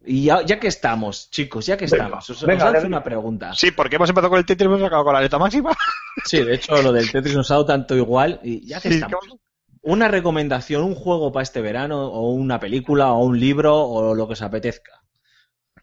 [0.06, 2.88] Y ya, ya que estamos, chicos, ya que Venga, estamos, os, os venga, lanzo venga.
[2.98, 3.52] una pregunta.
[3.54, 5.70] Sí, porque hemos empezado con el Tetris y hemos acabado con la Alerta Máxima.
[6.26, 8.38] Sí, de hecho, lo del Tetris nos ha dado tanto igual.
[8.44, 9.18] Y ya que Sí, estamos,
[9.82, 14.26] una recomendación, un juego para este verano, o una película, o un libro, o lo
[14.28, 15.02] que os apetezca.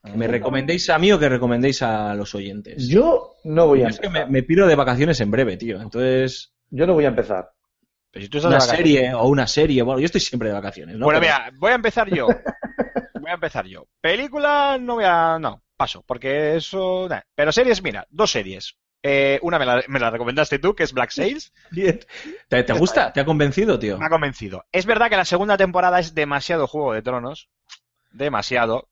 [0.03, 2.87] ¿Que ¿Me recomendéis a mí o que recomendéis a los oyentes?
[2.87, 4.27] Yo no voy a es que empezar.
[4.27, 5.79] me, me piro de vacaciones en breve, tío.
[5.81, 7.51] Entonces, Yo no voy a empezar.
[8.11, 9.83] Pero si tú estás una de serie o una serie.
[9.83, 11.05] Bueno, yo estoy siempre de vacaciones, ¿no?
[11.05, 12.27] Bueno, Pero- mira, voy a empezar yo.
[13.21, 13.85] Voy a empezar yo.
[14.01, 15.37] Película no voy a...
[15.39, 17.05] No, paso, porque eso...
[17.07, 17.21] nah.
[17.35, 18.77] Pero series, mira, dos series.
[19.03, 21.53] Eh, una me la, me la recomendaste tú, que es Black Sails.
[21.71, 21.99] Bien.
[22.49, 23.13] ¿Te, te gusta?
[23.13, 23.99] ¿Te ha convencido, tío?
[23.99, 24.65] Me ha convencido.
[24.71, 27.47] Es verdad que la segunda temporada es demasiado Juego de Tronos.
[28.11, 28.89] Demasiado.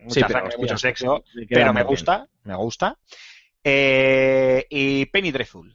[0.00, 1.24] Mucha Sí, pero, sangre, hostia, mucho sexo.
[1.48, 1.86] Pero me bien.
[1.86, 2.98] gusta, me gusta.
[3.62, 5.74] Eh, y Penny Dreadful.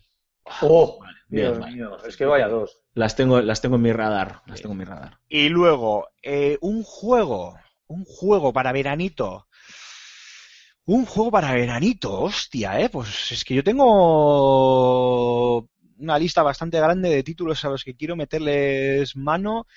[0.61, 2.81] Oh, Dios mío, es que vaya dos.
[2.93, 4.41] Las tengo, las tengo en mi radar.
[4.47, 5.19] Las tengo en mi radar.
[5.27, 7.55] Y luego, eh, un juego.
[7.87, 9.47] Un juego para veranito.
[10.85, 12.89] Un juego para veranito, hostia, eh.
[12.89, 15.67] Pues es que yo tengo
[15.99, 19.67] una lista bastante grande de títulos a los que quiero meterles mano.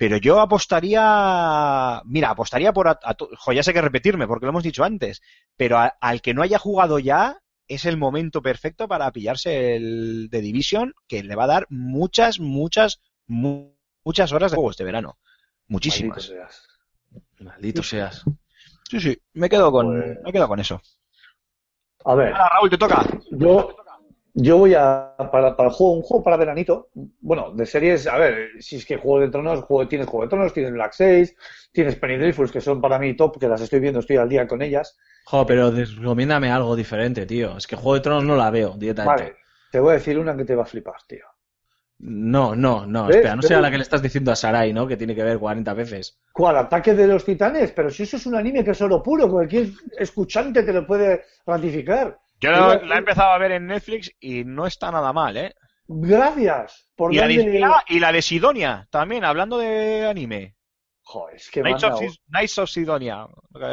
[0.00, 2.00] Pero yo apostaría.
[2.06, 2.88] Mira, apostaría por.
[2.88, 2.98] A,
[3.38, 5.20] jo, ya sé que repetirme, porque lo hemos dicho antes.
[5.58, 10.28] Pero a- al que no haya jugado ya, es el momento perfecto para pillarse el
[10.30, 14.84] de Division, que le va a dar muchas, muchas, mu- muchas horas de juego este
[14.84, 15.18] verano.
[15.68, 16.30] Muchísimas.
[16.30, 16.68] Maldito seas.
[17.40, 18.24] Maldito seas.
[18.88, 20.80] Sí, sí, me quedo con, Pues- me quedo con eso.
[22.06, 23.06] A ver, Ahora, Raúl, te toca.
[23.32, 23.76] yo,
[24.34, 25.14] yo voy a.
[25.30, 26.88] Para, para el juego, un juego para veranito.
[27.20, 30.30] Bueno, de series, a ver, si es que Juego de Tronos, juego, tienes Juego de
[30.30, 31.36] Tronos, tienes Black 6,
[31.72, 34.62] tienes Penny que son para mí top, que las estoy viendo, estoy al día con
[34.62, 34.98] ellas.
[35.24, 37.56] Jo, pero recomiéndame algo diferente, tío.
[37.56, 39.22] Es que Juego de Tronos no la veo directamente.
[39.22, 39.36] Vale,
[39.70, 41.24] te voy a decir una que te va a flipar, tío.
[42.02, 43.06] No, no, no.
[43.06, 43.16] ¿Ves?
[43.16, 44.86] Espera, no sea la que le estás diciendo a Sarai, ¿no?
[44.86, 46.18] Que tiene que ver 40 veces.
[46.32, 46.56] ¿Cuál?
[46.56, 47.72] ¿Ataque de los titanes?
[47.72, 51.24] Pero si eso es un anime que es oro puro, cualquier escuchante te lo puede
[51.46, 52.18] ratificar.
[52.40, 55.54] Yo la, la he empezado a ver en Netflix y no está nada mal, ¿eh?
[55.88, 60.56] Gracias por Y la, de, y la- la de Sidonia, también, hablando de anime.
[61.02, 63.26] Joder, es que Knights of, Knights of Sidonia.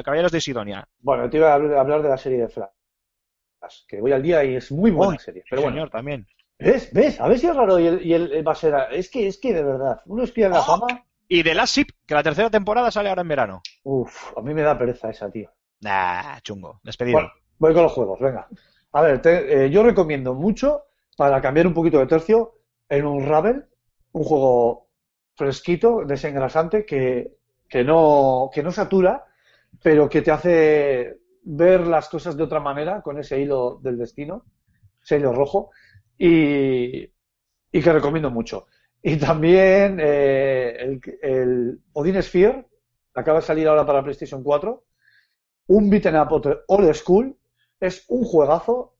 [0.04, 0.88] Caballeros de Sidonia.
[1.00, 4.56] Bueno, te iba a hablar de la serie de Flash, que voy al día y
[4.56, 5.44] es muy buena Uy, serie.
[5.50, 6.26] Pero bueno, señor, también.
[6.58, 6.92] ¿ves?
[6.92, 7.22] ¿Ves?
[7.22, 8.74] A ver si es raro y el, y el- va a ser...
[8.92, 10.64] Es que, es que de verdad, uno espía en la Oh.
[10.64, 11.04] fama...
[11.30, 13.62] Y de Last Ship, que la tercera temporada sale ahora en verano.
[13.84, 15.52] Uf, a mí me da pereza esa, tío.
[15.82, 16.80] Nah, chungo.
[16.84, 17.18] Despedido.
[17.18, 18.48] Bueno, voy con los juegos, venga.
[18.94, 20.84] A ver, eh, yo recomiendo mucho,
[21.16, 22.54] para cambiar un poquito de tercio,
[22.90, 23.66] en un Ravel,
[24.14, 24.88] un juego
[25.36, 27.38] fresquito, desengrasante, que,
[27.70, 29.26] que, no, que no satura,
[29.82, 34.46] pero que te hace ver las cosas de otra manera con ese hilo del destino,
[35.04, 35.72] ese hilo rojo,
[36.18, 37.04] y,
[37.72, 38.68] y que recomiendo mucho.
[39.02, 42.66] Y también eh, el, Odin Sphere,
[43.14, 44.84] acaba de salir ahora para PlayStation 4,
[45.68, 47.36] un beat'em up old school,
[47.80, 48.96] es un juegazo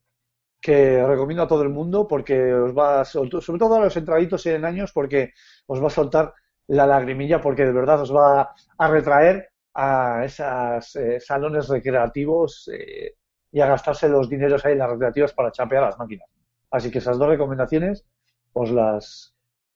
[0.60, 4.44] que recomiendo a todo el mundo porque os va a sobre todo a los entraditos
[4.46, 5.32] en años, porque
[5.66, 6.34] os va a soltar
[6.66, 13.14] la lagrimilla, porque de verdad os va a retraer a esos salones recreativos eh,
[13.52, 16.28] y a gastarse los dineros ahí en las recreativas para chapear las máquinas.
[16.70, 18.04] Así que esas dos recomendaciones
[18.52, 19.34] os las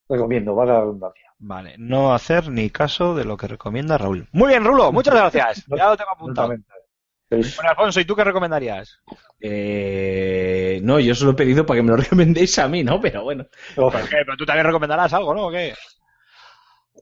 [0.09, 1.33] recomiendo, valga la redundancia.
[1.39, 4.29] Vale, no hacer ni caso de lo que recomienda Raúl.
[4.33, 5.65] Muy bien, Rulo, muchas gracias.
[5.77, 6.55] Ya lo tengo apuntado.
[7.33, 9.01] Veis, Bueno, Alfonso, ¿y tú qué recomendarías?
[9.41, 13.01] Eh, no, yo se lo he pedido para que me lo recomendéis a mí, ¿no?
[13.01, 13.47] Pero bueno.
[13.75, 14.17] ¿Por qué?
[14.25, 15.47] Pero tú también recomendarás algo, ¿no?
[15.47, 15.75] ¿O qué?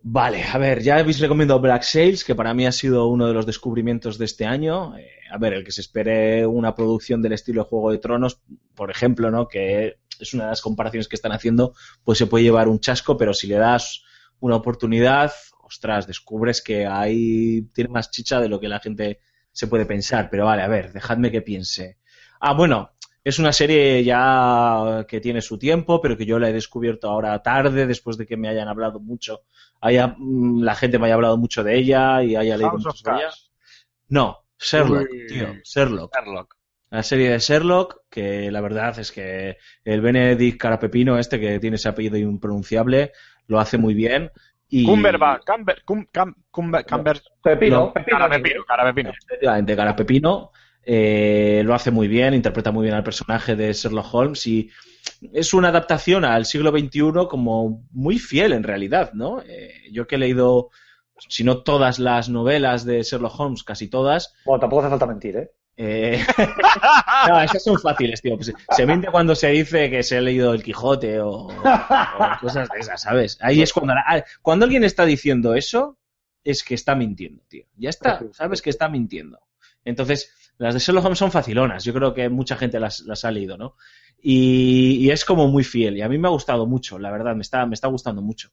[0.02, 3.34] Vale, a ver, ya habéis recomendado Black Sails, que para mí ha sido uno de
[3.34, 4.96] los descubrimientos de este año.
[4.96, 8.40] Eh, a ver, el que se espere una producción del estilo de Juego de Tronos,
[8.74, 9.46] por ejemplo, ¿no?
[9.46, 11.74] Que es una de las comparaciones que están haciendo,
[12.04, 14.02] pues se puede llevar un chasco, pero si le das
[14.38, 15.32] una oportunidad,
[15.62, 19.20] ostras, descubres que ahí tiene más chicha de lo que la gente
[19.52, 20.28] se puede pensar.
[20.30, 21.98] Pero vale, a ver, dejadme que piense.
[22.40, 26.52] Ah, bueno, es una serie ya que tiene su tiempo, pero que yo la he
[26.52, 29.42] descubierto ahora tarde, después de que me hayan hablado mucho,
[29.80, 33.20] haya, mm, la gente me haya hablado mucho de ella y haya leído mucho ella.
[33.20, 33.50] Cards.
[34.08, 35.26] No, Sherlock, Uy.
[35.26, 36.14] tío, Sherlock.
[36.14, 36.56] Sherlock.
[36.90, 41.76] La serie de Sherlock, que la verdad es que el Benedict Carapepino, este que tiene
[41.76, 43.12] ese apellido impronunciable,
[43.46, 44.32] lo hace muy bien.
[44.70, 49.76] Y Cumberbatch, Camber, cum, cam, Cumber, Camber, Pepino, No, Pepino, cara pepino, cara efectivamente,
[50.82, 54.70] eh, lo hace muy bien, interpreta muy bien al personaje de Sherlock Holmes y
[55.32, 59.42] es una adaptación al siglo XXI como muy fiel en realidad, ¿no?
[59.42, 60.70] Eh, yo que he leído,
[61.28, 65.36] si no todas las novelas de Sherlock Holmes, casi todas, Bueno, tampoco hace falta mentir,
[65.36, 65.50] ¿eh?
[65.82, 66.22] Eh,
[67.28, 68.36] no, esas son fáciles, tío.
[68.36, 71.48] Pues se miente cuando se dice que se ha leído el Quijote o, o
[72.40, 73.38] cosas de esas, ¿sabes?
[73.40, 75.96] Ahí es cuando, la- cuando alguien está diciendo eso,
[76.44, 77.64] es que está mintiendo, tío.
[77.76, 79.38] Ya está, sabes que está mintiendo.
[79.84, 81.82] Entonces, las de Sherlock Holmes son facilonas.
[81.84, 83.76] Yo creo que mucha gente las, las ha leído, ¿no?
[84.22, 85.96] Y, y es como muy fiel.
[85.96, 88.50] Y a mí me ha gustado mucho, la verdad, me está, me está gustando mucho.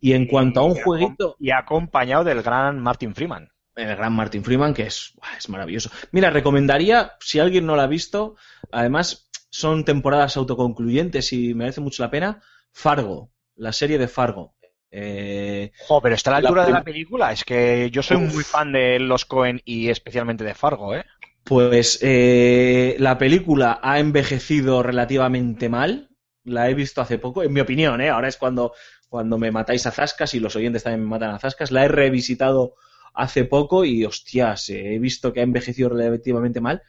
[0.00, 3.48] Y en cuanto a un Y jueguito, Y acompañado del gran Martin Freeman.
[3.78, 5.90] El gran Martin Freeman, que es, es maravilloso.
[6.10, 8.34] Mira, recomendaría, si alguien no la ha visto,
[8.72, 12.42] además son temporadas autoconcluyentes y merece mucho la pena,
[12.72, 14.56] Fargo, la serie de Fargo.
[14.90, 17.30] Eh, Jo, pero está a la La altura de la película.
[17.30, 18.34] Es que yo soy Uf.
[18.34, 21.04] muy fan de los Cohen y especialmente de Fargo, ¿eh?
[21.44, 26.10] Pues eh, la película ha envejecido relativamente mal.
[26.42, 28.08] La he visto hace poco, en mi opinión, ¿eh?
[28.08, 28.72] Ahora es cuando,
[29.08, 31.70] cuando me matáis a zascas y los oyentes también me matan a zascas.
[31.70, 32.74] La he revisitado
[33.14, 36.82] hace poco y, hostias, eh, he visto que ha envejecido relativamente mal.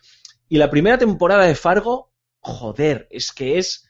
[0.47, 3.89] Y la primera temporada de Fargo, joder, es que es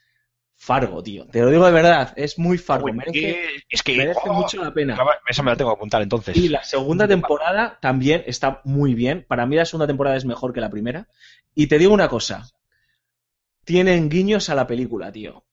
[0.55, 1.25] Fargo, tío.
[1.27, 2.87] Te lo digo de verdad, es muy Fargo.
[2.87, 3.39] Uy, Merece,
[3.69, 4.97] es que merece oh, mucho la pena.
[5.27, 6.35] Esa me la tengo que apuntar entonces.
[6.35, 9.25] Y la segunda temporada también está muy bien.
[9.25, 11.07] Para mí la segunda temporada es mejor que la primera.
[11.55, 12.45] Y te digo una cosa.
[13.63, 15.45] Tienen guiños a la película, tío.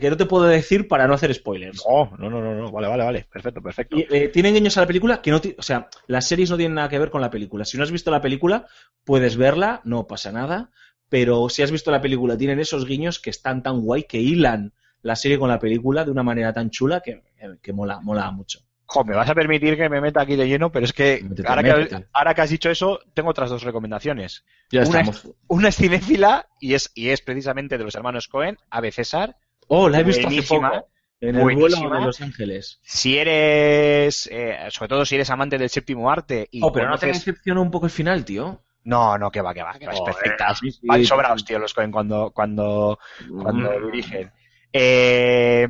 [0.00, 1.82] Que no te puedo decir para no hacer spoilers.
[1.88, 2.70] No, no, no, no, no.
[2.70, 3.26] Vale, vale, vale.
[3.32, 3.96] Perfecto, perfecto.
[3.96, 5.40] Y, eh, tienen guiños a la película que no...
[5.58, 7.64] O sea, las series no tienen nada que ver con la película.
[7.64, 8.66] Si no has visto la película,
[9.04, 10.70] puedes verla, no pasa nada.
[11.08, 14.72] Pero si has visto la película, tienen esos guiños que están tan guay, que hilan
[15.02, 17.22] la serie con la película de una manera tan chula que,
[17.62, 18.60] que- mola, mola mucho.
[18.86, 21.48] Jo, me vas a permitir que me meta aquí de lleno, pero es que Métete,
[21.48, 24.44] ahora que, ahora que has dicho eso, tengo otras dos recomendaciones.
[24.70, 25.28] Ya Una estamos.
[25.48, 29.36] Una es cinéfila y es, y es precisamente de los hermanos Cohen, Ave César.
[29.68, 30.88] Oh, la he visto hace poco.
[31.20, 31.78] En el Buenísima.
[31.88, 32.80] vuelo de Los Ángeles.
[32.82, 36.98] Si eres, eh, sobre todo si eres amante del séptimo arte y Oh, pero no
[36.98, 38.60] te decepcionó un poco el final, tío.
[38.84, 40.54] No, no, que va, que va, que va, es perfecta.
[40.54, 40.70] sí.
[40.82, 42.98] Van sobrados, tío, los Cohen cuando, cuando,
[43.42, 44.30] cuando dirigen.
[44.70, 45.66] Eh,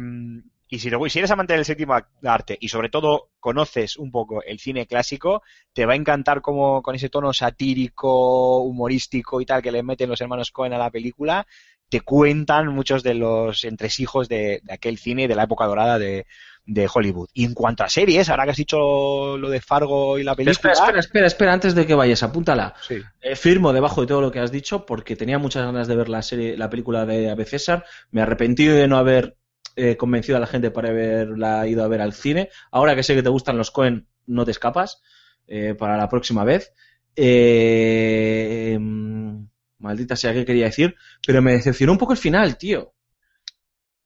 [0.66, 1.95] y si, luego- y si eres amante del séptimo
[2.25, 5.43] arte y sobre todo conoces un poco el cine clásico,
[5.73, 10.09] te va a encantar como con ese tono satírico, humorístico y tal que le meten
[10.11, 11.47] los hermanos Cohen a la película,
[11.95, 16.27] te cuentan muchos de los entresijos de, de aquel cine de la época dorada de,
[16.66, 17.29] de Hollywood.
[17.33, 20.51] Y en cuanto a series, ahora que has dicho lo de Fargo y la película...
[20.51, 22.75] Espera, espera, espera, espera, antes de que vayas, apúntala.
[22.83, 23.01] Sí.
[23.21, 26.09] Eh, firmo debajo de todo lo que has dicho porque tenía muchas ganas de ver
[26.09, 27.85] la serie, la película de Ave César.
[28.11, 29.37] Me arrepentí de no haber
[29.77, 32.49] eh, convencido a la gente para haberla ido a ver al cine.
[32.73, 35.01] Ahora que sé que te gustan los Cohen, no te escapas
[35.47, 36.73] eh, para la próxima vez.
[37.15, 39.47] Eh, em,
[39.85, 40.97] maldita sea que quería decir,
[41.27, 42.93] pero me decepcionó un poco el final, tío.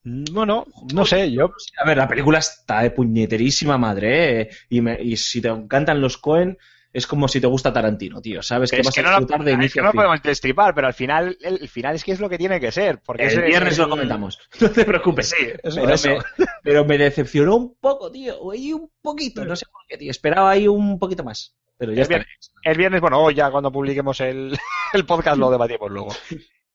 [0.04, 0.64] Bueno,
[0.94, 1.50] no sé, yo
[1.82, 4.48] A ver, la película está de puñeterísima madre, ¿eh?
[4.70, 6.56] y, me- y si te encantan los Cohen,
[6.92, 8.42] es como si te gusta Tarantino, tío.
[8.42, 10.22] Sabes que vas que a no, lo, disfrutar de es inicio que no lo podemos
[10.22, 13.02] destripar, pero al final, el, el final es que es lo que tiene que ser.
[13.04, 14.38] Porque El es- viernes es- lo comentamos.
[14.60, 15.28] No te preocupes.
[15.30, 16.08] Sí, eso, pero, eso.
[16.38, 18.54] Me, pero me decepcionó un poco, tío.
[18.54, 19.44] Y un poquito.
[19.44, 20.10] No sé por qué, tío.
[20.10, 21.54] Esperaba ahí un poquito más.
[21.78, 24.58] Pero ya El viernes, el viernes, bueno, hoy ya cuando publiquemos el,
[24.92, 26.08] el podcast lo debatimos luego.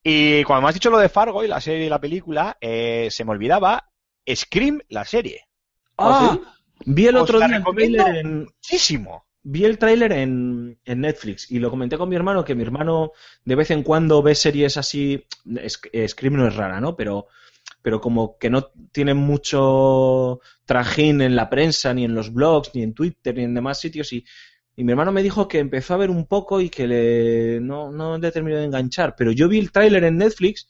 [0.01, 3.09] Y cuando me has dicho lo de Fargo y la serie y la película, eh,
[3.11, 3.89] se me olvidaba
[4.33, 5.41] Scream, la serie.
[5.97, 6.39] Ah,
[6.85, 9.25] vi el otro día el en, Muchísimo.
[9.43, 13.11] vi el tráiler en, en Netflix y lo comenté con mi hermano que mi hermano
[13.45, 15.25] de vez en cuando ve series así
[15.57, 17.27] es- Scream no es rara no pero
[17.81, 22.81] pero como que no tiene mucho trajín en la prensa ni en los blogs ni
[22.83, 24.25] en Twitter ni en demás sitios y,
[24.75, 27.91] y mi hermano me dijo que empezó a ver un poco y que le no,
[27.91, 30.69] no le terminó de enganchar pero yo vi el tráiler en Netflix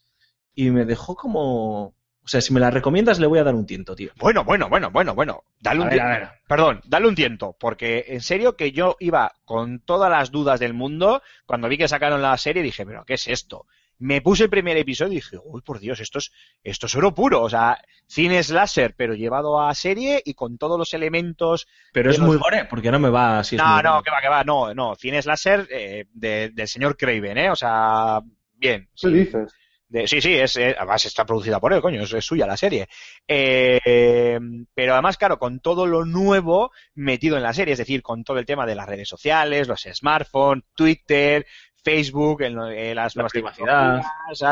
[0.54, 3.66] y me dejó como o sea si me la recomiendas le voy a dar un
[3.66, 5.44] tiento tío Bueno, bueno, bueno, bueno, bueno.
[5.60, 6.34] Dale un ver, tiento.
[6.48, 10.74] Perdón, dale un tiento, porque en serio que yo iba con todas las dudas del
[10.74, 13.66] mundo, cuando vi que sacaron la serie dije, pero ¿qué es esto?
[14.00, 16.32] Me puse el primer episodio y dije, uy, por Dios, esto es,
[16.64, 20.78] esto es oro puro, o sea, cine slasher, pero llevado a serie y con todos
[20.78, 24.04] los elementos pero es los- muy gore porque no me va así no, no, gore.
[24.04, 27.50] que va, que va, no, no, cine slasher eh, de- del señor Craven, ¿eh?
[27.52, 28.20] O sea,
[28.56, 28.90] bien.
[29.00, 29.54] ¿Qué dices?
[29.88, 32.58] De- sí, sí, es, eh, además está producida por él, coño, es, es suya la
[32.58, 32.88] serie.
[33.28, 34.40] Eh,
[34.74, 38.40] pero además, claro, con todo lo nuevo metido en la serie, es decir, con todo
[38.40, 41.46] el tema de las redes sociales, los smartphones, Twitter,
[41.84, 44.02] Facebook, eh, las La nuevas privacidad.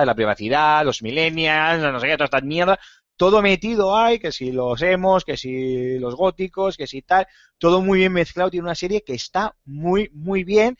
[0.05, 2.79] la privacidad, los millennials, no sé qué, todas estas mierdas,
[3.15, 7.27] todo metido hay, que si los emos, que si los góticos, que si tal,
[7.57, 10.77] todo muy bien mezclado, tiene una serie que está muy, muy bien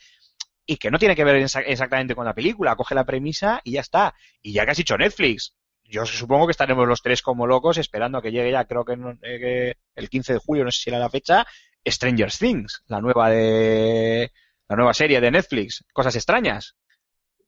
[0.65, 3.73] y que no tiene que ver exa- exactamente con la película, coge la premisa y
[3.73, 4.13] ya está.
[4.41, 5.53] Y ya que has dicho Netflix,
[5.83, 8.97] yo supongo que estaremos los tres como locos esperando a que llegue ya, creo que,
[8.97, 11.45] no- eh, que el 15 de julio, no sé si era la fecha,
[11.85, 14.31] Stranger Things, la nueva de
[14.72, 16.76] la nueva serie de Netflix, cosas extrañas.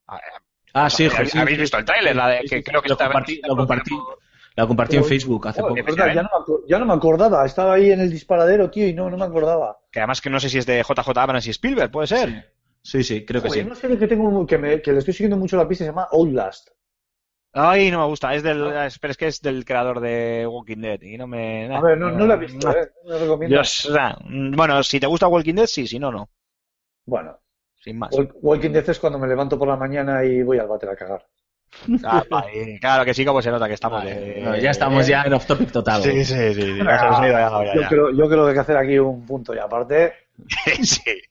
[0.08, 0.20] Ah,
[0.76, 2.16] Ah, sí, ¿Habéis- sí, visto sí, el tráiler?
[2.16, 3.91] La de- que sí, creo que lo estaba- compartí, lo compartí,
[4.56, 5.76] la compartí en Facebook hace poco.
[5.76, 7.45] verdad, ya, no me, ya no me acordaba.
[7.45, 9.78] Estaba ahí en el disparadero, tío, y no, no me acordaba.
[9.91, 12.54] Que además que no sé si es de JJ Abrams y Spielberg, puede ser.
[12.82, 13.68] Sí, sí, creo que Joder, sí.
[13.68, 16.08] una serie que tengo que, me, que le estoy siguiendo mucho la pista se llama
[16.12, 16.70] Outlast.
[17.54, 18.64] Ay, no me gusta, es del,
[19.00, 21.74] pero es que es del creador de Walking Dead y no me...
[21.74, 22.74] A ver, no, no la he visto, no.
[22.76, 22.90] ¿eh?
[23.06, 23.56] No la recomiendo.
[23.56, 23.90] Dios,
[24.26, 26.30] mm, bueno, si te gusta Walking Dead, sí, si no, no.
[27.05, 27.38] Bueno,
[27.81, 28.11] sin más.
[28.11, 30.95] Walk- Walking Dead es cuando me levanto por la mañana y voy al váter a
[30.95, 31.25] cagar.
[32.05, 35.07] Ah, vale, claro que sí, como se nota que estamos Vale, de- no, ya estamos
[35.07, 36.03] ya en off topic total.
[36.03, 36.77] Sí, sí, sí.
[36.77, 37.89] ya se nos ha ido ya, ya, Yo, ya.
[37.89, 40.13] creo, yo creo que hay que hacer aquí un punto y aparte.
[40.84, 41.21] Sí.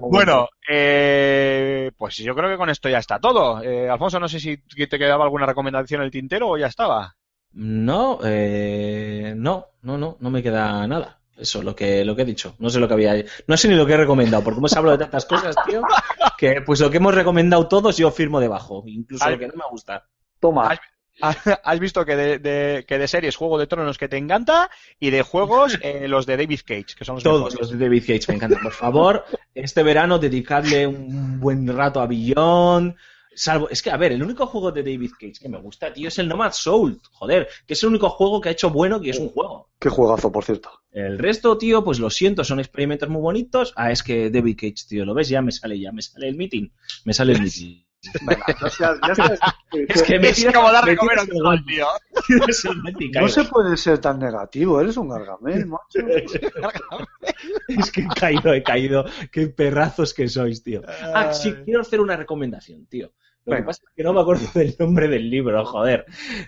[0.00, 3.62] Bueno, eh, pues yo creo que con esto ya está todo.
[3.62, 7.14] Eh, Alfonso, no sé si te quedaba alguna recomendación en el tintero o ya estaba.
[7.52, 11.18] No, eh, no, no, no, no me queda nada.
[11.36, 12.54] Eso, lo que, lo que he dicho.
[12.58, 13.24] No sé lo que había.
[13.46, 15.82] No sé ni lo que he recomendado, porque hemos hablado de tantas cosas, tío,
[16.38, 19.32] que pues lo que hemos recomendado todos yo firmo debajo, incluso Ay.
[19.32, 20.06] lo que no me gusta.
[20.38, 20.68] Toma.
[20.70, 20.78] Ay,
[21.62, 25.10] Has visto que de, de- que de series Juego de Tronos que te encanta y
[25.10, 27.60] de juegos eh, los de David Cage, que son los Todos mejores.
[27.60, 28.62] los de David Cage me encantan.
[28.62, 32.96] Por favor, este verano dedicadle un buen rato a Billón.
[33.34, 36.08] Salvo, es que, a ver, el único juego de David Cage que me gusta, tío,
[36.08, 37.00] es el Nomad Soul.
[37.12, 39.70] Joder, que es el único juego que ha hecho bueno que es un juego.
[39.78, 40.70] Qué juegazo, por cierto.
[40.90, 43.72] El resto, tío, pues lo siento, son experimentos muy bonitos.
[43.76, 45.28] Ah, es que David Cage, tío, ¿lo ves?
[45.28, 46.68] Ya me sale, ya me sale el meeting.
[47.04, 47.84] Me sale el meeting.
[48.22, 49.40] Venga, ya seas- ya seas-
[49.88, 51.86] Es que me Es como darle me comer a un tío.
[53.20, 55.98] no se puede ser tan negativo, eres un gargamel, macho.
[57.68, 59.04] Es que he caído, he caído.
[59.30, 60.82] Qué perrazos que sois, tío.
[61.14, 63.12] Ah, sí, quiero hacer una recomendación, tío.
[63.44, 66.04] Lo que pasa es que no me acuerdo del nombre del libro, joder.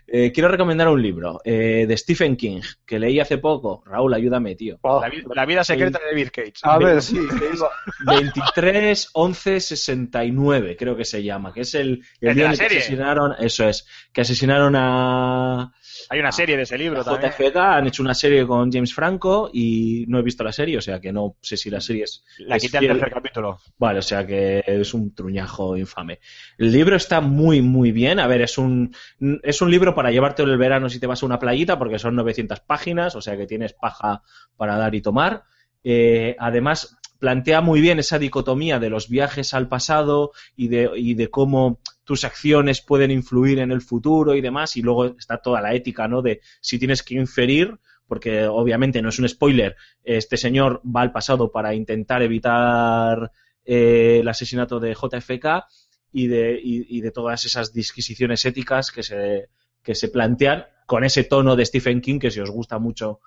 [0.06, 3.82] Eh, quiero recomendar un libro eh, de Stephen King que leí hace poco.
[3.86, 4.78] Raúl, ayúdame, tío.
[4.84, 6.52] Ah, La, vi- la vida secreta de David Cage.
[6.62, 7.68] a ver, sí, que iba.
[8.06, 12.48] 23 11 69, creo que se llama, que es el, el ¿El de día la
[12.48, 12.78] en el que serie?
[12.78, 15.72] asesinaron, eso es, que asesinaron a,
[16.10, 17.32] Hay una serie de ese libro también.
[17.32, 20.80] JFK, han hecho una serie con James Franco y no he visto la serie, o
[20.80, 22.24] sea que no sé si la serie es...
[22.38, 23.58] La quité al tercer capítulo.
[23.78, 26.20] Vale, o sea que es un truñajo infame.
[26.58, 28.18] El libro está muy, muy bien.
[28.20, 28.94] A ver, es un,
[29.42, 32.14] es un libro para llevártelo el verano si te vas a una playita, porque son
[32.16, 34.22] 900 páginas, o sea que tienes paja
[34.56, 35.44] para dar y tomar.
[35.82, 41.14] Eh, además, plantea muy bien esa dicotomía de los viajes al pasado y de, y
[41.14, 44.76] de cómo tus acciones pueden influir en el futuro y demás.
[44.76, 46.22] Y luego está toda la ética, ¿no?
[46.22, 51.12] De si tienes que inferir, porque obviamente no es un spoiler, este señor va al
[51.12, 53.32] pasado para intentar evitar
[53.64, 55.64] eh, el asesinato de JFK
[56.12, 59.48] y de, y, y de todas esas disquisiciones éticas que se,
[59.82, 63.20] que se plantean con ese tono de Stephen King que si os gusta mucho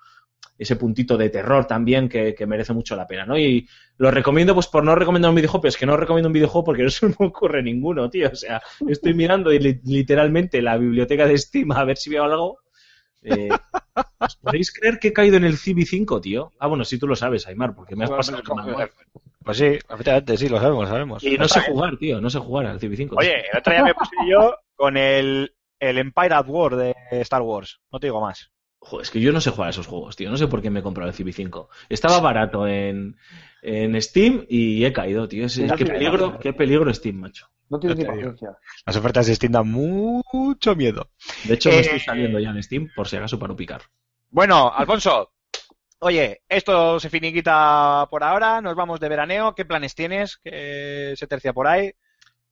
[0.58, 3.38] ese puntito de terror también que, que merece mucho la pena, ¿no?
[3.38, 6.32] Y lo recomiendo pues por no recomendar un videojuego, pero es que no recomiendo un
[6.32, 8.28] videojuego porque no se me ocurre ninguno, tío.
[8.32, 12.24] O sea, estoy mirando y li- literalmente la biblioteca de Steam a ver si veo
[12.24, 12.58] algo.
[13.22, 13.48] Eh,
[14.20, 16.52] ¿Os podéis creer que he caído en el CB5, tío?
[16.58, 18.90] Ah, bueno, sí tú lo sabes, Aymar, porque me has pasado manual.
[19.44, 21.22] Pues sí, efectivamente, sí, lo sabemos, lo sabemos.
[21.24, 23.14] Y no sé jugar, tío, no sé jugar al CB5.
[23.16, 27.42] Oye, el otro día me puse yo con el, el Empire at War de Star
[27.42, 27.80] Wars.
[27.92, 28.50] No te digo más.
[28.80, 30.30] Joder, es que yo no sé jugar a esos juegos, tío.
[30.30, 31.68] No sé por qué me he comprado el CB5.
[31.88, 33.16] Estaba barato en,
[33.62, 35.46] en Steam y he caído, tío.
[35.46, 37.48] Es- qué peligro, qué peligro Steam, macho.
[37.68, 38.56] No tienes ni paciencia.
[38.86, 41.10] Las ofertas de Steam dan mucho miedo.
[41.44, 43.82] De hecho, Eh, me estoy saliendo ya en Steam por si acaso para no picar.
[44.30, 45.32] Bueno, Alfonso,
[45.98, 49.54] oye, esto se finiquita por ahora, nos vamos de veraneo.
[49.54, 50.38] ¿Qué planes tienes?
[50.38, 51.92] ¿Qué se tercia por ahí?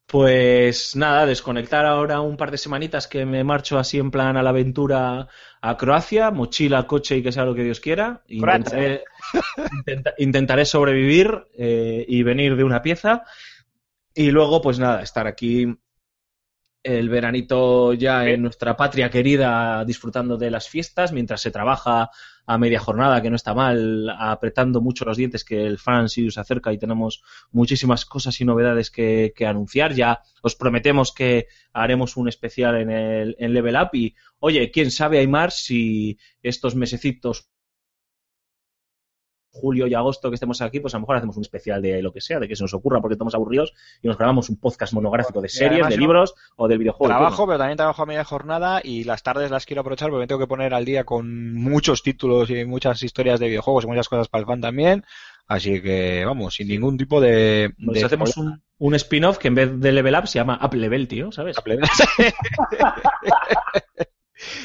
[0.07, 4.43] Pues nada, desconectar ahora un par de semanitas que me marcho así en plan a
[4.43, 5.27] la aventura
[5.61, 8.23] a Croacia, mochila, coche y que sea lo que Dios quiera.
[8.28, 9.03] Intentaré,
[9.73, 13.24] intenta- intentaré sobrevivir eh, y venir de una pieza.
[14.15, 15.77] Y luego, pues nada, estar aquí
[16.86, 18.30] el veranito ya Sí.
[18.30, 22.10] en nuestra patria querida disfrutando de las fiestas mientras se trabaja
[22.46, 26.34] a media jornada, que no está mal, apretando mucho los dientes que el Fan Series
[26.34, 29.94] se acerca y tenemos muchísimas cosas y novedades que, que anunciar.
[29.94, 34.92] Ya os prometemos que haremos un especial en el en Level Up y, oye, quién
[34.92, 37.48] sabe, Aymar, si estos mesecitos
[39.57, 42.12] julio y agosto que estemos aquí, pues a lo mejor hacemos un especial de lo
[42.12, 43.73] que sea, de que se nos ocurra porque estamos aburridos
[44.03, 47.12] y nos grabamos un podcast monográfico de series, de libros o del videojuego.
[47.12, 50.27] Trabajo, pero también trabajo a media jornada y las tardes las quiero aprovechar porque me
[50.27, 54.09] tengo que poner al día con muchos títulos y muchas historias de videojuegos y muchas
[54.09, 55.05] cosas para el fan también.
[55.49, 57.73] Así que, vamos, sin ningún tipo de...
[57.85, 60.74] Pues de hacemos un, un spin-off que en vez de Level Up se llama Up
[60.74, 61.57] Level, tío, ¿sabes?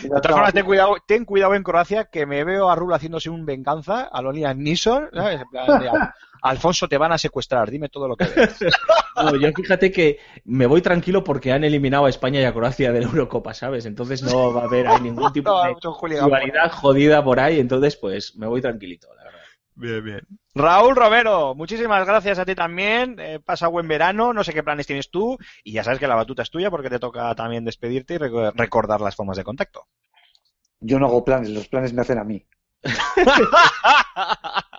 [0.03, 3.30] De todas formas, ten cuidado, ten cuidado en Croacia, que me veo a Rulo haciéndose
[3.30, 5.41] un venganza a lo Liam Neeson, ¿sabes?
[5.41, 5.89] En plan de,
[6.41, 8.57] Alfonso, te van a secuestrar, dime todo lo que ves.
[9.14, 12.91] No, yo fíjate que me voy tranquilo porque han eliminado a España y a Croacia
[12.91, 13.85] de la Eurocopa, ¿sabes?
[13.85, 15.76] Entonces no va a haber ahí ningún tipo de
[16.10, 19.31] rivalidad jodida por ahí, entonces pues me voy tranquilito, la verdad.
[19.82, 20.22] Bien, bien.
[20.53, 23.16] Raúl Romero, muchísimas gracias a ti también.
[23.20, 25.38] Eh, pasa buen verano, no sé qué planes tienes tú.
[25.64, 28.53] Y ya sabes que la batuta es tuya porque te toca también despedirte y reco-
[28.56, 29.88] recordar las formas de contacto.
[30.82, 32.45] Yo no hago planes, los planes me hacen a mí.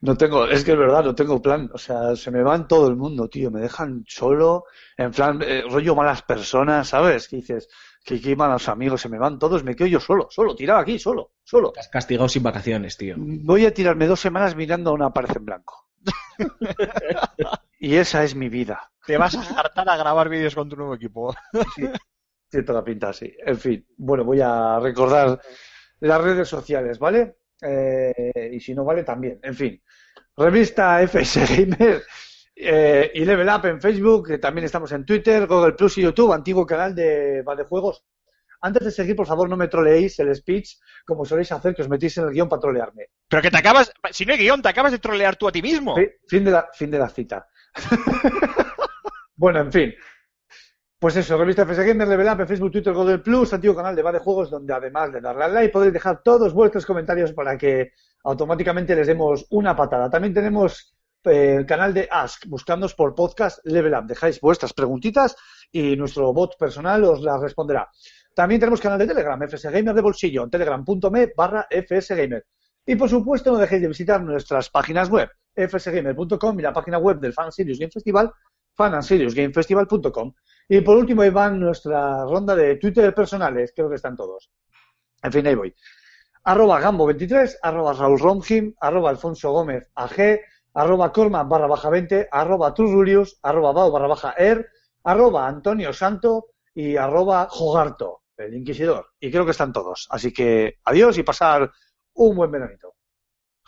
[0.00, 1.70] No tengo, es que es verdad, no tengo plan.
[1.74, 3.50] O sea, se me van todo el mundo, tío.
[3.50, 4.64] Me dejan solo,
[4.96, 7.28] en plan, eh, rollo malas personas, ¿sabes?
[7.28, 7.68] Que dices,
[8.04, 10.98] que qué malos amigos, se me van todos, me quedo yo solo, solo, tirado aquí,
[10.98, 11.72] solo, solo.
[11.72, 13.16] Te has castigado sin vacaciones, tío.
[13.18, 15.88] Voy a tirarme dos semanas mirando a una pared en blanco.
[17.78, 18.90] y esa es mi vida.
[19.06, 21.34] Te vas a hartar a grabar vídeos con tu nuevo equipo.
[21.74, 21.84] Sí,
[22.48, 23.32] tiene toda la pinta así.
[23.44, 25.40] En fin, bueno, voy a recordar
[26.00, 27.36] las redes sociales, ¿vale?
[27.62, 29.38] Eh, y si no vale, también.
[29.42, 29.82] En fin,
[30.36, 32.02] revista FS Gamer
[32.62, 36.66] eh, y Level Up en Facebook, también estamos en Twitter, Google Plus y YouTube, antiguo
[36.66, 38.04] canal de Juegos.
[38.62, 40.76] Antes de seguir, por favor, no me troleéis el speech
[41.06, 43.06] como soléis hacer, que os metéis en el guion para trolearme.
[43.26, 45.62] Pero que te acabas, si no hay guion, te acabas de trolear tú a ti
[45.62, 45.94] mismo.
[45.96, 47.48] Fi- Fin de la, fin de la cita.
[49.36, 49.94] bueno, en fin.
[50.98, 54.02] Pues eso, revista FS Gamer, Level Up en Facebook, Twitter, Google Plus, antiguo canal de
[54.02, 57.56] Va de Juegos, donde además de darle al like podéis dejar todos vuestros comentarios para
[57.56, 57.92] que
[58.24, 60.10] automáticamente les demos una patada.
[60.10, 60.94] También tenemos
[61.24, 64.06] el canal de Ask, buscándoos por podcast Level Up.
[64.06, 65.36] Dejáis vuestras preguntitas
[65.70, 67.88] y nuestro bot personal os las responderá.
[68.34, 72.46] También tenemos canal de Telegram, FS Gamer de bolsillo, en telegram.me barra FS Gamer.
[72.86, 77.20] Y por supuesto, no dejéis de visitar nuestras páginas web, fsgamer.com y la página web
[77.20, 78.32] del Fan Serious Game Festival,
[78.74, 80.32] fanandserious.gamefestival.com.
[80.68, 84.50] Y por último, ahí van nuestra ronda de Twitter personales, creo que están todos.
[85.22, 85.74] En fin, ahí voy.
[86.44, 90.40] Arroba Gambo23, arroba Raúl Romjim, arroba Alfonso Gómez AG,
[90.74, 94.68] arroba Corma barra baja 20, arroba Trurulius, arroba Bao barra baja Er,
[95.04, 99.12] arroba Antonio Santo y arroba Jogarto, el Inquisidor.
[99.18, 100.06] Y creo que están todos.
[100.10, 101.70] Así que adiós y pasar
[102.14, 102.94] un buen veranito.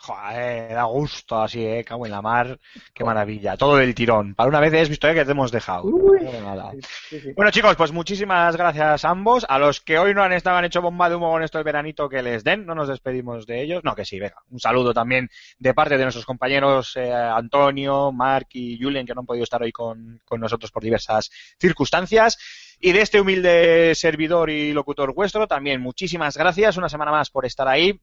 [0.05, 2.59] Joder, da gusto así, eh, cago en la mar,
[2.93, 4.35] qué maravilla, todo del tirón.
[4.35, 5.85] Para una vez es visto eh, que te hemos dejado.
[5.85, 6.19] Uy.
[6.21, 6.73] No, nada.
[7.07, 7.31] Sí, sí.
[7.33, 9.45] Bueno chicos, pues muchísimas gracias a ambos.
[9.47, 11.63] A los que hoy no han estado han hecho bomba de humo con esto del
[11.63, 13.81] veranito que les den, no nos despedimos de ellos.
[13.85, 14.35] No, que sí, venga.
[14.49, 19.21] Un saludo también de parte de nuestros compañeros eh, Antonio, Mark y Julen que no
[19.21, 22.37] han podido estar hoy con, con nosotros por diversas circunstancias.
[22.77, 27.45] Y de este humilde servidor y locutor vuestro, también muchísimas gracias una semana más por
[27.45, 28.01] estar ahí.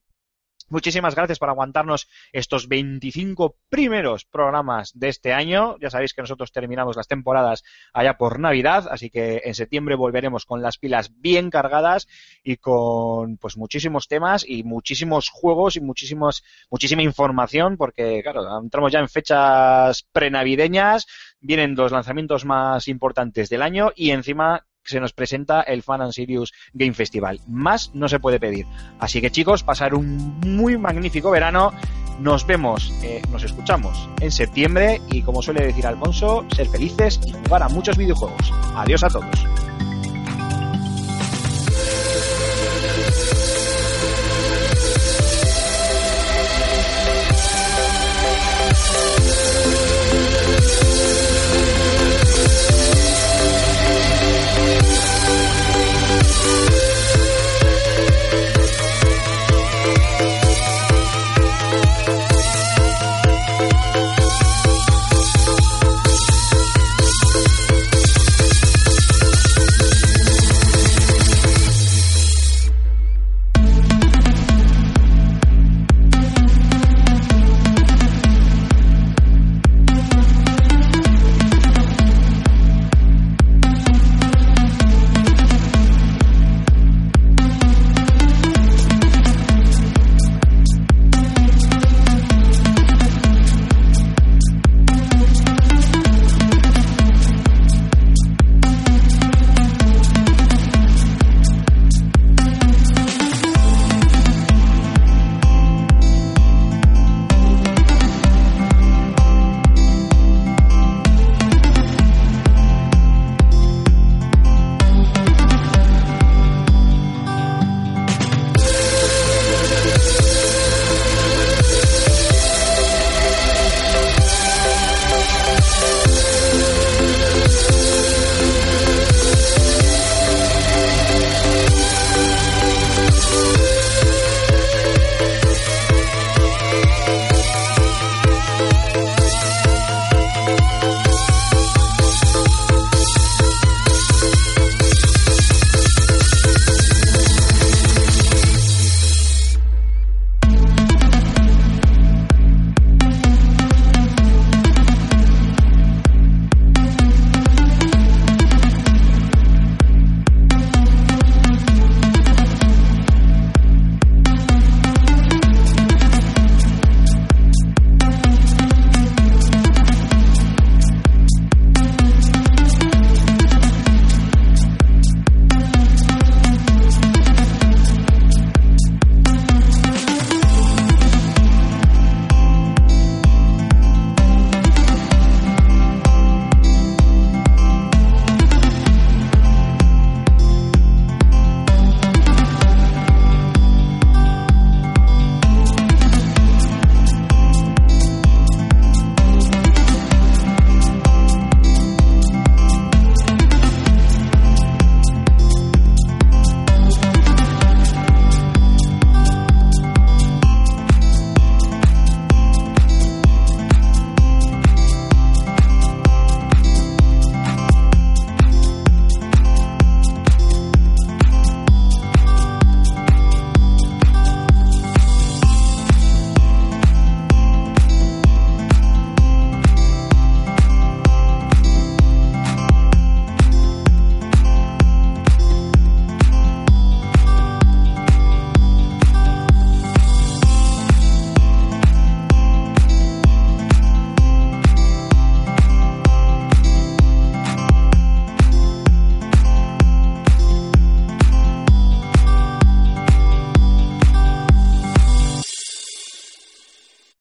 [0.71, 5.77] Muchísimas gracias por aguantarnos estos 25 primeros programas de este año.
[5.81, 10.47] Ya sabéis que nosotros terminamos las temporadas allá por Navidad, así que en septiembre volveremos
[10.47, 12.07] con las pilas bien cargadas
[12.45, 18.93] y con pues muchísimos temas y muchísimos juegos y muchísimos muchísima información porque claro, entramos
[18.93, 21.09] ya en fechas prenavideñas,
[21.41, 26.13] vienen los lanzamientos más importantes del año y encima se nos presenta el Fan and
[26.13, 27.41] Serious Game Festival.
[27.47, 28.67] Más no se puede pedir.
[28.99, 31.73] Así que chicos, pasar un muy magnífico verano.
[32.19, 37.33] Nos vemos, eh, nos escuchamos en septiembre y como suele decir Alfonso, ser felices y
[37.33, 38.53] jugar a muchos videojuegos.
[38.75, 39.70] Adiós a todos.